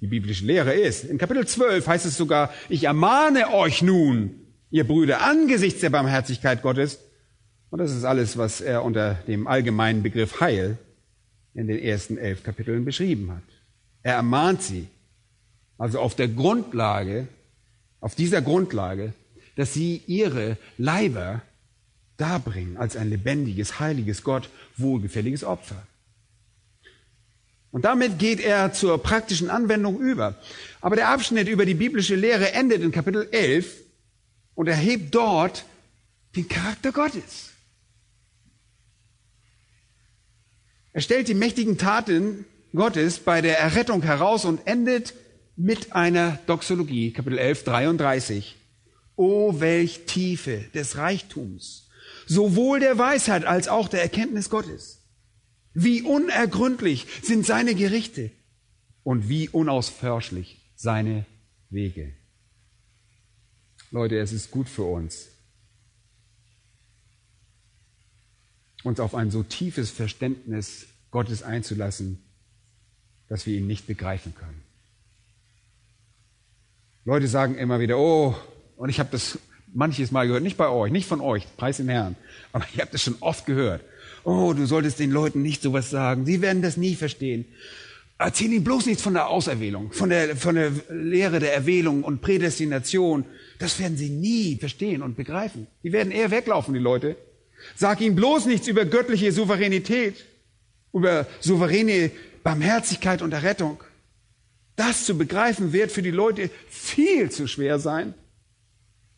die 0.00 0.06
biblische 0.06 0.44
Lehre 0.44 0.74
ist. 0.74 1.02
In 1.04 1.18
Kapitel 1.18 1.48
12 1.48 1.84
heißt 1.84 2.06
es 2.06 2.16
sogar, 2.16 2.52
ich 2.68 2.84
ermahne 2.84 3.52
euch 3.52 3.82
nun, 3.82 4.36
ihr 4.70 4.86
Brüder, 4.86 5.22
angesichts 5.22 5.80
der 5.80 5.90
Barmherzigkeit 5.90 6.62
Gottes. 6.62 7.00
Und 7.70 7.80
das 7.80 7.90
ist 7.90 8.04
alles, 8.04 8.38
was 8.38 8.60
er 8.60 8.84
unter 8.84 9.14
dem 9.26 9.48
allgemeinen 9.48 10.04
Begriff 10.04 10.40
Heil 10.40 10.78
in 11.58 11.66
den 11.66 11.80
ersten 11.80 12.18
elf 12.18 12.44
Kapiteln 12.44 12.84
beschrieben 12.84 13.32
hat. 13.32 13.42
Er 14.04 14.14
ermahnt 14.14 14.62
sie, 14.62 14.86
also 15.76 15.98
auf 15.98 16.14
der 16.14 16.28
Grundlage, 16.28 17.26
auf 18.00 18.14
dieser 18.14 18.40
Grundlage, 18.42 19.12
dass 19.56 19.74
sie 19.74 20.00
ihre 20.06 20.56
Leiber 20.76 21.42
darbringen 22.16 22.76
als 22.76 22.96
ein 22.96 23.10
lebendiges, 23.10 23.80
heiliges 23.80 24.22
Gott, 24.22 24.50
wohlgefälliges 24.76 25.42
Opfer. 25.42 25.84
Und 27.72 27.84
damit 27.84 28.20
geht 28.20 28.38
er 28.38 28.72
zur 28.72 29.02
praktischen 29.02 29.50
Anwendung 29.50 29.98
über. 29.98 30.36
Aber 30.80 30.94
der 30.94 31.08
Abschnitt 31.08 31.48
über 31.48 31.66
die 31.66 31.74
biblische 31.74 32.14
Lehre 32.14 32.52
endet 32.52 32.82
in 32.82 32.92
Kapitel 32.92 33.28
11 33.32 33.82
und 34.54 34.68
erhebt 34.68 35.12
dort 35.12 35.64
den 36.36 36.48
Charakter 36.48 36.92
Gottes. 36.92 37.47
Er 40.92 41.00
stellt 41.00 41.28
die 41.28 41.34
mächtigen 41.34 41.78
Taten 41.78 42.44
Gottes 42.74 43.18
bei 43.18 43.40
der 43.40 43.58
Errettung 43.58 44.02
heraus 44.02 44.44
und 44.44 44.66
endet 44.66 45.14
mit 45.56 45.92
einer 45.92 46.38
Doxologie, 46.46 47.12
Kapitel 47.12 47.38
11, 47.38 47.64
33. 47.64 48.56
O 49.16 49.60
welch 49.60 50.06
Tiefe 50.06 50.64
des 50.74 50.96
Reichtums 50.96 51.88
sowohl 52.26 52.78
der 52.78 52.98
Weisheit 52.98 53.44
als 53.44 53.68
auch 53.68 53.88
der 53.88 54.02
Erkenntnis 54.02 54.50
Gottes. 54.50 55.02
Wie 55.74 56.02
unergründlich 56.02 57.06
sind 57.22 57.46
seine 57.46 57.74
Gerichte 57.74 58.30
und 59.02 59.28
wie 59.28 59.48
unausforschlich 59.48 60.70
seine 60.76 61.24
Wege. 61.70 62.12
Leute, 63.90 64.18
es 64.18 64.32
ist 64.32 64.50
gut 64.50 64.68
für 64.68 64.84
uns, 64.84 65.28
uns 68.84 69.00
auf 69.00 69.14
ein 69.14 69.30
so 69.30 69.42
tiefes 69.42 69.90
Verständnis 69.90 70.86
Gottes 71.10 71.42
einzulassen, 71.42 72.22
dass 73.28 73.46
wir 73.46 73.56
ihn 73.58 73.66
nicht 73.66 73.86
begreifen 73.86 74.34
können. 74.34 74.62
Leute 77.04 77.28
sagen 77.28 77.56
immer 77.56 77.80
wieder, 77.80 77.98
oh, 77.98 78.36
und 78.76 78.90
ich 78.90 79.00
habe 79.00 79.08
das 79.10 79.38
manches 79.72 80.10
Mal 80.10 80.26
gehört, 80.26 80.42
nicht 80.42 80.56
bei 80.56 80.68
euch, 80.68 80.92
nicht 80.92 81.08
von 81.08 81.20
euch, 81.20 81.46
preis 81.56 81.78
den 81.78 81.88
Herrn, 81.88 82.16
aber 82.52 82.66
ich 82.72 82.80
habe 82.80 82.90
das 82.92 83.02
schon 83.02 83.16
oft 83.20 83.46
gehört. 83.46 83.82
Oh, 84.24 84.52
du 84.52 84.66
solltest 84.66 84.98
den 84.98 85.10
Leuten 85.10 85.42
nicht 85.42 85.62
sowas 85.62 85.90
sagen, 85.90 86.26
sie 86.26 86.42
werden 86.42 86.62
das 86.62 86.76
nie 86.76 86.94
verstehen. 86.94 87.46
Erzähl 88.18 88.52
ihnen 88.52 88.64
bloß 88.64 88.86
nichts 88.86 89.02
von 89.02 89.14
der 89.14 89.28
Auserwählung, 89.28 89.92
von 89.92 90.10
der, 90.10 90.36
von 90.36 90.56
der 90.56 90.72
Lehre 90.90 91.38
der 91.38 91.54
Erwählung 91.54 92.02
und 92.02 92.20
Prädestination. 92.20 93.24
Das 93.60 93.78
werden 93.78 93.96
sie 93.96 94.10
nie 94.10 94.56
verstehen 94.56 95.02
und 95.02 95.16
begreifen. 95.16 95.68
Die 95.84 95.92
werden 95.92 96.10
eher 96.10 96.32
weglaufen, 96.32 96.74
die 96.74 96.80
Leute. 96.80 97.16
Sag 97.76 98.00
ihnen 98.00 98.16
bloß 98.16 98.46
nichts 98.46 98.68
über 98.68 98.84
göttliche 98.84 99.32
Souveränität, 99.32 100.24
über 100.92 101.26
souveräne 101.40 102.10
Barmherzigkeit 102.42 103.22
und 103.22 103.32
Errettung. 103.32 103.82
Das 104.76 105.04
zu 105.04 105.18
begreifen 105.18 105.72
wird 105.72 105.90
für 105.90 106.02
die 106.02 106.10
Leute 106.10 106.50
viel 106.68 107.30
zu 107.30 107.48
schwer 107.48 107.78
sein. 107.78 108.14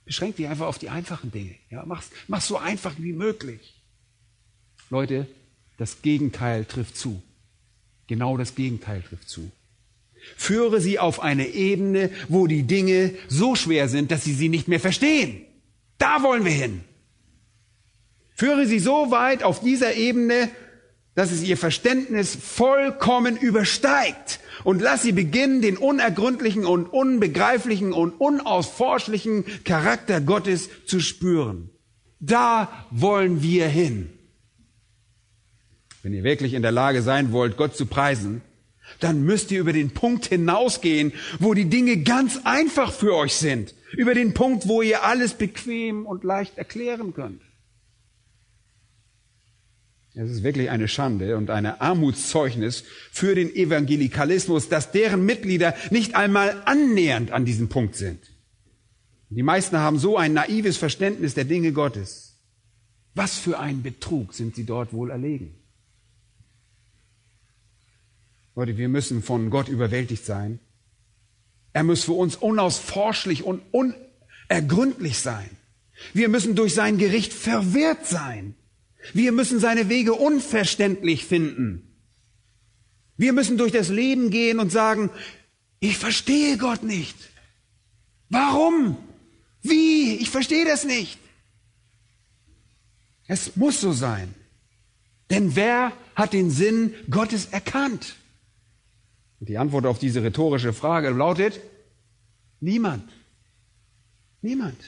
Beschränk 0.05 0.37
dich 0.37 0.49
einfach 0.49 0.67
auf 0.67 0.79
die 0.79 0.89
einfachen 0.89 1.31
Dinge. 1.31 1.55
Ja, 1.69 1.85
mach's, 1.87 2.11
mach's 2.27 2.49
so 2.49 2.57
einfach 2.57 2.95
wie 2.99 3.13
möglich. 3.13 3.81
Leute, 4.89 5.27
das 5.77 6.03
Gegenteil 6.03 6.65
trifft 6.65 6.97
zu. 6.97 7.23
Genau 8.07 8.37
das 8.37 8.55
Gegenteil 8.55 9.03
trifft 9.03 9.29
zu. 9.29 9.53
Führe 10.37 10.81
sie 10.81 10.99
auf 10.99 11.21
eine 11.21 11.47
Ebene, 11.49 12.11
wo 12.29 12.47
die 12.47 12.65
Dinge 12.65 13.15
so 13.29 13.55
schwer 13.55 13.89
sind, 13.89 14.11
dass 14.11 14.25
sie 14.25 14.35
sie 14.35 14.49
nicht 14.49 14.67
mehr 14.67 14.81
verstehen. 14.81 15.43
Da 15.99 16.23
wollen 16.23 16.45
wir 16.45 16.53
hin. 16.53 16.83
Führe 18.41 18.65
sie 18.65 18.79
so 18.79 19.11
weit 19.11 19.43
auf 19.43 19.61
dieser 19.61 19.97
Ebene, 19.97 20.49
dass 21.15 21.31
es 21.31 21.43
ihr 21.43 21.59
Verständnis 21.59 22.35
vollkommen 22.35 23.37
übersteigt 23.37 24.41
und 24.65 24.81
lass 24.81 25.03
sie 25.03 25.13
beginnen, 25.13 25.61
den 25.61 25.77
unergründlichen 25.77 26.65
und 26.65 26.87
unbegreiflichen 26.87 27.93
und 27.93 28.19
unausforschlichen 28.19 29.45
Charakter 29.65 30.23
Gottes 30.23 30.71
zu 30.87 31.01
spüren. 31.01 31.69
Da 32.19 32.87
wollen 32.91 33.43
wir 33.43 33.69
hin. 33.69 34.09
Wenn 36.03 36.15
ihr 36.15 36.25
wirklich 36.25 36.55
in 36.55 36.63
der 36.63 36.73
Lage 36.73 37.03
sein 37.03 37.33
wollt, 37.33 37.59
Gott 37.59 37.77
zu 37.77 37.85
preisen, 37.85 38.41
dann 39.01 39.23
müsst 39.23 39.51
ihr 39.51 39.61
über 39.61 39.75
den 39.75 39.91
Punkt 39.91 40.25
hinausgehen, 40.25 41.13
wo 41.41 41.53
die 41.53 41.69
Dinge 41.69 41.99
ganz 41.99 42.41
einfach 42.45 42.91
für 42.91 43.15
euch 43.15 43.35
sind. 43.35 43.75
Über 43.99 44.15
den 44.15 44.33
Punkt, 44.33 44.67
wo 44.67 44.81
ihr 44.81 45.05
alles 45.05 45.35
bequem 45.35 46.07
und 46.07 46.25
leicht 46.25 46.57
erklären 46.57 47.13
könnt. 47.13 47.43
Es 50.15 50.31
ist 50.31 50.43
wirklich 50.43 50.71
eine 50.71 50.89
Schande 50.89 51.37
und 51.37 51.51
eine 51.51 51.81
Armutszeugnis 51.81 52.85
für 53.13 53.35
den 53.35 53.55
Evangelikalismus, 53.55 54.69
dass 54.69 54.91
deren 54.91 55.25
Mitglieder 55.25 55.75
nicht 55.91 56.17
einmal 56.17 56.63
annähernd 56.65 57.31
an 57.31 57.45
diesem 57.45 57.69
Punkt 57.69 57.95
sind. 57.95 58.19
Die 59.29 59.45
meisten 59.45 59.79
haben 59.79 59.99
so 59.99 60.17
ein 60.17 60.33
naives 60.33 60.77
Verständnis 60.77 61.35
der 61.35 61.45
Dinge 61.45 61.73
Gottes. 61.73 62.35
Was 63.15 63.39
für 63.39 63.61
ein 63.61 63.83
Betrug 63.83 64.35
sind 64.35 64.57
sie 64.57 64.65
dort 64.65 64.93
wohl 64.93 65.11
erlegen? 65.11 65.55
Leute, 68.57 68.77
wir 68.77 68.89
müssen 68.89 69.23
von 69.23 69.49
Gott 69.51 69.69
überwältigt 69.69 70.25
sein. 70.27 70.59
Er 71.73 71.85
muss 71.85 72.03
für 72.03 72.13
uns 72.13 72.35
unausforschlich 72.35 73.45
und 73.45 73.63
unergründlich 73.71 75.21
sein. 75.21 75.49
Wir 76.13 76.29
müssen 76.29 76.57
durch 76.57 76.75
sein 76.75 76.99
Gericht 76.99 77.33
verwirrt 77.33 78.07
sein. 78.07 78.57
Wir 79.13 79.33
müssen 79.33 79.61
seine 79.61 79.89
Wege 79.89 80.15
unverständlich 80.15 81.25
finden. 81.25 81.91
Wir 83.17 83.33
müssen 83.33 83.59
durch 83.59 83.73
das 83.73 83.89
Leben 83.89 84.31
gehen 84.31 84.59
und 84.59 84.71
sagen, 84.71 85.11
ich 85.79 85.99
verstehe 85.99 86.57
Gott 86.59 86.83
nicht. 86.83 87.17
Warum? 88.29 88.97
Wie? 89.63 90.17
Ich 90.17 90.31
verstehe 90.31 90.65
das 90.65 90.85
nicht. 90.85 91.19
Es 93.27 93.57
muss 93.57 93.81
so 93.81 93.93
sein. 93.93 94.35
Denn 95.31 95.55
wer 95.55 95.93
hat 96.15 96.33
den 96.33 96.51
Sinn 96.51 96.95
Gottes 97.09 97.47
erkannt? 97.47 98.17
Die 99.39 99.57
Antwort 99.57 99.87
auf 99.87 99.99
diese 99.99 100.23
rhetorische 100.23 100.73
Frage 100.73 101.11
lautet, 101.11 101.61
niemand. 102.61 103.11
Niemand. 104.43 104.79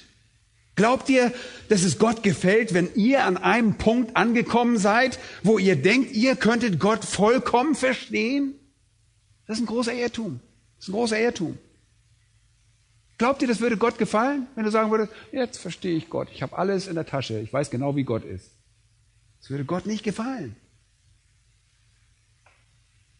Glaubt 0.75 1.09
ihr, 1.11 1.33
dass 1.69 1.83
es 1.83 1.99
Gott 1.99 2.23
gefällt, 2.23 2.73
wenn 2.73 2.95
ihr 2.95 3.25
an 3.25 3.37
einem 3.37 3.77
Punkt 3.77 4.17
angekommen 4.17 4.79
seid, 4.79 5.19
wo 5.43 5.59
ihr 5.59 5.77
denkt, 5.77 6.13
ihr 6.13 6.35
könntet 6.35 6.79
Gott 6.79 7.05
vollkommen 7.05 7.75
verstehen? 7.75 8.55
Das 9.47 9.59
ist 9.59 9.65
ein 9.65 9.67
großer 9.67 9.93
Irrtum. 9.93 10.41
Das 10.77 10.87
ist 10.87 10.89
ein 10.89 10.97
großer 10.97 11.21
Irrtum. 11.21 11.59
Glaubt 13.19 13.43
ihr, 13.43 13.49
das 13.49 13.61
würde 13.61 13.77
Gott 13.77 13.99
gefallen, 13.99 14.47
wenn 14.55 14.65
du 14.65 14.71
sagen 14.71 14.91
würdest, 14.91 15.13
jetzt 15.31 15.59
verstehe 15.59 15.97
ich 15.97 16.09
Gott, 16.09 16.29
ich 16.33 16.43
habe 16.43 16.57
alles 16.57 16.89
in 16.89 16.95
der 16.95 17.07
Tasche, 17.07 17.39
ich 17.39 17.53
weiß 17.53 17.71
genau, 17.71 17.95
wie 17.95 18.05
Gott 18.05 18.25
ist. 18.25 18.51
Das 19.41 19.51
würde 19.51 19.65
Gott 19.65 19.87
nicht 19.87 20.03
gefallen. 20.03 20.57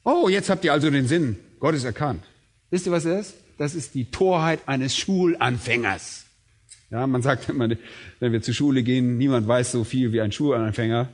Oh, 0.05 0.29
jetzt 0.29 0.51
habt 0.51 0.65
ihr 0.65 0.73
also 0.73 0.91
den 0.91 1.07
Sinn. 1.07 1.39
Gott 1.61 1.75
ist 1.75 1.85
erkannt. 1.85 2.25
Wisst 2.71 2.87
ihr, 2.87 2.93
was 2.93 3.05
das 3.05 3.29
ist? 3.29 3.35
Das 3.59 3.75
ist 3.75 3.95
die 3.95 4.11
Torheit 4.11 4.61
eines 4.67 4.97
Schulanfängers. 4.97 6.25
Ja, 6.93 7.07
man 7.07 7.23
sagt 7.23 7.49
immer, 7.49 7.71
wenn 8.21 8.33
wir 8.33 8.43
zur 8.43 8.53
Schule 8.53 8.83
gehen, 8.83 9.17
niemand 9.17 9.49
weiß 9.49 9.73
so 9.73 9.83
viel 9.83 10.13
wie 10.13 10.21
ein 10.21 10.31
Schulanfänger. 10.31 11.09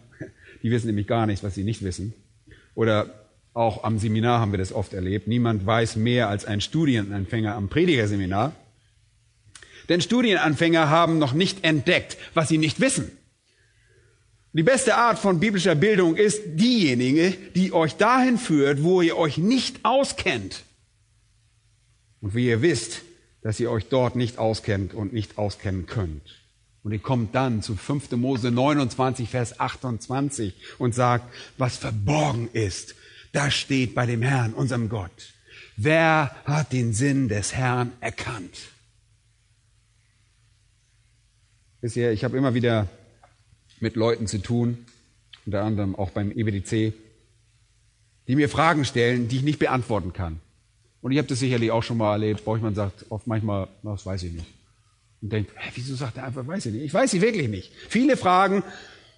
Die 0.64 0.72
wissen 0.72 0.88
nämlich 0.88 1.06
gar 1.06 1.24
nichts, 1.24 1.44
was 1.44 1.54
sie 1.54 1.62
nicht 1.62 1.84
wissen. 1.84 2.14
Oder 2.74 3.28
auch 3.54 3.84
am 3.84 4.00
Seminar 4.00 4.40
haben 4.40 4.50
wir 4.50 4.58
das 4.58 4.72
oft 4.72 4.92
erlebt. 4.92 5.28
Niemand 5.28 5.64
weiß 5.64 5.94
mehr 5.94 6.28
als 6.28 6.44
ein 6.44 6.60
Studienanfänger 6.60 7.54
am 7.54 7.68
Predigerseminar. 7.68 8.56
Denn 9.88 10.00
Studienanfänger 10.00 10.90
haben 10.90 11.18
noch 11.18 11.32
nicht 11.32 11.62
entdeckt, 11.62 12.18
was 12.34 12.48
sie 12.48 12.58
nicht 12.58 12.80
wissen. 12.80 13.12
Die 14.52 14.64
beste 14.64 14.96
Art 14.96 15.20
von 15.20 15.38
biblischer 15.38 15.76
Bildung 15.76 16.16
ist 16.16 16.42
diejenige, 16.46 17.34
die 17.54 17.72
euch 17.72 17.94
dahin 17.94 18.36
führt, 18.36 18.82
wo 18.82 19.00
ihr 19.00 19.16
euch 19.16 19.38
nicht 19.38 19.84
auskennt. 19.84 20.64
Und 22.20 22.34
wie 22.34 22.48
ihr 22.48 22.62
wisst, 22.62 23.02
dass 23.42 23.60
ihr 23.60 23.70
euch 23.70 23.88
dort 23.88 24.16
nicht 24.16 24.38
auskennt 24.38 24.94
und 24.94 25.12
nicht 25.12 25.38
auskennen 25.38 25.86
könnt. 25.86 26.22
Und 26.82 26.92
ihr 26.92 26.98
kommt 26.98 27.34
dann 27.34 27.62
zu 27.62 27.76
5. 27.76 28.12
Mose 28.12 28.50
29, 28.50 29.28
Vers 29.28 29.60
28 29.60 30.54
und 30.78 30.94
sagt, 30.94 31.32
was 31.56 31.76
verborgen 31.76 32.48
ist, 32.52 32.94
das 33.32 33.54
steht 33.54 33.94
bei 33.94 34.06
dem 34.06 34.22
Herrn, 34.22 34.54
unserem 34.54 34.88
Gott. 34.88 35.34
Wer 35.76 36.34
hat 36.44 36.72
den 36.72 36.92
Sinn 36.92 37.28
des 37.28 37.54
Herrn 37.54 37.92
erkannt? 38.00 38.58
Bisher, 41.80 42.12
ich 42.12 42.24
habe 42.24 42.36
immer 42.36 42.54
wieder 42.54 42.88
mit 43.80 43.94
Leuten 43.94 44.26
zu 44.26 44.38
tun, 44.38 44.86
unter 45.46 45.62
anderem 45.62 45.94
auch 45.94 46.10
beim 46.10 46.32
EBDC, 46.32 46.92
die 48.26 48.36
mir 48.36 48.48
Fragen 48.48 48.84
stellen, 48.84 49.28
die 49.28 49.36
ich 49.36 49.42
nicht 49.42 49.58
beantworten 49.58 50.12
kann. 50.12 50.40
Und 51.00 51.12
ich 51.12 51.18
habe 51.18 51.28
das 51.28 51.38
sicherlich 51.38 51.70
auch 51.70 51.82
schon 51.82 51.98
mal 51.98 52.12
erlebt, 52.12 52.42
wo 52.44 52.56
man 52.56 52.74
sagt 52.74 53.06
oft 53.10 53.26
manchmal, 53.26 53.68
das 53.82 54.04
weiß 54.04 54.22
ich 54.24 54.32
nicht. 54.32 54.46
Und 55.20 55.32
denkt, 55.32 55.52
hä, 55.56 55.70
wieso 55.74 55.94
sagt 55.94 56.16
er 56.16 56.24
einfach, 56.24 56.46
weiß 56.46 56.66
ich 56.66 56.74
nicht? 56.74 56.84
Ich 56.84 56.94
weiß 56.94 57.10
sie 57.10 57.20
wirklich 57.20 57.48
nicht. 57.48 57.72
Viele 57.88 58.16
Fragen 58.16 58.62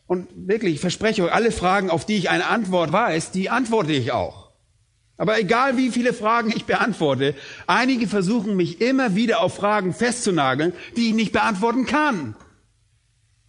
und 0.06 0.28
wirklich, 0.34 0.74
ich 0.74 0.80
verspreche 0.80 1.24
euch, 1.24 1.32
alle 1.32 1.52
Fragen, 1.52 1.90
auf 1.90 2.04
die 2.04 2.16
ich 2.16 2.30
eine 2.30 2.46
Antwort 2.46 2.92
weiß, 2.92 3.30
die 3.30 3.48
antworte 3.48 3.92
ich 3.92 4.12
auch. 4.12 4.50
Aber 5.16 5.38
egal 5.38 5.76
wie 5.76 5.90
viele 5.90 6.14
Fragen 6.14 6.50
ich 6.50 6.64
beantworte, 6.64 7.34
einige 7.66 8.08
versuchen 8.08 8.56
mich 8.56 8.80
immer 8.80 9.14
wieder 9.14 9.40
auf 9.40 9.54
Fragen 9.54 9.92
festzunageln, 9.92 10.72
die 10.96 11.08
ich 11.08 11.14
nicht 11.14 11.32
beantworten 11.32 11.84
kann. 11.84 12.34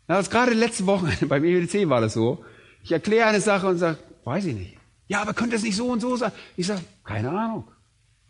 Das 0.07 0.29
gerade 0.29 0.53
letzte 0.53 0.85
Woche 0.85 1.25
beim 1.25 1.45
EWC 1.45 1.87
war 1.87 2.01
das 2.01 2.13
so. 2.13 2.43
Ich 2.83 2.91
erkläre 2.91 3.27
eine 3.27 3.39
Sache 3.39 3.67
und 3.67 3.77
sage, 3.77 3.99
weiß 4.25 4.45
ich 4.45 4.55
nicht. 4.55 4.77
Ja, 5.07 5.21
aber 5.21 5.33
könnte 5.33 5.55
es 5.55 5.63
nicht 5.63 5.77
so 5.77 5.87
und 5.87 6.01
so 6.01 6.15
sein? 6.17 6.31
Ich 6.57 6.67
sage, 6.67 6.81
keine 7.05 7.29
Ahnung. 7.29 7.63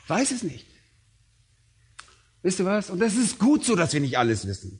Weiß 0.07 0.31
es 0.31 0.43
nicht. 0.43 0.65
Wisst 2.43 2.59
ihr 2.59 2.65
was? 2.65 2.89
Und 2.89 2.99
das 2.99 3.15
ist 3.15 3.39
gut 3.39 3.63
so, 3.63 3.75
dass 3.75 3.93
wir 3.93 3.99
nicht 3.99 4.17
alles 4.17 4.47
wissen. 4.47 4.79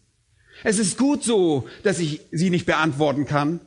Es 0.64 0.80
ist 0.80 0.98
gut 0.98 1.24
so, 1.24 1.68
dass 1.84 2.00
ich 2.00 2.22
sie 2.32 2.50
nicht 2.50 2.66
beantworten 2.66 3.26
kann. 3.26 3.60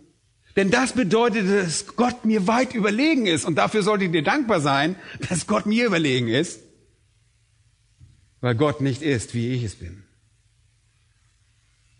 Denn 0.56 0.70
das 0.70 0.92
bedeutet, 0.92 1.48
dass 1.48 1.96
Gott 1.96 2.24
mir 2.24 2.46
weit 2.46 2.74
überlegen 2.74 3.26
ist. 3.26 3.44
Und 3.44 3.56
dafür 3.56 3.82
solltet 3.82 4.14
ihr 4.14 4.22
dankbar 4.22 4.60
sein, 4.60 4.96
dass 5.28 5.46
Gott 5.46 5.66
mir 5.66 5.86
überlegen 5.86 6.28
ist. 6.28 6.60
Weil 8.40 8.54
Gott 8.54 8.80
nicht 8.80 9.02
ist, 9.02 9.34
wie 9.34 9.52
ich 9.52 9.64
es 9.64 9.74
bin. 9.74 10.04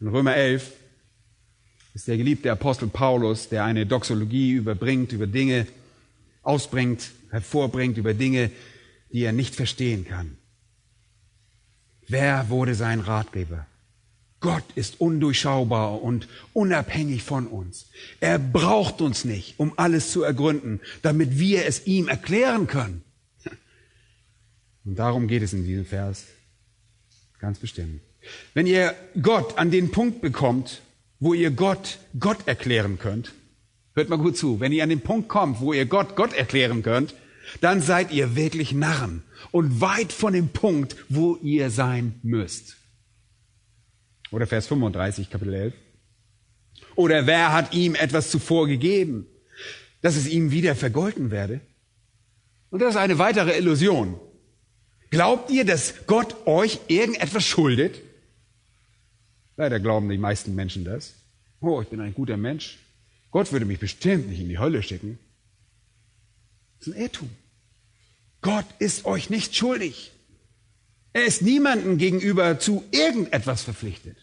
In 0.01 0.09
Römer 0.09 0.37
11 0.37 0.73
ist 1.95 2.09
der 2.09 2.17
geliebte 2.17 2.53
Apostel 2.53 2.89
Paulus, 2.89 3.49
der 3.49 3.65
eine 3.65 3.87
Doxologie 3.87 4.53
überbringt, 4.53 5.13
über 5.13 5.27
Dinge 5.27 5.67
ausbringt, 6.43 7.11
hervorbringt, 7.31 7.97
über 7.97 8.15
Dinge, 8.15 8.51
die 9.15 9.23
er 9.23 9.33
nicht 9.33 9.55
verstehen 9.55 10.05
kann. 10.05 10.37
Wer 12.09 12.51
wurde 12.51 12.75
sein 12.75 12.99
Ratgeber? 12.99 13.65
Gott 14.41 14.65
ist 14.75 15.01
undurchschaubar 15.01 16.03
und 16.03 16.29
unabhängig 16.53 17.23
von 17.23 17.47
uns. 17.47 17.87
Er 18.21 18.41
braucht 18.41 19.01
uns 19.01 19.25
nicht, 19.25 19.59
um 19.59 19.73
alles 19.77 20.11
zu 20.11 20.23
ergründen, 20.23 20.81
damit 21.01 21.39
wir 21.39 21.65
es 21.65 21.87
ihm 21.87 22.09
erklären 22.09 22.67
können. 22.67 23.03
Und 24.85 24.99
darum 24.99 25.29
geht 25.29 25.43
es 25.43 25.53
in 25.53 25.65
diesem 25.65 25.87
Vers 25.87 26.25
ganz 27.39 27.61
bestimmt. 27.61 28.03
Wenn 28.53 28.67
ihr 28.67 28.95
Gott 29.23 29.57
an 29.57 29.71
den 29.71 29.93
Punkt 29.93 30.23
bekommt, 30.23 30.83
wo 31.21 31.35
ihr 31.35 31.53
Gott 31.53 32.01
Gott 32.19 32.49
erklären 32.49 32.99
könnt, 32.99 33.33
hört 33.95 34.09
mal 34.09 34.19
gut 34.19 34.37
zu, 34.37 34.59
wenn 34.59 34.73
ihr 34.73 34.83
an 34.83 34.91
den 34.91 35.03
Punkt 35.03 35.29
kommt, 35.29 35.61
wo 35.61 35.73
ihr 35.73 35.87
Gott 35.87 36.17
Gott 36.17 36.33
erklären 36.35 36.83
könnt, 36.83 37.15
dann 37.61 37.81
seid 37.81 38.13
ihr 38.13 38.37
wirklich 38.37 38.73
Narren 38.73 39.23
und 39.51 39.81
weit 39.81 40.13
von 40.13 40.33
dem 40.33 40.49
Punkt, 40.49 40.97
wo 41.09 41.37
ihr 41.37 41.71
sein 41.71 42.19
müsst. 42.23 42.77
Oder 44.31 44.47
Vers 44.47 44.67
35, 44.67 45.31
Kapitel 45.31 45.55
11. 45.55 45.75
Oder 46.97 47.27
wer 47.27 47.53
hat 47.53 47.75
ihm 47.75 47.95
etwas 47.95 48.31
zuvor 48.31 48.67
gegeben, 48.67 49.27
dass 50.01 50.17
es 50.17 50.27
ihm 50.27 50.51
wieder 50.51 50.75
vergolten 50.75 51.31
werde? 51.31 51.61
Und 52.71 52.81
das 52.81 52.91
ist 52.91 53.01
eine 53.01 53.19
weitere 53.19 53.57
Illusion. 53.57 54.19
Glaubt 55.11 55.51
ihr, 55.51 55.65
dass 55.65 56.07
Gott 56.07 56.47
euch 56.47 56.81
irgendetwas 56.89 57.45
schuldet? 57.45 58.01
Leider 59.57 59.79
glauben 59.79 60.09
die 60.09 60.19
meisten 60.19 60.55
Menschen 60.55 60.85
das. 60.85 61.15
Oh, 61.61 61.81
ich 61.81 61.89
bin 61.89 62.01
ein 62.01 62.15
guter 62.15 62.37
Mensch. 62.37 62.79
Gott 63.31 63.53
würde 63.53 63.67
mich 63.67 63.79
bestimmt 63.79 64.29
nicht 64.29 64.41
in 64.41 64.49
die 64.49 64.59
Hölle 64.59 64.83
schicken. 64.83 65.19
Das 66.79 66.89
ist 66.89 66.95
ein 66.95 67.01
Irrtum. 67.01 67.31
Gott 68.45 68.67
ist 68.79 69.07
euch 69.07 69.31
nicht 69.31 69.57
schuldig. 69.57 70.13
Er 71.15 71.25
ist 71.25 71.41
niemandem 71.41 71.97
gegenüber 71.97 72.59
zu 72.59 72.85
irgendetwas 72.91 73.63
verpflichtet. 73.63 74.19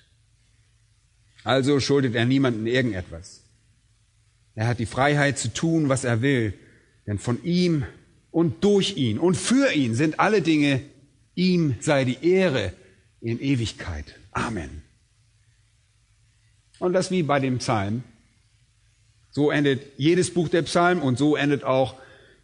Also 1.44 1.80
schuldet 1.80 2.14
er 2.14 2.26
niemandem 2.26 2.68
irgendetwas. 2.68 3.42
Er 4.54 4.68
hat 4.68 4.78
die 4.78 4.86
Freiheit 4.86 5.40
zu 5.40 5.52
tun, 5.52 5.90
was 5.90 6.04
er 6.04 6.22
will, 6.22 6.54
denn 7.08 7.18
von 7.18 7.44
ihm 7.44 7.84
und 8.30 8.64
durch 8.64 8.96
ihn 8.96 9.18
und 9.18 9.38
für 9.38 9.74
ihn 9.74 9.96
sind 9.96 10.20
alle 10.20 10.44
Dinge, 10.44 10.84
ihm 11.34 11.78
sei 11.80 12.06
die 12.06 12.24
Ehre 12.24 12.74
in 13.22 13.40
Ewigkeit. 13.40 14.06
Amen. 14.34 14.84
Und 16.78 16.94
das 16.94 17.10
wie 17.10 17.24
bei 17.24 17.40
dem 17.40 17.58
Psalm. 17.58 18.04
So 19.32 19.50
endet 19.50 19.82
jedes 19.98 20.32
Buch 20.32 20.48
der 20.48 20.62
Psalm 20.62 21.02
und 21.02 21.18
so 21.18 21.36
endet 21.36 21.64
auch 21.64 21.96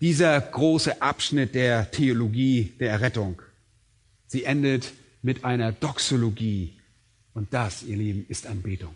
dieser 0.01 0.39
große 0.39 1.01
Abschnitt 1.01 1.55
der 1.55 1.91
Theologie 1.91 2.73
der 2.79 2.91
Errettung. 2.91 3.41
Sie 4.27 4.43
endet 4.43 4.93
mit 5.21 5.43
einer 5.43 5.71
Doxologie. 5.71 6.73
Und 7.33 7.53
das, 7.53 7.83
ihr 7.83 7.97
Lieben, 7.97 8.25
ist 8.29 8.47
Anbetung. 8.47 8.95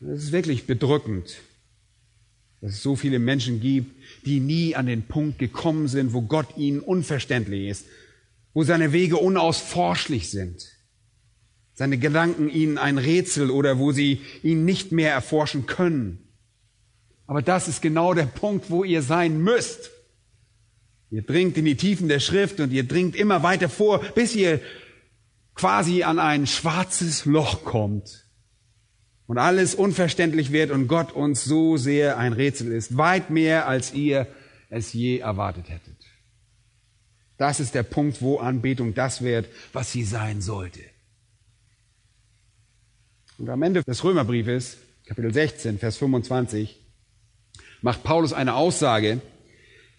Es 0.00 0.24
ist 0.24 0.32
wirklich 0.32 0.66
bedrückend, 0.66 1.36
dass 2.60 2.72
es 2.72 2.82
so 2.82 2.96
viele 2.96 3.18
Menschen 3.18 3.60
gibt, 3.60 3.90
die 4.24 4.40
nie 4.40 4.74
an 4.74 4.86
den 4.86 5.02
Punkt 5.02 5.38
gekommen 5.38 5.88
sind, 5.88 6.12
wo 6.12 6.22
Gott 6.22 6.56
ihnen 6.56 6.80
unverständlich 6.80 7.68
ist, 7.68 7.86
wo 8.54 8.64
seine 8.64 8.92
Wege 8.92 9.16
unausforschlich 9.16 10.30
sind 10.30 10.76
seine 11.76 11.98
Gedanken 11.98 12.48
ihnen 12.48 12.78
ein 12.78 12.96
Rätsel 12.96 13.50
oder 13.50 13.78
wo 13.78 13.92
sie 13.92 14.22
ihn 14.42 14.64
nicht 14.64 14.92
mehr 14.92 15.12
erforschen 15.12 15.66
können. 15.66 16.25
Aber 17.26 17.42
das 17.42 17.68
ist 17.68 17.82
genau 17.82 18.14
der 18.14 18.26
Punkt, 18.26 18.70
wo 18.70 18.84
ihr 18.84 19.02
sein 19.02 19.40
müsst. 19.40 19.90
Ihr 21.10 21.22
dringt 21.22 21.56
in 21.56 21.64
die 21.64 21.76
Tiefen 21.76 22.08
der 22.08 22.20
Schrift 22.20 22.60
und 22.60 22.72
ihr 22.72 22.84
dringt 22.84 23.16
immer 23.16 23.42
weiter 23.42 23.68
vor, 23.68 24.00
bis 24.14 24.34
ihr 24.34 24.60
quasi 25.54 26.02
an 26.02 26.18
ein 26.18 26.46
schwarzes 26.46 27.24
Loch 27.24 27.64
kommt 27.64 28.26
und 29.26 29.38
alles 29.38 29.74
unverständlich 29.74 30.52
wird 30.52 30.70
und 30.70 30.88
Gott 30.88 31.12
uns 31.12 31.44
so 31.44 31.76
sehr 31.76 32.18
ein 32.18 32.32
Rätsel 32.32 32.72
ist, 32.72 32.96
weit 32.96 33.30
mehr 33.30 33.66
als 33.66 33.92
ihr 33.94 34.26
es 34.68 34.92
je 34.92 35.18
erwartet 35.18 35.68
hättet. 35.68 35.96
Das 37.38 37.60
ist 37.60 37.74
der 37.74 37.82
Punkt, 37.82 38.22
wo 38.22 38.38
Anbetung 38.38 38.94
das 38.94 39.22
wird, 39.22 39.46
was 39.72 39.92
sie 39.92 40.04
sein 40.04 40.40
sollte. 40.40 40.80
Und 43.38 43.50
am 43.50 43.62
Ende 43.62 43.82
des 43.82 44.02
Römerbriefes, 44.02 44.78
Kapitel 45.04 45.32
16, 45.32 45.78
Vers 45.78 45.98
25, 45.98 46.85
macht 47.82 48.02
Paulus 48.02 48.32
eine 48.32 48.54
Aussage, 48.54 49.20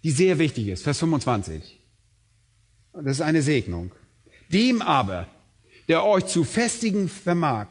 die 0.03 0.11
sehr 0.11 0.39
wichtig 0.39 0.67
ist. 0.67 0.83
Vers 0.83 0.99
25. 0.99 1.79
Das 2.93 3.17
ist 3.17 3.21
eine 3.21 3.41
Segnung. 3.41 3.91
Dem 4.51 4.81
aber, 4.81 5.27
der 5.87 6.05
euch 6.05 6.25
zu 6.25 6.43
festigen 6.43 7.09
vermag, 7.09 7.67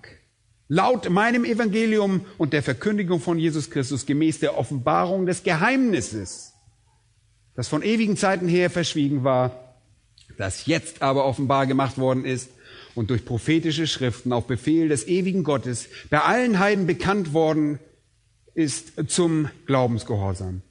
laut 0.69 1.09
meinem 1.09 1.45
Evangelium 1.45 2.25
und 2.39 2.53
der 2.53 2.63
Verkündigung 2.63 3.21
von 3.21 3.39
Jesus 3.39 3.71
Christus 3.71 4.07
gemäß 4.07 4.41
der 4.41 4.59
Offenbarung 4.59 5.27
des 5.27 5.43
Geheimnisses, 5.43 6.53
das 7.55 7.69
von 7.69 7.83
ewigen 7.83 8.17
Zeiten 8.17 8.49
her 8.49 8.71
verschwiegen 8.71 9.25
war, 9.25 9.75
das 10.37 10.67
jetzt 10.67 11.03
aber 11.03 11.25
offenbar 11.25 11.67
gemacht 11.67 11.99
worden 11.99 12.25
ist 12.25 12.51
und 12.95 13.11
durch 13.11 13.25
prophetische 13.25 13.87
Schriften 13.87 14.33
auf 14.33 14.47
Befehl 14.47 14.89
des 14.89 15.07
ewigen 15.07 15.45
Gottes 15.45 15.89
bei 16.11 16.21
allen 16.21 16.59
Heiden 16.59 16.87
bekannt 16.87 17.33
worden 17.33 17.79
ist 18.57 19.11
zum 19.11 19.51
Glaubensgehorsam. 19.67 20.63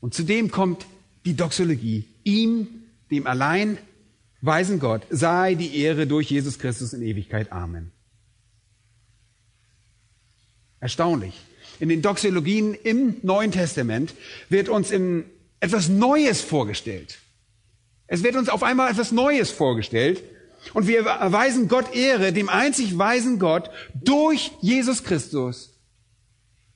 Und 0.00 0.14
zudem 0.14 0.50
kommt 0.50 0.86
die 1.26 1.34
Doxologie. 1.36 2.08
Ihm, 2.24 2.68
dem 3.10 3.26
allein 3.26 3.76
weisen 4.40 4.78
Gott, 4.78 5.02
sei 5.10 5.54
die 5.54 5.76
Ehre 5.76 6.06
durch 6.06 6.30
Jesus 6.30 6.58
Christus 6.58 6.94
in 6.94 7.02
Ewigkeit. 7.02 7.52
Amen. 7.52 7.92
Erstaunlich. 10.80 11.34
In 11.78 11.90
den 11.90 12.00
Doxologien 12.00 12.72
im 12.72 13.16
Neuen 13.22 13.52
Testament 13.52 14.14
wird 14.48 14.70
uns 14.70 14.92
etwas 15.60 15.90
Neues 15.90 16.40
vorgestellt. 16.40 17.18
Es 18.06 18.22
wird 18.22 18.36
uns 18.36 18.48
auf 18.48 18.62
einmal 18.62 18.90
etwas 18.90 19.12
Neues 19.12 19.50
vorgestellt. 19.50 20.22
Und 20.74 20.86
wir 20.86 21.06
erweisen 21.06 21.68
Gott 21.68 21.94
Ehre, 21.94 22.32
dem 22.32 22.48
einzig 22.48 22.98
weisen 22.98 23.38
Gott, 23.38 23.70
durch 23.94 24.52
Jesus 24.60 25.04
Christus. 25.04 25.72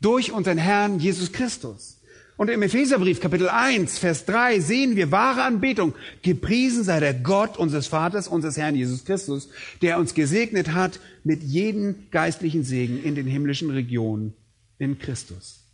Durch 0.01 0.33
unseren 0.33 0.59
Herrn 0.59 0.99
Jesus 0.99 1.33
Christus. 1.33 2.01
Und 2.41 2.49
im 2.49 2.63
Epheserbrief 2.63 3.21
Kapitel 3.21 3.51
1, 3.51 3.99
Vers 3.99 4.25
3 4.25 4.61
sehen 4.61 4.97
wir 4.97 5.11
wahre 5.11 5.43
Anbetung. 5.43 5.95
Gepriesen 6.23 6.85
sei 6.85 6.99
der 6.99 7.13
Gott 7.13 7.59
unseres 7.59 7.87
Vaters, 7.87 8.29
unseres 8.29 8.57
Herrn 8.57 8.75
Jesus 8.75 9.05
Christus, 9.05 9.51
der 9.83 9.99
uns 9.99 10.15
gesegnet 10.15 10.73
hat 10.73 11.01
mit 11.23 11.43
jedem 11.43 12.11
geistlichen 12.11 12.65
Segen 12.65 13.03
in 13.05 13.15
den 13.15 13.27
himmlischen 13.27 13.69
Regionen 13.69 14.33
in 14.79 14.99
Christus. 14.99 15.67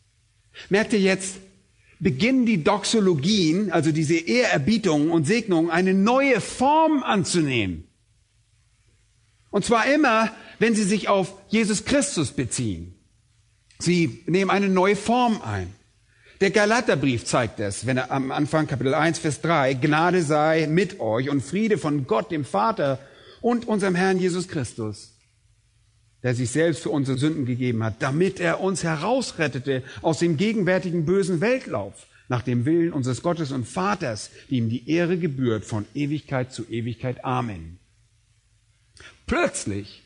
Merkt 0.68 0.92
ihr 0.92 0.98
jetzt, 0.98 1.36
beginnen 2.00 2.46
die 2.46 2.64
Doxologien, 2.64 3.70
also 3.70 3.92
diese 3.92 4.16
Ehrerbietungen 4.16 5.10
und 5.10 5.24
Segnungen, 5.24 5.70
eine 5.70 5.94
neue 5.94 6.40
Form 6.40 7.04
anzunehmen. 7.04 7.85
Und 9.56 9.64
zwar 9.64 9.90
immer, 9.90 10.30
wenn 10.58 10.74
sie 10.74 10.82
sich 10.82 11.08
auf 11.08 11.32
Jesus 11.48 11.86
Christus 11.86 12.32
beziehen. 12.32 12.92
Sie 13.78 14.22
nehmen 14.26 14.50
eine 14.50 14.68
neue 14.68 14.96
Form 14.96 15.40
ein. 15.40 15.72
Der 16.42 16.50
Galaterbrief 16.50 17.24
zeigt 17.24 17.58
es, 17.60 17.86
wenn 17.86 17.96
er 17.96 18.10
am 18.10 18.32
Anfang 18.32 18.66
Kapitel 18.66 18.92
1, 18.92 19.18
Vers 19.18 19.40
3, 19.40 19.72
Gnade 19.72 20.20
sei 20.20 20.66
mit 20.66 21.00
euch 21.00 21.30
und 21.30 21.40
Friede 21.40 21.78
von 21.78 22.06
Gott, 22.06 22.30
dem 22.30 22.44
Vater 22.44 22.98
und 23.40 23.66
unserem 23.66 23.94
Herrn 23.94 24.18
Jesus 24.18 24.46
Christus, 24.46 25.14
der 26.22 26.34
sich 26.34 26.50
selbst 26.50 26.82
für 26.82 26.90
unsere 26.90 27.16
Sünden 27.16 27.46
gegeben 27.46 27.82
hat, 27.82 28.02
damit 28.02 28.40
er 28.40 28.60
uns 28.60 28.84
herausrettete 28.84 29.82
aus 30.02 30.18
dem 30.18 30.36
gegenwärtigen 30.36 31.06
bösen 31.06 31.40
Weltlauf, 31.40 31.94
nach 32.28 32.42
dem 32.42 32.66
Willen 32.66 32.92
unseres 32.92 33.22
Gottes 33.22 33.52
und 33.52 33.66
Vaters, 33.66 34.30
die 34.50 34.58
ihm 34.58 34.68
die 34.68 34.90
Ehre 34.90 35.16
gebührt 35.16 35.64
von 35.64 35.86
Ewigkeit 35.94 36.52
zu 36.52 36.66
Ewigkeit. 36.68 37.24
Amen. 37.24 37.78
Plötzlich 39.26 40.02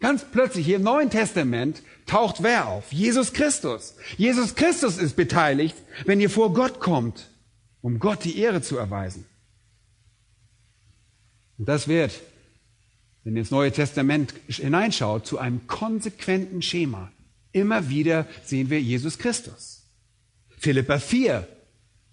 Ganz 0.00 0.24
plötzlich 0.24 0.64
hier 0.64 0.76
im 0.76 0.82
Neuen 0.82 1.10
Testament 1.10 1.82
taucht 2.06 2.42
wer 2.42 2.68
auf? 2.68 2.90
Jesus 2.90 3.34
Christus. 3.34 3.94
Jesus 4.16 4.54
Christus 4.54 4.96
ist 4.96 5.14
beteiligt, 5.14 5.76
wenn 6.06 6.22
ihr 6.22 6.30
vor 6.30 6.54
Gott 6.54 6.80
kommt, 6.80 7.28
um 7.82 7.98
Gott 7.98 8.24
die 8.24 8.38
Ehre 8.38 8.62
zu 8.62 8.78
erweisen. 8.78 9.26
Und 11.58 11.68
das 11.68 11.86
wird, 11.86 12.18
wenn 13.24 13.36
ihr 13.36 13.40
ins 13.40 13.50
Neue 13.50 13.72
Testament 13.72 14.32
hineinschaut, 14.48 15.26
zu 15.26 15.38
einem 15.38 15.66
konsequenten 15.66 16.62
Schema. 16.62 17.12
Immer 17.52 17.90
wieder 17.90 18.26
sehen 18.42 18.70
wir 18.70 18.80
Jesus 18.80 19.18
Christus. 19.18 19.82
Philippa 20.56 20.98
4, 20.98 21.46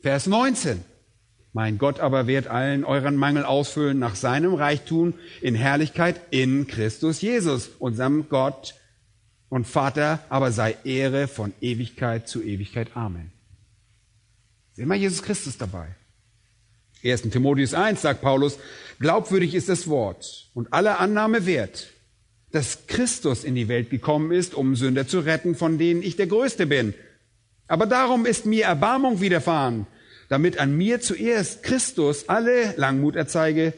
Vers 0.02 0.28
19. 0.28 0.84
Mein 1.58 1.80
Gott 1.80 2.00
aber 2.00 2.28
wird 2.28 2.46
allen 2.46 2.84
euren 2.84 3.16
Mangel 3.16 3.44
ausfüllen 3.44 3.98
nach 3.98 4.14
seinem 4.14 4.54
Reichtum 4.54 5.16
in 5.42 5.56
Herrlichkeit 5.56 6.22
in 6.30 6.68
Christus 6.68 7.20
Jesus, 7.22 7.72
unserem 7.80 8.30
Gott 8.30 8.76
und 9.50 9.66
Vater, 9.66 10.20
aber 10.30 10.52
sei 10.52 10.78
Ehre 10.84 11.28
von 11.28 11.54
Ewigkeit 11.60 12.30
zu 12.30 12.44
Ewigkeit. 12.44 12.90
Amen. 12.94 13.32
Ist 14.74 14.78
immer 14.78 14.94
Jesus 14.94 15.24
Christus 15.24 15.58
dabei. 15.58 15.88
1. 17.04 17.24
Timotheus 17.24 17.74
1 17.74 18.04
sagt 18.04 18.22
Paulus, 18.22 18.60
glaubwürdig 19.00 19.56
ist 19.56 19.68
das 19.68 19.88
Wort 19.88 20.52
und 20.54 20.74
alle 20.74 21.00
Annahme 21.00 21.48
wert, 21.48 21.88
dass 22.52 22.86
Christus 22.86 23.44
in 23.44 23.56
die 23.56 23.68
Welt 23.68 23.90
gekommen 23.90 24.32
ist, 24.32 24.54
um 24.54 24.76
Sünder 24.76 25.08
zu 25.08 25.22
retten, 25.22 25.56
von 25.56 25.80
denen 25.80 26.04
ich 26.04 26.18
der 26.18 26.28
Größte 26.28 26.68
bin. 26.68 26.94
Aber 27.68 27.88
darum 27.88 28.28
ist 28.28 28.46
mir 28.46 28.66
Erbarmung 28.66 29.22
widerfahren, 29.22 29.88
damit 30.30 30.58
an 30.60 30.76
mir 30.76 31.02
zuerst 31.02 31.64
Christus 31.64 32.30
alle 32.30 32.76
Langmut 32.78 33.16
erzeige, 33.16 33.74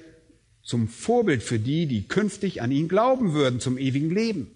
zum 0.63 0.87
Vorbild 0.87 1.41
für 1.41 1.59
die, 1.59 1.87
die 1.87 2.07
künftig 2.07 2.61
an 2.61 2.71
ihn 2.71 2.87
glauben 2.87 3.33
würden, 3.33 3.59
zum 3.59 3.77
ewigen 3.77 4.11
Leben. 4.11 4.51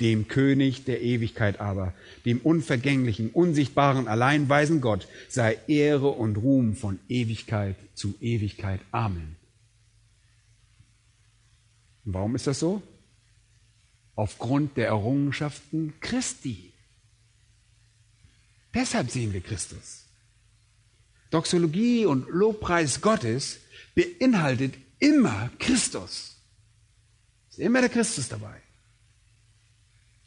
Dem 0.00 0.28
König 0.28 0.84
der 0.84 1.02
Ewigkeit 1.02 1.60
aber, 1.60 1.92
dem 2.24 2.38
unvergänglichen, 2.40 3.30
unsichtbaren, 3.30 4.06
alleinweisen 4.06 4.80
Gott, 4.80 5.08
sei 5.28 5.58
Ehre 5.66 6.08
und 6.08 6.36
Ruhm 6.36 6.76
von 6.76 6.98
Ewigkeit 7.08 7.76
zu 7.94 8.14
Ewigkeit. 8.20 8.80
Amen. 8.92 9.36
Warum 12.04 12.34
ist 12.36 12.46
das 12.46 12.60
so? 12.60 12.82
Aufgrund 14.14 14.76
der 14.76 14.86
Errungenschaften 14.86 15.94
Christi. 16.00 16.72
Deshalb 18.74 19.10
sehen 19.10 19.32
wir 19.32 19.40
Christus. 19.40 20.07
Doxologie 21.30 22.06
und 22.06 22.28
Lobpreis 22.28 23.00
Gottes 23.00 23.58
beinhaltet 23.94 24.74
immer 24.98 25.50
Christus. 25.58 26.36
Ist 27.50 27.58
immer 27.58 27.80
der 27.80 27.90
Christus 27.90 28.28
dabei. 28.28 28.54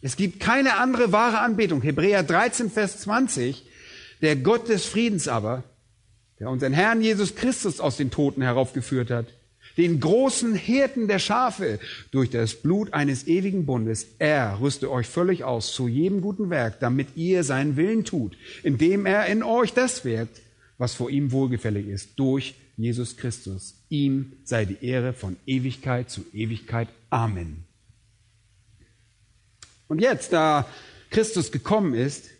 Es 0.01 0.15
gibt 0.15 0.39
keine 0.39 0.77
andere 0.77 1.11
wahre 1.11 1.39
Anbetung. 1.39 1.81
Hebräer 1.81 2.23
13, 2.23 2.71
Vers 2.71 2.99
20. 3.01 3.65
Der 4.21 4.35
Gott 4.35 4.69
des 4.69 4.85
Friedens 4.85 5.27
aber, 5.27 5.63
der 6.39 6.49
unseren 6.49 6.73
Herrn 6.73 7.01
Jesus 7.01 7.35
Christus 7.35 7.79
aus 7.79 7.97
den 7.97 8.11
Toten 8.11 8.41
heraufgeführt 8.41 9.09
hat, 9.09 9.27
den 9.77 9.99
großen 9.99 10.53
Hirten 10.53 11.07
der 11.07 11.19
Schafe 11.19 11.79
durch 12.11 12.29
das 12.29 12.55
Blut 12.55 12.93
eines 12.93 13.27
ewigen 13.27 13.65
Bundes, 13.65 14.07
er 14.19 14.59
rüste 14.59 14.91
euch 14.91 15.07
völlig 15.07 15.43
aus 15.43 15.73
zu 15.73 15.87
jedem 15.87 16.21
guten 16.21 16.49
Werk, 16.49 16.79
damit 16.79 17.15
ihr 17.15 17.43
seinen 17.43 17.77
Willen 17.77 18.03
tut, 18.03 18.35
indem 18.63 19.05
er 19.05 19.27
in 19.27 19.43
euch 19.43 19.73
das 19.73 20.03
wirkt, 20.03 20.41
was 20.81 20.95
vor 20.95 21.11
ihm 21.11 21.31
wohlgefällig 21.31 21.85
ist, 21.85 22.17
durch 22.17 22.55
Jesus 22.75 23.15
Christus. 23.15 23.75
Ihm 23.89 24.33
sei 24.45 24.65
die 24.65 24.83
Ehre 24.83 25.13
von 25.13 25.37
Ewigkeit 25.45 26.09
zu 26.09 26.25
Ewigkeit. 26.33 26.89
Amen. 27.11 27.65
Und 29.87 30.01
jetzt, 30.01 30.33
da 30.33 30.67
Christus 31.11 31.51
gekommen 31.51 31.93
ist, 31.93 32.31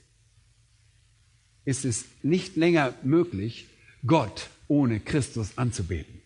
ist 1.66 1.86
es 1.86 2.06
nicht 2.24 2.56
länger 2.56 2.96
möglich, 3.04 3.68
Gott 4.08 4.50
ohne 4.68 5.00
Christus 5.00 5.60
anzubeten. 5.60 6.20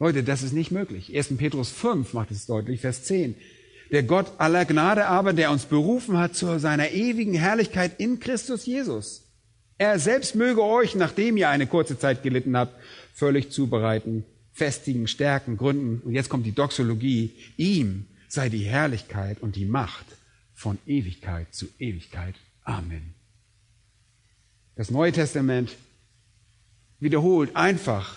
Leute, 0.00 0.24
das 0.24 0.42
ist 0.42 0.54
nicht 0.54 0.72
möglich. 0.72 1.16
1. 1.16 1.36
Petrus 1.36 1.70
5 1.70 2.14
macht 2.14 2.32
es 2.32 2.46
deutlich, 2.46 2.80
Vers 2.80 3.04
10. 3.04 3.36
Der 3.92 4.02
Gott 4.02 4.32
aller 4.38 4.64
Gnade 4.64 5.06
aber, 5.06 5.32
der 5.32 5.52
uns 5.52 5.66
berufen 5.66 6.18
hat 6.18 6.34
zu 6.34 6.58
seiner 6.58 6.90
ewigen 6.90 7.34
Herrlichkeit 7.34 8.00
in 8.00 8.18
Christus 8.18 8.66
Jesus 8.66 9.22
er 9.78 9.98
selbst 9.98 10.34
möge 10.34 10.62
euch, 10.62 10.94
nachdem 10.94 11.36
ihr 11.36 11.48
eine 11.48 11.66
kurze 11.66 11.98
Zeit 11.98 12.22
gelitten 12.22 12.56
habt, 12.56 12.74
völlig 13.14 13.50
zubereiten, 13.50 14.24
festigen, 14.52 15.08
stärken, 15.08 15.56
gründen. 15.56 16.00
Und 16.04 16.12
jetzt 16.12 16.28
kommt 16.28 16.46
die 16.46 16.52
Doxologie. 16.52 17.32
Ihm 17.56 18.06
sei 18.28 18.48
die 18.48 18.64
Herrlichkeit 18.64 19.40
und 19.40 19.56
die 19.56 19.64
Macht 19.64 20.06
von 20.54 20.78
Ewigkeit 20.86 21.54
zu 21.54 21.66
Ewigkeit. 21.78 22.34
Amen. 22.64 23.14
Das 24.76 24.90
Neue 24.90 25.12
Testament 25.12 25.76
wiederholt 27.00 27.56
einfach 27.56 28.16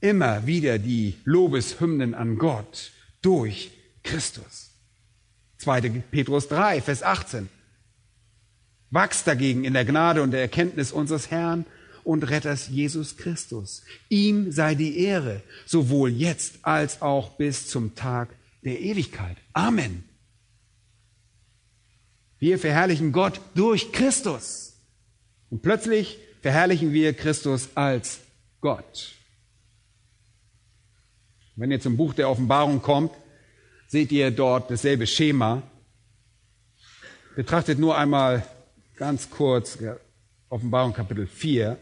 immer 0.00 0.46
wieder 0.46 0.78
die 0.78 1.14
Lobeshymnen 1.24 2.14
an 2.14 2.38
Gott 2.38 2.92
durch 3.22 3.70
Christus. 4.02 4.70
2. 5.58 5.80
Petrus 6.10 6.48
3, 6.48 6.80
Vers 6.82 7.02
18. 7.02 7.48
Wachst 8.90 9.26
dagegen 9.26 9.64
in 9.64 9.74
der 9.74 9.84
Gnade 9.84 10.22
und 10.22 10.30
der 10.30 10.40
Erkenntnis 10.40 10.92
unseres 10.92 11.30
Herrn 11.30 11.66
und 12.04 12.30
Retters 12.30 12.68
Jesus 12.68 13.16
Christus. 13.16 13.82
Ihm 14.08 14.50
sei 14.50 14.74
die 14.74 14.98
Ehre, 14.98 15.42
sowohl 15.66 16.10
jetzt 16.10 16.60
als 16.62 17.02
auch 17.02 17.36
bis 17.36 17.68
zum 17.68 17.94
Tag 17.94 18.30
der 18.64 18.80
Ewigkeit. 18.80 19.36
Amen. 19.52 20.04
Wir 22.38 22.58
verherrlichen 22.58 23.12
Gott 23.12 23.40
durch 23.54 23.92
Christus. 23.92 24.74
Und 25.50 25.62
plötzlich 25.62 26.18
verherrlichen 26.40 26.92
wir 26.92 27.12
Christus 27.12 27.68
als 27.74 28.20
Gott. 28.60 29.12
Wenn 31.56 31.70
ihr 31.72 31.80
zum 31.80 31.96
Buch 31.96 32.14
der 32.14 32.30
Offenbarung 32.30 32.80
kommt, 32.80 33.12
seht 33.88 34.12
ihr 34.12 34.30
dort 34.30 34.70
dasselbe 34.70 35.06
Schema. 35.06 35.62
Betrachtet 37.34 37.78
nur 37.78 37.98
einmal 37.98 38.46
ganz 38.98 39.30
kurz 39.30 39.78
Offenbarung 40.48 40.92
Kapitel 40.92 41.26
4. 41.26 41.78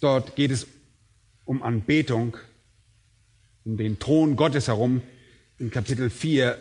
Dort 0.00 0.36
geht 0.36 0.50
es 0.50 0.66
um 1.44 1.62
Anbetung, 1.62 2.36
um 3.64 3.76
den 3.76 3.98
Thron 3.98 4.36
Gottes 4.36 4.68
herum 4.68 5.02
in 5.58 5.70
Kapitel 5.70 6.10
4 6.10 6.58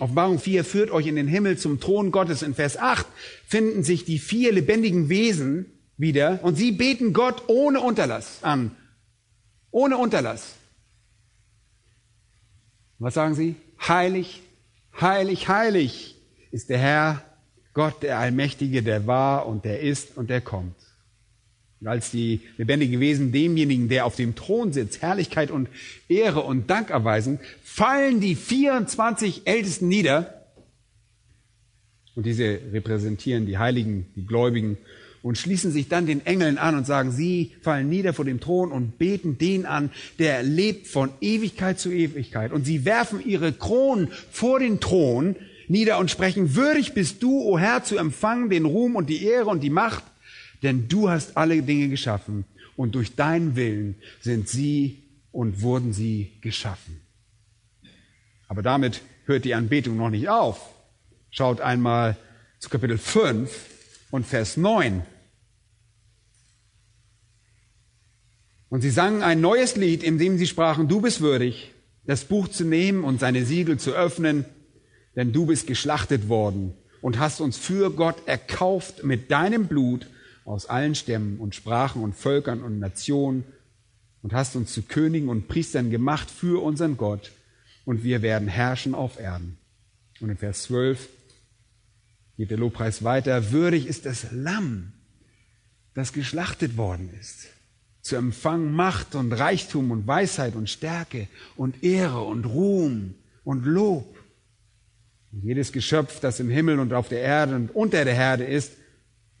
Offenbarung 0.00 0.40
4 0.40 0.64
führt 0.64 0.90
euch 0.90 1.06
in 1.06 1.14
den 1.14 1.28
Himmel 1.28 1.56
zum 1.56 1.78
Thron 1.78 2.10
Gottes. 2.10 2.42
In 2.42 2.54
Vers 2.54 2.76
8 2.76 3.06
finden 3.46 3.84
sich 3.84 4.04
die 4.04 4.18
vier 4.18 4.52
lebendigen 4.52 5.08
Wesen 5.08 5.66
wieder 5.96 6.40
und 6.42 6.56
sie 6.56 6.72
beten 6.72 7.12
Gott 7.12 7.44
ohne 7.46 7.80
Unterlass 7.80 8.42
an. 8.42 8.74
Ohne 9.70 9.96
Unterlass. 9.96 10.54
Was 12.98 13.14
sagen 13.14 13.36
sie? 13.36 13.54
Heilig, 13.86 14.42
heilig, 15.00 15.46
heilig 15.46 16.13
ist 16.54 16.70
der 16.70 16.78
Herr, 16.78 17.22
Gott, 17.72 18.04
der 18.04 18.20
Allmächtige, 18.20 18.84
der 18.84 19.08
war 19.08 19.46
und 19.46 19.64
der 19.64 19.80
ist 19.80 20.16
und 20.16 20.30
der 20.30 20.40
kommt. 20.40 20.76
Und 21.80 21.88
als 21.88 22.12
die 22.12 22.42
lebendigen 22.56 23.00
Wesen 23.00 23.32
demjenigen, 23.32 23.88
der 23.88 24.06
auf 24.06 24.14
dem 24.14 24.36
Thron 24.36 24.72
sitzt, 24.72 25.02
Herrlichkeit 25.02 25.50
und 25.50 25.68
Ehre 26.08 26.42
und 26.42 26.70
Dank 26.70 26.90
erweisen, 26.90 27.40
fallen 27.64 28.20
die 28.20 28.36
24 28.36 29.48
Ältesten 29.48 29.88
nieder. 29.88 30.44
Und 32.14 32.24
diese 32.24 32.60
repräsentieren 32.72 33.46
die 33.46 33.58
Heiligen, 33.58 34.06
die 34.14 34.24
Gläubigen 34.24 34.78
und 35.22 35.36
schließen 35.36 35.72
sich 35.72 35.88
dann 35.88 36.06
den 36.06 36.24
Engeln 36.24 36.56
an 36.56 36.76
und 36.76 36.86
sagen, 36.86 37.10
sie 37.10 37.56
fallen 37.62 37.88
nieder 37.88 38.12
vor 38.12 38.24
dem 38.24 38.38
Thron 38.38 38.70
und 38.70 38.96
beten 38.96 39.38
den 39.38 39.66
an, 39.66 39.90
der 40.20 40.44
lebt 40.44 40.86
von 40.86 41.10
Ewigkeit 41.20 41.80
zu 41.80 41.90
Ewigkeit. 41.90 42.52
Und 42.52 42.64
sie 42.64 42.84
werfen 42.84 43.20
ihre 43.26 43.52
Kronen 43.52 44.10
vor 44.30 44.60
den 44.60 44.78
Thron 44.78 45.34
nieder 45.68 45.98
und 45.98 46.10
sprechen, 46.10 46.54
würdig 46.54 46.94
bist 46.94 47.22
du, 47.22 47.40
o 47.40 47.58
Herr, 47.58 47.84
zu 47.84 47.96
empfangen 47.96 48.50
den 48.50 48.64
Ruhm 48.64 48.96
und 48.96 49.08
die 49.08 49.24
Ehre 49.24 49.50
und 49.50 49.60
die 49.60 49.70
Macht, 49.70 50.04
denn 50.62 50.88
du 50.88 51.10
hast 51.10 51.36
alle 51.36 51.62
Dinge 51.62 51.88
geschaffen 51.88 52.44
und 52.76 52.94
durch 52.94 53.14
deinen 53.14 53.56
Willen 53.56 53.96
sind 54.20 54.48
sie 54.48 55.02
und 55.32 55.62
wurden 55.62 55.92
sie 55.92 56.32
geschaffen. 56.40 57.00
Aber 58.48 58.62
damit 58.62 59.02
hört 59.26 59.44
die 59.44 59.54
Anbetung 59.54 59.96
noch 59.96 60.10
nicht 60.10 60.28
auf. 60.28 60.60
Schaut 61.30 61.60
einmal 61.60 62.16
zu 62.58 62.68
Kapitel 62.70 62.98
5 62.98 63.50
und 64.10 64.26
Vers 64.26 64.56
9. 64.56 65.02
Und 68.68 68.80
sie 68.80 68.90
sangen 68.90 69.22
ein 69.22 69.40
neues 69.40 69.76
Lied, 69.76 70.02
in 70.02 70.18
dem 70.18 70.38
sie 70.38 70.46
sprachen, 70.46 70.88
du 70.88 71.00
bist 71.00 71.20
würdig, 71.20 71.72
das 72.06 72.24
Buch 72.24 72.48
zu 72.48 72.64
nehmen 72.64 73.04
und 73.04 73.20
seine 73.20 73.44
Siegel 73.44 73.78
zu 73.78 73.92
öffnen, 73.92 74.44
denn 75.16 75.32
du 75.32 75.46
bist 75.46 75.66
geschlachtet 75.66 76.28
worden 76.28 76.74
und 77.00 77.18
hast 77.18 77.40
uns 77.40 77.56
für 77.56 77.90
Gott 77.90 78.16
erkauft 78.26 79.04
mit 79.04 79.30
deinem 79.30 79.66
Blut 79.66 80.06
aus 80.44 80.66
allen 80.66 80.94
Stämmen 80.94 81.38
und 81.38 81.54
Sprachen 81.54 82.02
und 82.02 82.14
Völkern 82.14 82.62
und 82.62 82.78
Nationen 82.78 83.44
und 84.22 84.32
hast 84.32 84.56
uns 84.56 84.72
zu 84.72 84.82
Königen 84.82 85.28
und 85.28 85.48
Priestern 85.48 85.90
gemacht 85.90 86.30
für 86.30 86.62
unseren 86.62 86.96
Gott 86.96 87.32
und 87.84 88.04
wir 88.04 88.22
werden 88.22 88.48
herrschen 88.48 88.94
auf 88.94 89.18
Erden. 89.18 89.58
Und 90.20 90.30
in 90.30 90.36
Vers 90.36 90.62
12 90.64 91.08
geht 92.36 92.50
der 92.50 92.58
Lobpreis 92.58 93.04
weiter. 93.04 93.52
Würdig 93.52 93.86
ist 93.86 94.06
das 94.06 94.26
Lamm, 94.32 94.92
das 95.94 96.12
geschlachtet 96.12 96.76
worden 96.76 97.10
ist, 97.20 97.46
zu 98.00 98.16
empfangen 98.16 98.72
Macht 98.72 99.14
und 99.14 99.32
Reichtum 99.32 99.90
und 99.90 100.06
Weisheit 100.06 100.54
und 100.54 100.68
Stärke 100.68 101.28
und 101.56 101.82
Ehre 101.82 102.22
und 102.22 102.46
Ruhm 102.46 103.14
und 103.44 103.64
Lob. 103.64 104.16
Jedes 105.42 105.72
Geschöpf, 105.72 106.20
das 106.20 106.40
im 106.40 106.50
Himmel 106.50 106.78
und 106.78 106.92
auf 106.92 107.08
der 107.08 107.20
Erde 107.20 107.56
und 107.56 107.74
unter 107.74 108.04
der 108.04 108.14
Erde 108.14 108.44
ist, 108.44 108.72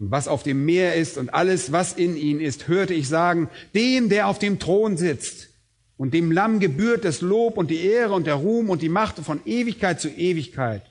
und 0.00 0.10
was 0.10 0.26
auf 0.26 0.42
dem 0.42 0.64
Meer 0.64 0.96
ist 0.96 1.18
und 1.18 1.32
alles, 1.32 1.70
was 1.70 1.92
in 1.92 2.16
ihn 2.16 2.40
ist, 2.40 2.66
hörte 2.66 2.94
ich 2.94 3.08
sagen, 3.08 3.48
dem, 3.74 4.08
der 4.08 4.26
auf 4.26 4.38
dem 4.38 4.58
Thron 4.58 4.96
sitzt 4.96 5.50
und 5.96 6.14
dem 6.14 6.32
Lamm 6.32 6.58
gebührt 6.58 7.04
das 7.04 7.20
Lob 7.20 7.56
und 7.56 7.70
die 7.70 7.84
Ehre 7.84 8.14
und 8.14 8.26
der 8.26 8.34
Ruhm 8.34 8.70
und 8.70 8.82
die 8.82 8.88
Macht 8.88 9.18
von 9.18 9.40
Ewigkeit 9.46 10.00
zu 10.00 10.08
Ewigkeit. 10.08 10.82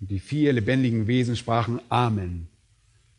Und 0.00 0.10
die 0.10 0.18
vier 0.18 0.52
lebendigen 0.52 1.06
Wesen 1.06 1.36
sprachen 1.36 1.80
Amen. 1.88 2.48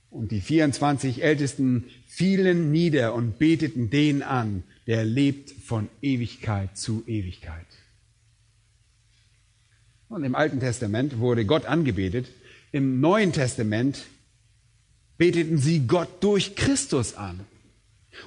Und 0.10 0.32
die 0.32 0.42
24 0.42 1.22
Ältesten 1.22 1.86
fielen 2.08 2.72
nieder 2.72 3.14
und 3.14 3.38
beteten 3.38 3.90
den 3.90 4.24
an, 4.24 4.64
der 4.88 5.06
lebt 5.06 5.52
von 5.52 5.90
Ewigkeit 6.02 6.76
zu 6.78 7.04
Ewigkeit. 7.06 7.67
Und 10.10 10.24
im 10.24 10.36
Alten 10.36 10.60
Testament 10.60 11.20
wurde 11.20 11.46
Gott 11.46 11.66
angebetet, 11.66 12.28
im 12.72 13.00
Neuen 13.00 13.34
Testament 13.34 14.06
beteten 15.18 15.58
sie 15.58 15.88
Gott 15.88 16.24
durch 16.24 16.56
Christus 16.56 17.16
an. 17.16 17.42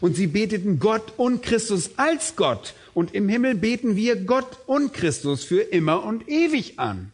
Und 0.00 0.16
sie 0.16 0.26
beteten 0.26 0.78
Gott 0.78 1.14
und 1.18 1.42
Christus 1.42 1.98
als 1.98 2.36
Gott. 2.36 2.74
Und 2.94 3.14
im 3.14 3.28
Himmel 3.28 3.54
beten 3.54 3.96
wir 3.96 4.16
Gott 4.16 4.58
und 4.66 4.92
Christus 4.92 5.44
für 5.44 5.60
immer 5.60 6.04
und 6.04 6.28
ewig 6.28 6.78
an. 6.78 7.12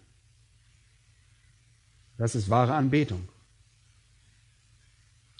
Das 2.18 2.34
ist 2.34 2.48
wahre 2.48 2.74
Anbetung. 2.74 3.28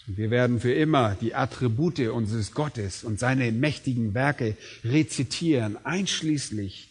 Und 0.07 0.17
wir 0.17 0.31
werden 0.31 0.59
für 0.59 0.73
immer 0.73 1.15
die 1.19 1.35
Attribute 1.35 1.99
unseres 1.99 2.53
Gottes 2.53 3.03
und 3.03 3.19
seine 3.19 3.51
mächtigen 3.51 4.13
Werke 4.13 4.55
rezitieren, 4.83 5.77
einschließlich 5.85 6.89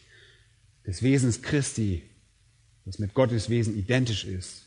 des 0.87 1.03
Wesens 1.03 1.43
Christi, 1.43 2.03
das 2.87 2.99
mit 2.99 3.12
Gottes 3.12 3.51
Wesen 3.51 3.76
identisch 3.76 4.24
ist 4.24 4.64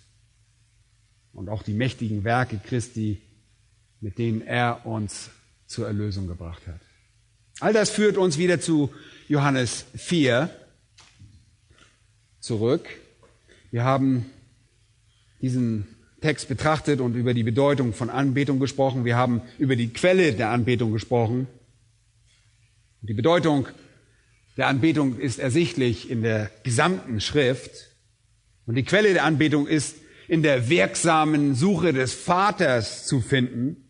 und 1.34 1.50
auch 1.50 1.64
die 1.64 1.74
mächtigen 1.74 2.24
Werke 2.24 2.60
Christi, 2.64 3.22
mit 4.02 4.20
denen 4.20 4.42
er 4.42 4.86
uns 4.86 5.32
zur 5.66 5.88
Erlösung 5.88 6.28
gebracht 6.28 6.68
hat. 6.68 6.82
All 7.60 7.74
das 7.74 7.90
führt 7.90 8.18
uns 8.18 8.38
wieder 8.38 8.62
zu 8.62 8.94
Johannes 9.28 9.86
4 9.96 10.50
zurück. 12.40 12.88
Wir 13.72 13.84
haben 13.84 14.26
diesen 15.42 15.88
Text 16.22 16.50
betrachtet 16.50 17.00
und 17.00 17.16
über 17.16 17.34
die 17.34 17.44
Bedeutung 17.44 17.94
von 17.94 18.10
Anbetung 18.10 18.60
gesprochen. 18.60 19.06
Wir 19.06 19.16
haben 19.16 19.42
über 19.58 19.76
die 19.76 19.94
Quelle 19.94 20.34
der 20.34 20.50
Anbetung 20.50 20.92
gesprochen. 20.92 21.48
Die 23.02 23.14
Bedeutung 23.14 23.68
der 24.58 24.68
Anbetung 24.68 25.18
ist 25.18 25.40
ersichtlich 25.40 26.10
in 26.10 26.22
der 26.22 26.52
gesamten 26.64 27.22
Schrift. 27.22 27.89
Und 28.70 28.76
die 28.76 28.84
Quelle 28.84 29.14
der 29.14 29.24
Anbetung 29.24 29.66
ist 29.66 29.96
in 30.28 30.44
der 30.44 30.70
wirksamen 30.70 31.56
Suche 31.56 31.92
des 31.92 32.14
Vaters 32.14 33.08
zu 33.08 33.20
finden. 33.20 33.90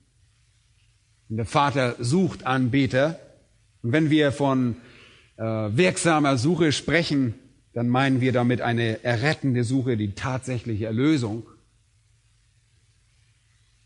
Und 1.28 1.36
der 1.36 1.46
Vater 1.46 1.98
sucht 2.00 2.48
Anbeter. 2.48 3.20
Und 3.84 3.92
wenn 3.92 4.10
wir 4.10 4.32
von 4.32 4.78
äh, 5.36 5.44
wirksamer 5.44 6.38
Suche 6.38 6.72
sprechen, 6.72 7.34
dann 7.74 7.90
meinen 7.90 8.22
wir 8.22 8.32
damit 8.32 8.62
eine 8.62 9.04
errettende 9.04 9.66
Suche, 9.66 9.98
die 9.98 10.14
tatsächliche 10.14 10.86
Erlösung. 10.86 11.46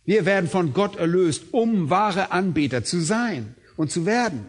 Wir 0.06 0.28
werden 0.28 0.48
von 0.48 0.74
Gott 0.74 0.96
erlöst, 0.96 1.46
um 1.54 1.89
wahre 1.89 2.32
Anbeter 2.32 2.84
zu 2.84 3.00
sein 3.00 3.56
und 3.78 3.89
zu 3.89 4.06
werden. 4.06 4.46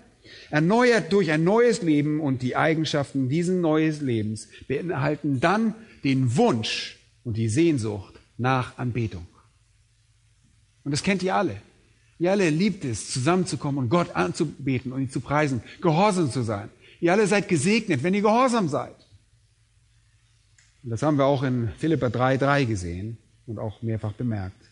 Erneuert 0.51 1.11
durch 1.11 1.31
ein 1.31 1.43
neues 1.43 1.81
Leben 1.81 2.21
und 2.21 2.43
die 2.43 2.55
Eigenschaften 2.55 3.31
dieses 3.31 3.59
neues 3.59 4.03
Lebens 4.03 4.51
beinhalten 4.69 5.41
dann 5.41 5.75
den 6.05 6.37
Wunsch, 6.37 6.99
und 7.25 7.37
die 7.37 7.49
Sehnsucht 7.49 8.15
nach 8.37 8.79
Anbetung. 8.79 9.27
Und 10.85 10.93
das 10.93 11.03
kennt 11.03 11.23
ihr 11.23 11.35
alle. 11.35 11.57
Ihr 12.19 12.31
alle 12.31 12.51
liebt 12.51 12.85
es, 12.85 13.11
zusammenzukommen 13.11 13.79
und 13.79 13.89
Gott 13.89 14.15
anzubeten 14.15 14.93
und 14.93 15.01
ihn 15.01 15.11
zu 15.11 15.21
preisen, 15.21 15.63
gehorsam 15.81 16.31
zu 16.31 16.43
sein. 16.43 16.69
Ihr 17.01 17.13
alle 17.13 17.27
seid 17.27 17.49
gesegnet, 17.49 18.03
wenn 18.03 18.15
ihr 18.15 18.23
gehorsam 18.23 18.69
seid. 18.69 18.95
Und 20.85 20.91
das 20.91 21.03
haben 21.03 21.17
wir 21.17 21.25
auch 21.25 21.43
in 21.43 21.71
Philippa 21.79 22.07
3,3 22.07 22.67
gesehen 22.67 23.19
und 23.47 23.59
auch 23.59 23.83
mehrfach 23.83 24.13
bemerkt. 24.13 24.63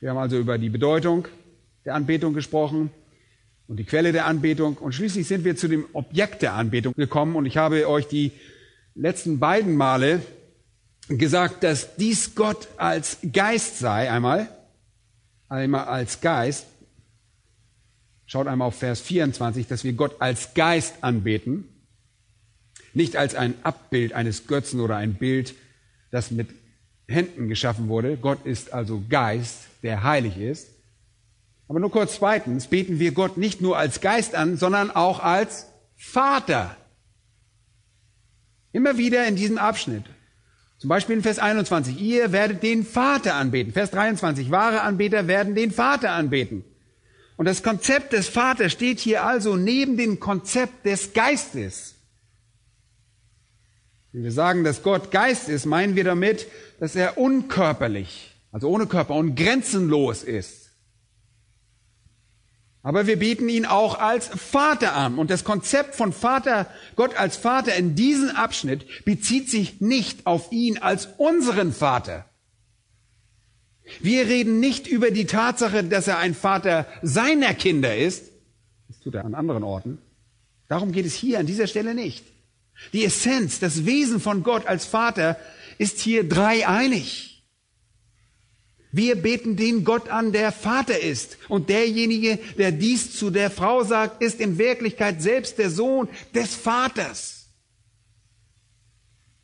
Wir 0.00 0.10
haben 0.10 0.18
also 0.18 0.38
über 0.38 0.56
die 0.56 0.70
Bedeutung 0.70 1.28
der 1.84 1.94
Anbetung 1.94 2.32
gesprochen 2.32 2.90
und 3.68 3.76
die 3.76 3.84
Quelle 3.84 4.12
der 4.12 4.26
Anbetung 4.26 4.78
und 4.78 4.94
schließlich 4.94 5.28
sind 5.28 5.44
wir 5.44 5.56
zu 5.56 5.68
dem 5.68 5.84
Objekt 5.92 6.42
der 6.42 6.54
Anbetung 6.54 6.94
gekommen 6.94 7.36
und 7.36 7.46
ich 7.46 7.58
habe 7.58 7.88
euch 7.88 8.08
die 8.08 8.32
letzten 9.00 9.38
beiden 9.38 9.76
Male 9.76 10.22
gesagt, 11.08 11.64
dass 11.64 11.96
dies 11.96 12.34
Gott 12.34 12.68
als 12.76 13.18
Geist 13.32 13.78
sei, 13.78 14.10
einmal, 14.10 14.48
einmal 15.48 15.86
als 15.86 16.20
Geist. 16.20 16.66
Schaut 18.26 18.46
einmal 18.46 18.68
auf 18.68 18.78
Vers 18.78 19.00
24, 19.00 19.66
dass 19.66 19.84
wir 19.84 19.94
Gott 19.94 20.20
als 20.20 20.54
Geist 20.54 21.02
anbeten, 21.02 21.64
nicht 22.92 23.16
als 23.16 23.34
ein 23.34 23.54
Abbild 23.64 24.12
eines 24.12 24.46
Götzen 24.46 24.80
oder 24.80 24.96
ein 24.96 25.14
Bild, 25.14 25.54
das 26.10 26.30
mit 26.30 26.48
Händen 27.08 27.48
geschaffen 27.48 27.88
wurde. 27.88 28.16
Gott 28.16 28.44
ist 28.44 28.72
also 28.72 29.02
Geist, 29.08 29.62
der 29.82 30.04
heilig 30.04 30.36
ist. 30.36 30.68
Aber 31.68 31.80
nur 31.80 31.90
kurz 31.90 32.16
zweitens 32.16 32.66
beten 32.66 32.98
wir 32.98 33.12
Gott 33.12 33.36
nicht 33.36 33.60
nur 33.60 33.78
als 33.78 34.00
Geist 34.00 34.34
an, 34.34 34.56
sondern 34.56 34.90
auch 34.90 35.20
als 35.20 35.66
Vater. 35.96 36.76
Immer 38.72 38.98
wieder 38.98 39.26
in 39.26 39.36
diesem 39.36 39.58
Abschnitt. 39.58 40.04
Zum 40.78 40.88
Beispiel 40.88 41.16
in 41.16 41.22
Vers 41.22 41.38
21, 41.38 42.00
ihr 42.00 42.32
werdet 42.32 42.62
den 42.62 42.84
Vater 42.84 43.34
anbeten. 43.34 43.72
Vers 43.72 43.90
23, 43.90 44.50
wahre 44.50 44.80
Anbeter 44.82 45.26
werden 45.26 45.54
den 45.54 45.72
Vater 45.72 46.10
anbeten. 46.12 46.64
Und 47.36 47.46
das 47.46 47.62
Konzept 47.62 48.12
des 48.12 48.28
Vaters 48.28 48.72
steht 48.72 49.00
hier 49.00 49.24
also 49.24 49.56
neben 49.56 49.96
dem 49.96 50.20
Konzept 50.20 50.84
des 50.84 51.14
Geistes. 51.14 51.94
Wenn 54.12 54.24
wir 54.24 54.32
sagen, 54.32 54.62
dass 54.62 54.82
Gott 54.82 55.10
Geist 55.10 55.48
ist, 55.48 55.64
meinen 55.64 55.96
wir 55.96 56.04
damit, 56.04 56.46
dass 56.80 56.96
er 56.96 57.16
unkörperlich, 57.16 58.34
also 58.52 58.68
ohne 58.68 58.86
Körper 58.86 59.14
und 59.14 59.36
grenzenlos 59.36 60.22
ist. 60.22 60.59
Aber 62.82 63.06
wir 63.06 63.18
bieten 63.18 63.48
ihn 63.48 63.66
auch 63.66 63.98
als 63.98 64.28
Vater 64.28 64.94
an. 64.94 65.18
Und 65.18 65.30
das 65.30 65.44
Konzept 65.44 65.94
von 65.94 66.12
Vater, 66.12 66.66
Gott 66.96 67.14
als 67.14 67.36
Vater 67.36 67.74
in 67.74 67.94
diesem 67.94 68.30
Abschnitt 68.30 69.04
bezieht 69.04 69.50
sich 69.50 69.80
nicht 69.80 70.26
auf 70.26 70.50
ihn 70.50 70.78
als 70.78 71.08
unseren 71.18 71.72
Vater. 71.72 72.24
Wir 74.00 74.26
reden 74.26 74.60
nicht 74.60 74.86
über 74.86 75.10
die 75.10 75.26
Tatsache, 75.26 75.84
dass 75.84 76.08
er 76.08 76.18
ein 76.18 76.34
Vater 76.34 76.86
seiner 77.02 77.54
Kinder 77.54 77.96
ist. 77.96 78.30
Das 78.88 79.00
tut 79.00 79.14
er 79.14 79.24
an 79.24 79.34
anderen 79.34 79.62
Orten. 79.62 79.98
Darum 80.68 80.92
geht 80.92 81.04
es 81.04 81.14
hier 81.14 81.40
an 81.40 81.46
dieser 81.46 81.66
Stelle 81.66 81.94
nicht. 81.94 82.24
Die 82.92 83.04
Essenz, 83.04 83.58
das 83.58 83.84
Wesen 83.84 84.20
von 84.20 84.42
Gott 84.42 84.66
als 84.66 84.86
Vater 84.86 85.36
ist 85.76 86.00
hier 86.00 86.26
dreieinig. 86.26 87.29
Wir 88.92 89.14
beten 89.14 89.56
den 89.56 89.84
Gott 89.84 90.08
an, 90.08 90.32
der 90.32 90.52
Vater 90.52 90.98
ist. 90.98 91.38
Und 91.48 91.68
derjenige, 91.68 92.38
der 92.58 92.72
dies 92.72 93.16
zu 93.16 93.30
der 93.30 93.50
Frau 93.50 93.84
sagt, 93.84 94.22
ist 94.22 94.40
in 94.40 94.58
Wirklichkeit 94.58 95.22
selbst 95.22 95.58
der 95.58 95.70
Sohn 95.70 96.08
des 96.34 96.54
Vaters. 96.54 97.48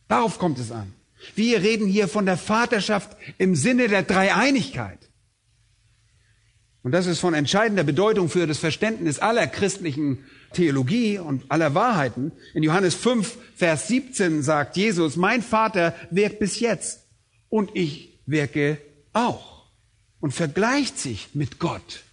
Darauf 0.09 0.39
kommt 0.39 0.59
es 0.59 0.73
an. 0.73 0.93
Wir 1.35 1.63
reden 1.63 1.87
hier 1.87 2.09
von 2.09 2.27
der 2.27 2.37
Vaterschaft 2.37 3.17
im 3.39 3.55
Sinne 3.55 3.89
der 3.89 4.03
Dreieinigkeit. 4.03 4.99
Und 6.83 6.93
das 6.93 7.07
ist 7.07 7.19
von 7.19 7.35
entscheidender 7.35 7.83
Bedeutung 7.83 8.29
für 8.29 8.47
das 8.47 8.59
Verständnis 8.59 9.19
aller 9.19 9.49
christlichen 9.49 10.25
Theologie 10.53 11.19
und 11.19 11.45
aller 11.51 11.75
Wahrheiten. 11.75 12.31
In 12.55 12.63
Johannes 12.63 12.95
5, 12.95 13.37
Vers 13.57 13.89
17 13.89 14.43
sagt 14.43 14.77
Jesus, 14.77 15.17
mein 15.17 15.43
Vater 15.43 15.95
wirkt 16.11 16.39
bis 16.39 16.61
jetzt 16.61 17.07
und 17.49 17.71
ich 17.75 18.21
wirke 18.27 18.79
auch 19.17 19.65
und 20.21 20.33
vergleicht 20.33 20.99
sich 20.99 21.31
mit 21.35 21.59
Gott. 21.59 22.05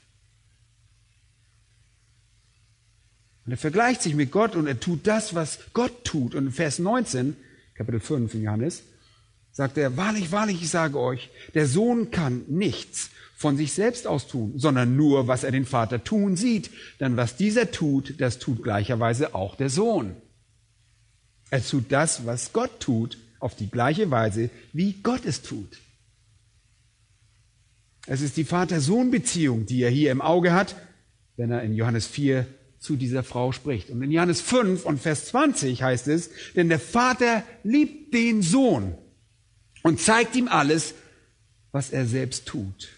Und 3.46 3.52
er 3.52 3.58
vergleicht 3.58 4.02
sich 4.02 4.16
mit 4.16 4.32
Gott 4.32 4.56
und 4.56 4.68
er 4.68 4.80
tut 4.80 5.06
das, 5.06 5.36
was 5.36 5.60
Gott 5.74 6.06
tut. 6.06 6.34
Und 6.34 6.48
in 6.48 6.52
Vers 6.52 6.80
19, 6.80 7.36
Kapitel 7.76 8.00
5 8.00 8.34
in 8.36 8.44
Johannes, 8.44 8.84
sagt 9.52 9.78
er, 9.78 9.98
wahrlich, 9.98 10.32
wahrlich, 10.32 10.62
ich 10.62 10.70
sage 10.70 10.98
euch, 10.98 11.30
der 11.54 11.68
Sohn 11.68 12.10
kann 12.10 12.44
nichts 12.48 13.10
von 13.36 13.58
sich 13.58 13.74
selbst 13.74 14.08
aus 14.08 14.28
tun, 14.28 14.54
sondern 14.56 14.96
nur, 14.96 15.28
was 15.28 15.44
er 15.44 15.52
den 15.52 15.66
Vater 15.66 16.04
tun 16.04 16.38
sieht. 16.38 16.72
Denn 17.02 17.18
was 17.18 17.36
dieser 17.36 17.70
tut, 17.72 18.16
das 18.22 18.40
tut 18.40 18.64
gleicherweise 18.64 19.36
auch 19.36 19.56
der 19.56 19.70
Sohn. 19.70 20.16
Er 21.50 21.64
tut 21.64 21.92
das, 21.92 22.26
was 22.26 22.54
Gott 22.54 22.80
tut, 22.80 23.18
auf 23.40 23.56
die 23.56 23.70
gleiche 23.70 24.10
Weise, 24.10 24.50
wie 24.72 24.94
Gott 25.04 25.26
es 25.26 25.42
tut. 25.42 25.83
Es 28.06 28.22
ist 28.22 28.38
die 28.38 28.44
Vater-Sohn-Beziehung, 28.44 29.66
die 29.66 29.82
er 29.82 29.90
hier 29.90 30.12
im 30.12 30.22
Auge 30.22 30.54
hat, 30.54 30.76
wenn 31.38 31.52
er 31.52 31.64
in 31.64 31.74
Johannes 31.74 32.06
4 32.06 32.46
zu 32.80 32.98
dieser 32.98 33.24
Frau 33.24 33.54
spricht. 33.54 33.90
Und 33.90 34.02
in 34.04 34.12
Johannes 34.12 34.42
5 34.42 34.86
und 34.86 35.00
Vers 35.00 35.28
20 35.28 35.82
heißt 35.82 36.10
es, 36.10 36.30
denn 36.56 36.68
der 36.68 36.80
Vater 36.80 37.44
liebt 37.64 38.14
den 38.14 38.42
Sohn 38.42 38.96
und 39.84 40.02
zeigt 40.02 40.36
ihm 40.36 40.50
alles, 40.50 40.94
was 41.72 41.92
er 41.92 42.06
selbst 42.06 42.46
tut. 42.46 42.90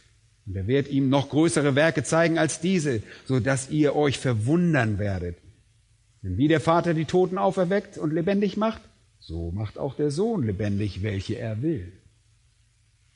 Und 0.48 0.56
er 0.56 0.68
wird 0.68 0.90
ihm 0.90 1.10
noch 1.10 1.30
größere 1.30 1.76
Werke 1.76 2.04
zeigen 2.04 2.38
als 2.40 2.60
diese, 2.60 3.04
so 3.26 3.40
dass 3.40 3.70
ihr 3.70 3.96
euch 3.96 4.18
verwundern 4.18 4.98
werdet. 4.98 5.38
Denn 6.24 6.38
wie 6.38 6.48
der 6.48 6.62
Vater 6.62 6.96
die 6.96 7.06
Toten 7.06 7.38
auferweckt 7.38 8.00
und 8.00 8.12
lebendig 8.12 8.58
macht, 8.58 8.82
so 9.20 9.52
macht 9.52 9.78
auch 9.78 9.96
der 9.96 10.10
Sohn 10.10 10.44
lebendig, 10.44 11.04
welche 11.04 11.38
er 11.38 11.62
will. 11.62 11.92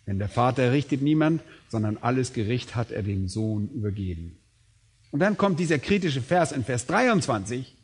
Denn 0.10 0.18
der 0.18 0.28
Vater 0.28 0.72
richtet 0.72 1.04
niemand, 1.04 1.44
sondern 1.70 1.98
alles 1.98 2.34
Gericht 2.34 2.76
hat 2.76 2.90
er 2.90 3.04
dem 3.04 3.28
Sohn 3.28 3.70
übergeben. 3.70 4.40
Und 5.12 5.20
dann 5.20 5.38
kommt 5.38 5.60
dieser 5.60 5.78
kritische 5.78 6.24
Vers 6.24 6.52
in 6.52 6.64
Vers 6.66 6.88
23. 6.88 7.76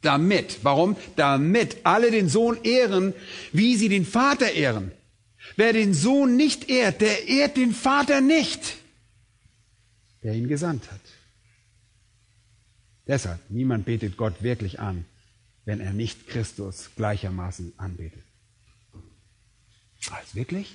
Damit, 0.00 0.60
warum? 0.62 0.96
Damit 1.16 1.84
alle 1.84 2.10
den 2.10 2.30
Sohn 2.30 2.56
ehren, 2.64 3.12
wie 3.52 3.76
sie 3.76 3.90
den 3.90 4.06
Vater 4.06 4.52
ehren. 4.52 4.90
Wer 5.56 5.74
den 5.74 5.92
Sohn 5.92 6.34
nicht 6.36 6.70
ehrt, 6.70 7.02
der 7.02 7.28
ehrt 7.28 7.58
den 7.58 7.72
Vater 7.72 8.22
nicht, 8.22 8.78
der 10.22 10.32
ihn 10.32 10.48
gesandt 10.48 10.90
hat. 10.90 11.00
Deshalb, 13.06 13.38
niemand 13.50 13.84
betet 13.84 14.16
Gott 14.16 14.42
wirklich 14.42 14.80
an, 14.80 15.04
wenn 15.66 15.80
er 15.80 15.92
nicht 15.92 16.26
Christus 16.26 16.88
gleichermaßen 16.96 17.74
anbetet. 17.76 18.24
Was, 20.08 20.34
wirklich? 20.34 20.74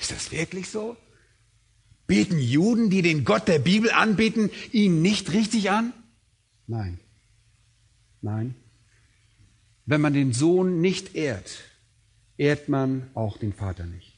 Ist 0.00 0.10
das 0.10 0.32
wirklich 0.32 0.68
so? 0.68 0.96
Beten 2.06 2.38
Juden, 2.38 2.90
die 2.90 3.02
den 3.02 3.24
Gott 3.24 3.48
der 3.48 3.58
Bibel 3.58 3.90
anbeten, 3.90 4.50
ihn 4.72 5.02
nicht 5.02 5.32
richtig 5.32 5.70
an? 5.70 5.92
Nein. 6.66 7.00
Nein. 8.22 8.54
Wenn 9.86 10.00
man 10.00 10.14
den 10.14 10.32
Sohn 10.32 10.80
nicht 10.80 11.14
ehrt, 11.14 11.62
ehrt 12.36 12.68
man 12.68 13.10
auch 13.14 13.38
den 13.38 13.52
Vater 13.52 13.86
nicht. 13.86 14.14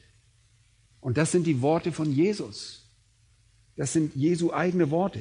Und 1.01 1.17
das 1.17 1.33
sind 1.33 1.47
die 1.47 1.63
Worte 1.63 1.93
von 1.93 2.13
Jesus. 2.13 2.91
Das 3.77 3.93
sind 3.93 4.15
Jesu 4.17 4.53
eigene 4.53 4.91
Worte. 4.91 5.21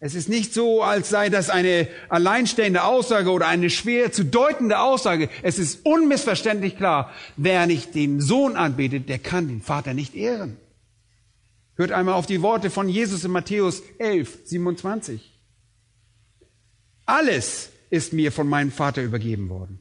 Es 0.00 0.14
ist 0.14 0.28
nicht 0.28 0.54
so, 0.54 0.82
als 0.82 1.08
sei 1.08 1.28
das 1.28 1.50
eine 1.50 1.88
alleinstehende 2.08 2.84
Aussage 2.84 3.30
oder 3.30 3.48
eine 3.48 3.68
schwer 3.68 4.12
zu 4.12 4.24
deutende 4.24 4.78
Aussage. 4.78 5.28
Es 5.42 5.58
ist 5.58 5.84
unmissverständlich 5.84 6.76
klar, 6.76 7.12
wer 7.36 7.66
nicht 7.66 7.94
den 7.96 8.20
Sohn 8.20 8.56
anbetet, 8.56 9.08
der 9.08 9.18
kann 9.18 9.48
den 9.48 9.60
Vater 9.60 9.94
nicht 9.94 10.14
ehren. 10.14 10.56
Hört 11.74 11.90
einmal 11.90 12.14
auf 12.14 12.26
die 12.26 12.42
Worte 12.42 12.70
von 12.70 12.88
Jesus 12.88 13.24
in 13.24 13.32
Matthäus 13.32 13.82
11, 13.98 14.38
27. 14.44 15.32
Alles 17.04 17.70
ist 17.90 18.12
mir 18.12 18.30
von 18.30 18.48
meinem 18.48 18.70
Vater 18.70 19.02
übergeben 19.02 19.48
worden. 19.48 19.80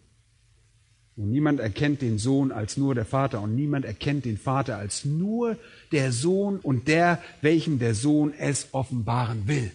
Und 1.15 1.31
niemand 1.31 1.59
erkennt 1.59 2.01
den 2.01 2.19
Sohn 2.19 2.51
als 2.51 2.77
nur 2.77 2.95
der 2.95 3.05
Vater 3.05 3.41
und 3.41 3.55
niemand 3.55 3.85
erkennt 3.85 4.25
den 4.25 4.37
Vater 4.37 4.77
als 4.77 5.05
nur 5.05 5.57
der 5.91 6.11
Sohn 6.11 6.59
und 6.59 6.87
der, 6.87 7.21
welchem 7.41 7.79
der 7.79 7.95
Sohn 7.95 8.33
es 8.37 8.67
offenbaren 8.71 9.47
will. 9.47 9.71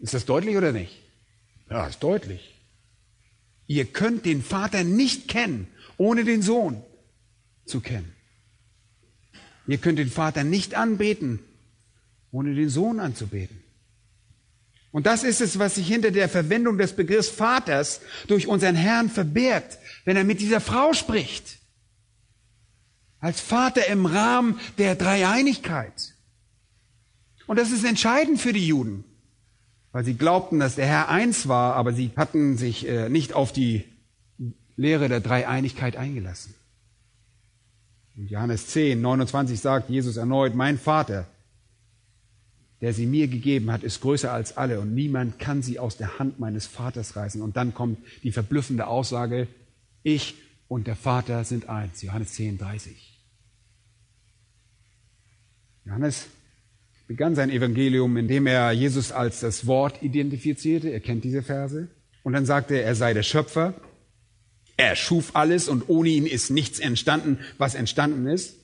Ist 0.00 0.14
das 0.14 0.24
deutlich 0.24 0.56
oder 0.56 0.72
nicht? 0.72 1.02
Ja, 1.70 1.86
ist 1.86 2.02
deutlich. 2.02 2.54
Ihr 3.66 3.84
könnt 3.84 4.24
den 4.24 4.42
Vater 4.42 4.84
nicht 4.84 5.28
kennen, 5.28 5.68
ohne 5.96 6.24
den 6.24 6.42
Sohn 6.42 6.82
zu 7.66 7.80
kennen. 7.80 8.12
Ihr 9.66 9.78
könnt 9.78 9.98
den 9.98 10.10
Vater 10.10 10.44
nicht 10.44 10.74
anbeten, 10.74 11.40
ohne 12.32 12.54
den 12.54 12.70
Sohn 12.70 13.00
anzubeten. 13.00 13.62
Und 14.90 15.06
das 15.06 15.22
ist 15.22 15.42
es, 15.42 15.58
was 15.58 15.74
sich 15.74 15.86
hinter 15.86 16.10
der 16.10 16.30
Verwendung 16.30 16.78
des 16.78 16.94
Begriffs 16.94 17.28
Vaters 17.28 18.00
durch 18.26 18.46
unseren 18.46 18.74
Herrn 18.74 19.10
verbirgt, 19.10 19.78
wenn 20.06 20.16
er 20.16 20.24
mit 20.24 20.40
dieser 20.40 20.60
Frau 20.60 20.94
spricht. 20.94 21.58
Als 23.20 23.40
Vater 23.40 23.86
im 23.88 24.06
Rahmen 24.06 24.58
der 24.78 24.94
Dreieinigkeit. 24.94 26.14
Und 27.46 27.58
das 27.58 27.70
ist 27.70 27.84
entscheidend 27.84 28.40
für 28.40 28.54
die 28.54 28.66
Juden, 28.66 29.04
weil 29.92 30.04
sie 30.04 30.14
glaubten, 30.14 30.58
dass 30.58 30.76
der 30.76 30.86
Herr 30.86 31.08
eins 31.08 31.48
war, 31.48 31.74
aber 31.74 31.92
sie 31.92 32.10
hatten 32.16 32.56
sich 32.56 32.86
äh, 32.86 33.08
nicht 33.08 33.32
auf 33.32 33.52
die 33.52 33.84
Lehre 34.76 35.08
der 35.08 35.20
Dreieinigkeit 35.20 35.96
eingelassen. 35.96 36.54
Und 38.16 38.30
Johannes 38.30 38.66
10, 38.68 39.00
29 39.00 39.60
sagt 39.60 39.90
Jesus 39.90 40.16
erneut, 40.16 40.54
mein 40.54 40.78
Vater, 40.78 41.26
der 42.80 42.92
sie 42.92 43.06
mir 43.06 43.28
gegeben 43.28 43.72
hat, 43.72 43.82
ist 43.82 44.00
größer 44.00 44.32
als 44.32 44.56
alle 44.56 44.80
und 44.80 44.94
niemand 44.94 45.38
kann 45.38 45.62
sie 45.62 45.78
aus 45.78 45.96
der 45.96 46.18
Hand 46.18 46.38
meines 46.38 46.66
Vaters 46.66 47.16
reißen. 47.16 47.42
Und 47.42 47.56
dann 47.56 47.74
kommt 47.74 47.98
die 48.22 48.32
verblüffende 48.32 48.86
Aussage, 48.86 49.48
Ich 50.02 50.34
und 50.68 50.86
der 50.86 50.96
Vater 50.96 51.44
sind 51.44 51.68
eins. 51.68 52.02
Johannes 52.02 52.34
10, 52.34 52.58
30. 52.58 53.20
Johannes 55.84 56.26
begann 57.08 57.34
sein 57.34 57.50
Evangelium, 57.50 58.16
indem 58.18 58.46
er 58.46 58.70
Jesus 58.70 59.10
als 59.10 59.40
das 59.40 59.66
Wort 59.66 60.02
identifizierte. 60.02 60.90
Er 60.90 61.00
kennt 61.00 61.24
diese 61.24 61.42
Verse. 61.42 61.88
Und 62.22 62.34
dann 62.34 62.44
sagte 62.44 62.76
er, 62.76 62.84
er 62.84 62.94
sei 62.94 63.14
der 63.14 63.22
Schöpfer. 63.22 63.74
Er 64.76 64.94
schuf 64.94 65.34
alles 65.34 65.68
und 65.68 65.88
ohne 65.88 66.10
ihn 66.10 66.26
ist 66.26 66.50
nichts 66.50 66.78
entstanden, 66.78 67.38
was 67.56 67.74
entstanden 67.74 68.26
ist. 68.28 68.54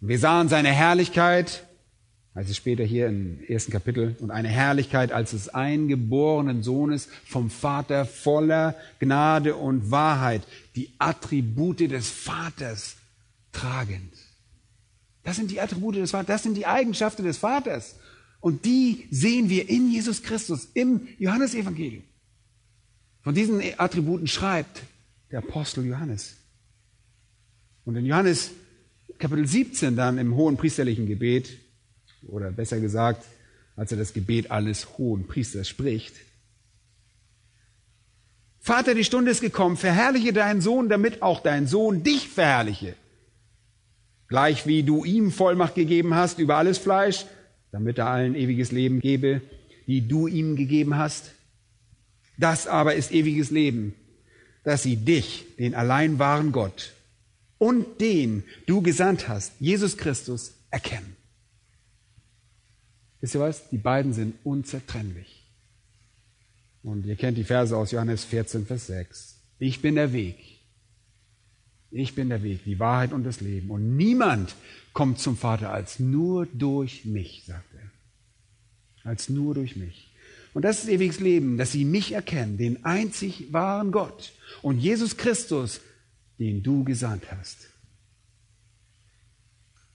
Wir 0.00 0.18
sahen 0.18 0.48
seine 0.48 0.70
Herrlichkeit, 0.70 1.64
es 2.34 2.54
später 2.54 2.84
hier 2.84 3.08
im 3.08 3.42
ersten 3.48 3.72
Kapitel, 3.72 4.14
und 4.20 4.30
eine 4.30 4.48
Herrlichkeit 4.48 5.10
als 5.10 5.32
des 5.32 5.48
eingeborenen 5.48 6.62
Sohnes 6.62 7.08
vom 7.24 7.50
Vater 7.50 8.04
voller 8.04 8.76
Gnade 9.00 9.56
und 9.56 9.90
Wahrheit, 9.90 10.42
die 10.76 10.90
Attribute 10.98 11.80
des 11.90 12.08
Vaters 12.08 12.96
tragend. 13.52 14.12
Das 15.26 15.34
sind 15.34 15.50
die 15.50 15.60
Attribute 15.60 15.96
des 15.96 16.12
Vaters, 16.12 16.26
das 16.28 16.42
sind 16.44 16.56
die 16.56 16.66
Eigenschaften 16.66 17.24
des 17.24 17.38
Vaters. 17.38 17.96
Und 18.38 18.64
die 18.64 19.08
sehen 19.10 19.50
wir 19.50 19.68
in 19.68 19.90
Jesus 19.90 20.22
Christus 20.22 20.68
im 20.72 21.08
Johannesevangelium. 21.18 22.04
Von 23.22 23.34
diesen 23.34 23.60
Attributen 23.76 24.28
schreibt 24.28 24.84
der 25.32 25.40
Apostel 25.40 25.84
Johannes. 25.84 26.36
Und 27.84 27.96
in 27.96 28.06
Johannes 28.06 28.52
Kapitel 29.18 29.48
17 29.48 29.96
dann 29.96 30.18
im 30.18 30.36
hohen 30.36 30.56
priesterlichen 30.56 31.06
Gebet, 31.06 31.58
oder 32.28 32.52
besser 32.52 32.78
gesagt, 32.78 33.24
als 33.74 33.90
er 33.90 33.98
das 33.98 34.12
Gebet 34.12 34.52
alles 34.52 34.96
hohen 34.96 35.26
Priesters 35.26 35.68
spricht, 35.68 36.14
Vater, 38.60 38.94
die 38.94 39.04
Stunde 39.04 39.32
ist 39.32 39.40
gekommen, 39.40 39.76
verherrliche 39.76 40.32
deinen 40.32 40.60
Sohn, 40.60 40.88
damit 40.88 41.20
auch 41.22 41.40
dein 41.40 41.66
Sohn 41.66 42.04
dich 42.04 42.28
verherrliche. 42.28 42.94
Gleich 44.28 44.66
wie 44.66 44.82
du 44.82 45.04
ihm 45.04 45.30
Vollmacht 45.30 45.74
gegeben 45.74 46.14
hast 46.14 46.38
über 46.38 46.56
alles 46.56 46.78
Fleisch, 46.78 47.26
damit 47.70 47.98
er 47.98 48.08
allen 48.08 48.34
ewiges 48.34 48.72
Leben 48.72 49.00
gebe, 49.00 49.40
die 49.86 50.06
du 50.06 50.26
ihm 50.26 50.56
gegeben 50.56 50.96
hast. 50.96 51.32
Das 52.38 52.66
aber 52.66 52.94
ist 52.94 53.12
ewiges 53.12 53.50
Leben, 53.50 53.94
dass 54.64 54.82
sie 54.82 54.96
dich, 54.96 55.46
den 55.58 55.74
allein 55.74 56.18
wahren 56.18 56.52
Gott 56.52 56.92
und 57.58 58.00
den 58.00 58.44
du 58.66 58.82
gesandt 58.82 59.28
hast, 59.28 59.52
Jesus 59.60 59.96
Christus, 59.96 60.54
erkennen. 60.70 61.16
Wisst 63.20 63.34
ihr 63.34 63.40
was? 63.40 63.68
Die 63.70 63.78
beiden 63.78 64.12
sind 64.12 64.34
unzertrennlich. 64.44 65.44
Und 66.82 67.06
ihr 67.06 67.16
kennt 67.16 67.38
die 67.38 67.44
Verse 67.44 67.76
aus 67.76 67.90
Johannes 67.90 68.24
14, 68.24 68.66
Vers 68.66 68.86
6. 68.88 69.40
Ich 69.58 69.80
bin 69.80 69.94
der 69.94 70.12
Weg, 70.12 70.55
ich 71.90 72.14
bin 72.14 72.28
der 72.28 72.42
Weg, 72.42 72.64
die 72.64 72.78
Wahrheit 72.78 73.12
und 73.12 73.24
das 73.24 73.40
Leben. 73.40 73.70
Und 73.70 73.96
niemand 73.96 74.54
kommt 74.92 75.18
zum 75.18 75.36
Vater 75.36 75.72
als 75.72 75.98
nur 75.98 76.46
durch 76.46 77.04
mich, 77.04 77.44
sagt 77.46 77.74
er. 77.74 79.10
Als 79.10 79.28
nur 79.28 79.54
durch 79.54 79.76
mich. 79.76 80.12
Und 80.54 80.62
das 80.62 80.80
ist 80.80 80.88
ewiges 80.88 81.20
Leben, 81.20 81.58
dass 81.58 81.72
sie 81.72 81.84
mich 81.84 82.12
erkennen, 82.12 82.56
den 82.56 82.84
einzig 82.84 83.52
wahren 83.52 83.92
Gott 83.92 84.32
und 84.62 84.78
Jesus 84.78 85.16
Christus, 85.16 85.80
den 86.38 86.62
du 86.62 86.82
gesandt 86.82 87.30
hast. 87.30 87.68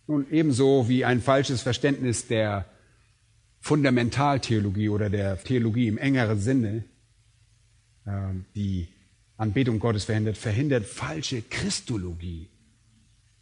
Nun, 0.08 0.28
ebenso 0.30 0.88
wie 0.88 1.04
ein 1.04 1.22
falsches 1.22 1.62
Verständnis 1.62 2.28
der 2.28 2.66
Fundamentaltheologie 3.62 4.89
oder 4.89 5.10
der 5.10 5.42
Theologie 5.44 5.88
im 5.88 5.98
engeren 5.98 6.39
Sinne, 6.39 6.84
äh, 8.06 8.34
die 8.56 8.88
Anbetung 9.42 9.80
Gottes 9.80 10.04
verhindert, 10.04 10.38
verhindert 10.38 10.86
falsche 10.86 11.42
Christologie 11.42 12.48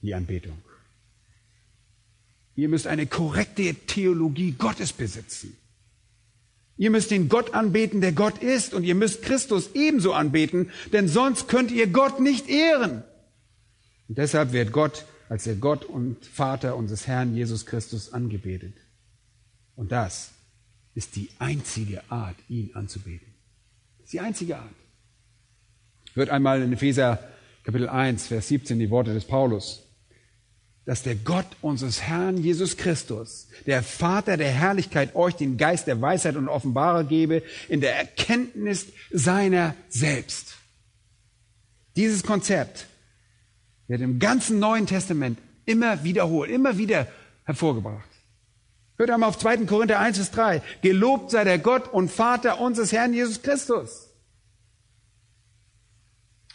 die 0.01 0.15
Anbetung. 0.15 0.57
Ihr 2.55 2.69
müsst 2.69 2.87
eine 2.87 3.05
korrekte 3.05 3.73
Theologie 3.75 4.51
Gottes 4.51 4.93
besitzen. 4.93 5.57
Ihr 6.77 6.89
müsst 6.89 7.11
den 7.11 7.27
Gott 7.27 7.53
anbeten, 7.53 7.99
der 7.99 8.13
Gott 8.13 8.41
ist, 8.41 8.73
und 8.73 8.85
ihr 8.85 8.95
müsst 8.95 9.23
Christus 9.23 9.71
ebenso 9.73 10.13
anbeten, 10.13 10.71
denn 10.93 11.09
sonst 11.09 11.49
könnt 11.49 11.69
ihr 11.69 11.87
Gott 11.87 12.21
nicht 12.21 12.47
ehren. 12.47 13.03
Und 14.07 14.17
deshalb 14.17 14.53
wird 14.53 14.71
Gott 14.71 15.05
als 15.27 15.43
der 15.43 15.55
Gott 15.55 15.83
und 15.83 16.25
Vater 16.25 16.77
unseres 16.77 17.07
Herrn 17.07 17.35
Jesus 17.35 17.65
Christus 17.65 18.13
angebetet. 18.13 18.73
Und 19.75 19.91
das 19.91 20.31
ist 20.95 21.17
die 21.17 21.29
einzige 21.39 22.09
Art, 22.09 22.37
ihn 22.47 22.71
anzubeten. 22.73 23.27
Das 23.97 24.05
ist 24.05 24.13
die 24.13 24.21
einzige 24.21 24.57
Art. 24.57 24.75
Hört 26.15 26.29
einmal 26.29 26.61
in 26.61 26.73
Epheser 26.73 27.19
Kapitel 27.63 27.89
1, 27.89 28.27
Vers 28.27 28.47
17 28.47 28.79
die 28.79 28.89
Worte 28.89 29.13
des 29.13 29.25
Paulus. 29.25 29.85
Dass 30.85 31.03
der 31.03 31.15
Gott 31.15 31.45
unseres 31.61 32.01
Herrn 32.01 32.37
Jesus 32.37 32.77
Christus, 32.77 33.47
der 33.67 33.83
Vater 33.83 34.37
der 34.37 34.49
Herrlichkeit, 34.49 35.15
euch 35.15 35.35
den 35.35 35.57
Geist 35.57 35.85
der 35.85 36.01
Weisheit 36.01 36.35
und 36.35 36.47
Offenbarer 36.47 37.03
gebe 37.03 37.43
in 37.67 37.79
der 37.79 37.95
Erkenntnis 37.95 38.87
seiner 39.11 39.75
selbst. 39.87 40.55
Dieses 41.95 42.23
Konzept 42.23 42.87
wird 43.87 44.01
im 44.01 44.17
ganzen 44.17 44.57
Neuen 44.57 44.87
Testament 44.87 45.37
immer 45.65 46.03
wiederholt, 46.03 46.49
immer 46.49 46.77
wieder 46.79 47.07
hervorgebracht. 47.43 48.09
Hört 48.97 49.11
einmal 49.11 49.29
auf 49.29 49.37
2. 49.37 49.57
Korinther 49.65 49.99
1 49.99 50.17
bis 50.17 50.31
3. 50.31 50.63
Gelobt 50.81 51.29
sei 51.29 51.43
der 51.43 51.59
Gott 51.59 51.87
und 51.93 52.09
Vater 52.09 52.59
unseres 52.59 52.91
Herrn 52.91 53.13
Jesus 53.13 53.43
Christus 53.43 54.08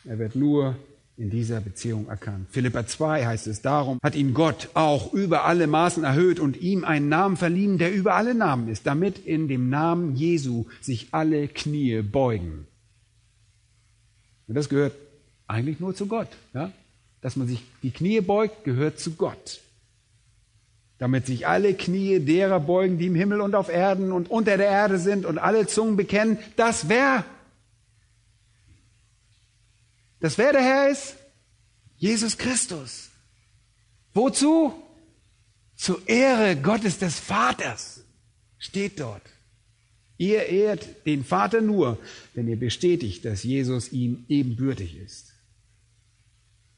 er 0.04 0.18
wird 0.18 0.36
nur 0.36 0.76
in 1.16 1.30
dieser 1.30 1.60
Beziehung 1.60 2.08
erkannt. 2.08 2.48
Philippa 2.50 2.86
2 2.86 3.24
heißt 3.24 3.46
es, 3.46 3.62
darum 3.62 3.98
hat 4.02 4.16
ihn 4.16 4.34
Gott 4.34 4.70
auch 4.74 5.12
über 5.12 5.44
alle 5.44 5.66
Maßen 5.66 6.02
erhöht 6.02 6.40
und 6.40 6.60
ihm 6.60 6.84
einen 6.84 7.08
Namen 7.08 7.36
verliehen, 7.36 7.78
der 7.78 7.94
über 7.94 8.14
alle 8.14 8.34
Namen 8.34 8.68
ist, 8.68 8.86
damit 8.86 9.24
in 9.24 9.46
dem 9.46 9.70
Namen 9.70 10.16
Jesu 10.16 10.66
sich 10.80 11.08
alle 11.12 11.46
Knie 11.46 12.02
beugen. 12.02 12.66
Und 14.48 14.56
das 14.56 14.68
gehört 14.68 14.94
eigentlich 15.46 15.78
nur 15.78 15.94
zu 15.94 16.06
Gott. 16.06 16.28
Ja? 16.52 16.72
Dass 17.20 17.36
man 17.36 17.46
sich 17.46 17.62
die 17.82 17.90
Knie 17.92 18.20
beugt, 18.20 18.64
gehört 18.64 18.98
zu 18.98 19.12
Gott. 19.12 19.60
Damit 20.98 21.26
sich 21.26 21.46
alle 21.46 21.74
Knie 21.74 22.18
derer 22.18 22.60
beugen, 22.60 22.98
die 22.98 23.06
im 23.06 23.14
Himmel 23.14 23.40
und 23.40 23.54
auf 23.54 23.68
Erden 23.68 24.10
und 24.10 24.30
unter 24.30 24.56
der 24.56 24.68
Erde 24.68 24.98
sind 24.98 25.26
und 25.26 25.38
alle 25.38 25.66
Zungen 25.66 25.96
bekennen, 25.96 26.38
dass 26.56 26.88
wer 26.88 27.24
dass 30.24 30.38
wer 30.38 30.52
der 30.52 30.62
Herr 30.62 30.88
ist? 30.88 31.16
Jesus 31.98 32.38
Christus. 32.38 33.10
Wozu? 34.14 34.72
Zur 35.76 36.00
Ehre 36.08 36.56
Gottes 36.56 36.98
des 36.98 37.20
Vaters. 37.20 38.00
Steht 38.56 39.00
dort. 39.00 39.20
Ihr 40.16 40.46
ehrt 40.46 41.04
den 41.04 41.26
Vater 41.26 41.60
nur, 41.60 41.98
wenn 42.32 42.48
ihr 42.48 42.58
bestätigt, 42.58 43.26
dass 43.26 43.42
Jesus 43.42 43.92
ihm 43.92 44.24
ebenbürtig 44.30 44.96
ist. 44.96 45.34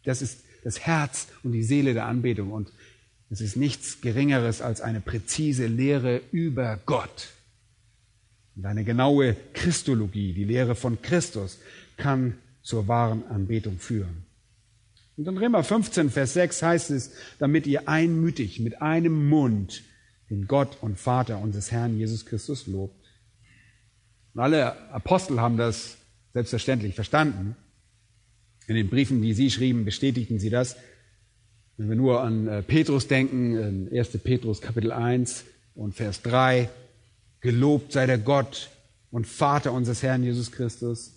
Das 0.02 0.22
ist 0.22 0.40
das 0.64 0.80
Herz 0.80 1.28
und 1.44 1.52
die 1.52 1.62
Seele 1.62 1.94
der 1.94 2.06
Anbetung 2.06 2.50
und 2.50 2.72
es 3.30 3.40
ist 3.40 3.54
nichts 3.54 4.00
Geringeres 4.00 4.60
als 4.60 4.80
eine 4.80 5.00
präzise 5.00 5.68
Lehre 5.68 6.20
über 6.32 6.80
Gott. 6.84 7.28
Und 8.56 8.66
eine 8.66 8.82
genaue 8.82 9.36
Christologie, 9.52 10.32
die 10.32 10.42
Lehre 10.42 10.74
von 10.74 11.00
Christus, 11.00 11.60
kann 11.96 12.38
zur 12.66 12.88
wahren 12.88 13.22
Anbetung 13.28 13.78
führen. 13.78 14.24
Und 15.16 15.28
in 15.28 15.38
Römer 15.38 15.62
15, 15.62 16.10
Vers 16.10 16.34
6 16.34 16.62
heißt 16.62 16.90
es, 16.90 17.12
damit 17.38 17.66
ihr 17.68 17.88
einmütig 17.88 18.58
mit 18.58 18.82
einem 18.82 19.28
Mund 19.28 19.84
den 20.30 20.48
Gott 20.48 20.78
und 20.80 20.98
Vater 20.98 21.38
unseres 21.38 21.70
Herrn 21.70 21.96
Jesus 21.96 22.26
Christus 22.26 22.66
lobt. 22.66 23.06
Und 24.34 24.40
alle 24.40 24.90
Apostel 24.90 25.40
haben 25.40 25.56
das 25.56 25.96
selbstverständlich 26.32 26.96
verstanden. 26.96 27.54
In 28.66 28.74
den 28.74 28.90
Briefen, 28.90 29.22
die 29.22 29.32
sie 29.32 29.52
schrieben, 29.52 29.84
bestätigten 29.84 30.40
sie 30.40 30.50
das. 30.50 30.76
Wenn 31.76 31.88
wir 31.88 31.96
nur 31.96 32.22
an 32.22 32.48
äh, 32.48 32.62
Petrus 32.62 33.06
denken, 33.06 33.88
1. 33.92 34.18
Petrus 34.24 34.60
Kapitel 34.60 34.90
1 34.90 35.44
und 35.76 35.94
Vers 35.94 36.20
3, 36.22 36.68
gelobt 37.40 37.92
sei 37.92 38.06
der 38.06 38.18
Gott 38.18 38.70
und 39.12 39.28
Vater 39.28 39.72
unseres 39.72 40.02
Herrn 40.02 40.24
Jesus 40.24 40.50
Christus, 40.50 41.15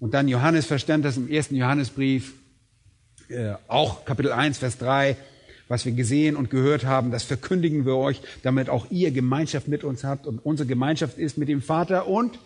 und 0.00 0.14
dann 0.14 0.26
Johannes 0.28 0.66
verstand 0.66 1.04
das 1.04 1.16
im 1.18 1.30
ersten 1.30 1.54
Johannesbrief, 1.54 2.32
äh, 3.28 3.52
auch 3.68 4.04
Kapitel 4.06 4.32
1, 4.32 4.58
Vers 4.58 4.78
3, 4.78 5.16
was 5.68 5.84
wir 5.84 5.92
gesehen 5.92 6.34
und 6.34 6.50
gehört 6.50 6.84
haben, 6.84 7.12
das 7.12 7.22
verkündigen 7.22 7.86
wir 7.86 7.94
euch, 7.94 8.20
damit 8.42 8.68
auch 8.68 8.90
ihr 8.90 9.12
Gemeinschaft 9.12 9.68
mit 9.68 9.84
uns 9.84 10.02
habt. 10.02 10.26
Und 10.26 10.40
unsere 10.40 10.66
Gemeinschaft 10.66 11.16
ist 11.16 11.38
mit 11.38 11.48
dem 11.48 11.62
Vater 11.62 12.08
und 12.08 12.40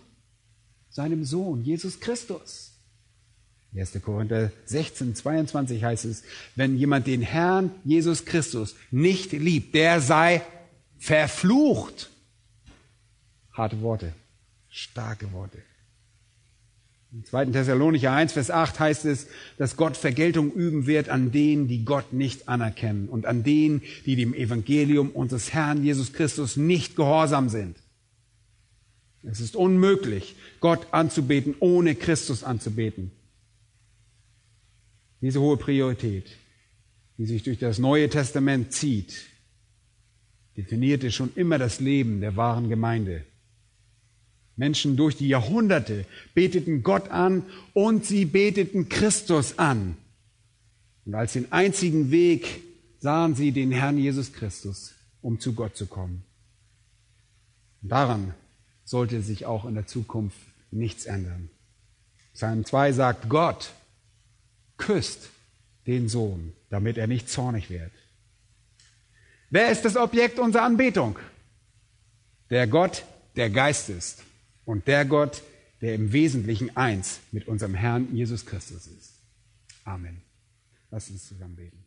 seinem 0.90 1.24
Sohn, 1.24 1.62
Jesus 1.62 2.00
Christus. 2.00 2.72
1. 3.74 3.98
Korinther 4.02 4.52
16, 4.66 5.14
22 5.14 5.82
heißt 5.82 6.04
es, 6.04 6.22
wenn 6.54 6.76
jemand 6.76 7.06
den 7.06 7.22
Herrn 7.22 7.70
Jesus 7.84 8.24
Christus 8.24 8.76
nicht 8.90 9.32
liebt, 9.32 9.74
der 9.74 10.00
sei 10.00 10.42
verflucht. 10.98 12.10
Harte 13.52 13.80
Worte, 13.80 14.12
starke 14.68 15.32
Worte. 15.32 15.58
Im 17.14 17.24
2. 17.24 17.46
Thessalonicher 17.46 18.10
1, 18.10 18.32
Vers 18.32 18.50
8 18.50 18.80
heißt 18.80 19.04
es, 19.04 19.28
dass 19.56 19.76
Gott 19.76 19.96
Vergeltung 19.96 20.52
üben 20.52 20.88
wird 20.88 21.08
an 21.08 21.30
denen, 21.30 21.68
die 21.68 21.84
Gott 21.84 22.12
nicht 22.12 22.48
anerkennen 22.48 23.08
und 23.08 23.24
an 23.24 23.44
denen, 23.44 23.82
die 24.04 24.16
dem 24.16 24.34
Evangelium 24.34 25.10
unseres 25.10 25.52
Herrn 25.52 25.84
Jesus 25.84 26.12
Christus 26.12 26.56
nicht 26.56 26.96
gehorsam 26.96 27.48
sind. 27.50 27.76
Es 29.22 29.38
ist 29.38 29.54
unmöglich, 29.54 30.34
Gott 30.58 30.88
anzubeten, 30.90 31.54
ohne 31.60 31.94
Christus 31.94 32.42
anzubeten. 32.42 33.12
Diese 35.20 35.40
hohe 35.40 35.56
Priorität, 35.56 36.26
die 37.16 37.26
sich 37.26 37.44
durch 37.44 37.58
das 37.58 37.78
Neue 37.78 38.08
Testament 38.08 38.72
zieht, 38.72 39.26
definierte 40.56 41.12
schon 41.12 41.30
immer 41.36 41.58
das 41.58 41.78
Leben 41.78 42.20
der 42.20 42.34
wahren 42.34 42.68
Gemeinde. 42.68 43.24
Menschen 44.56 44.96
durch 44.96 45.16
die 45.16 45.28
Jahrhunderte 45.28 46.06
beteten 46.34 46.82
Gott 46.82 47.08
an 47.08 47.42
und 47.72 48.04
sie 48.04 48.24
beteten 48.24 48.88
Christus 48.88 49.58
an. 49.58 49.96
Und 51.04 51.14
als 51.14 51.32
den 51.32 51.50
einzigen 51.52 52.10
Weg 52.10 52.62
sahen 53.00 53.34
sie 53.34 53.52
den 53.52 53.72
Herrn 53.72 53.98
Jesus 53.98 54.32
Christus, 54.32 54.94
um 55.22 55.40
zu 55.40 55.54
Gott 55.54 55.76
zu 55.76 55.86
kommen. 55.86 56.22
Und 57.82 57.90
daran 57.90 58.34
sollte 58.84 59.20
sich 59.22 59.44
auch 59.44 59.64
in 59.64 59.74
der 59.74 59.86
Zukunft 59.86 60.38
nichts 60.70 61.06
ändern. 61.06 61.50
Psalm 62.32 62.64
2 62.64 62.92
sagt, 62.92 63.28
Gott 63.28 63.72
küsst 64.76 65.30
den 65.86 66.08
Sohn, 66.08 66.52
damit 66.70 66.96
er 66.96 67.06
nicht 67.06 67.28
zornig 67.28 67.70
wird. 67.70 67.92
Wer 69.50 69.70
ist 69.70 69.84
das 69.84 69.96
Objekt 69.96 70.38
unserer 70.38 70.62
Anbetung? 70.62 71.18
Der 72.50 72.66
Gott, 72.66 73.04
der 73.36 73.50
Geist 73.50 73.88
ist 73.88 74.22
und 74.64 74.86
der 74.86 75.04
Gott, 75.04 75.42
der 75.80 75.94
im 75.94 76.12
Wesentlichen 76.12 76.76
eins 76.76 77.20
mit 77.32 77.46
unserem 77.48 77.74
Herrn 77.74 78.14
Jesus 78.14 78.46
Christus 78.46 78.86
ist. 78.86 79.14
Amen. 79.84 80.22
Lass 80.90 81.10
uns 81.10 81.28
zusammen 81.28 81.56
beten. 81.56 81.83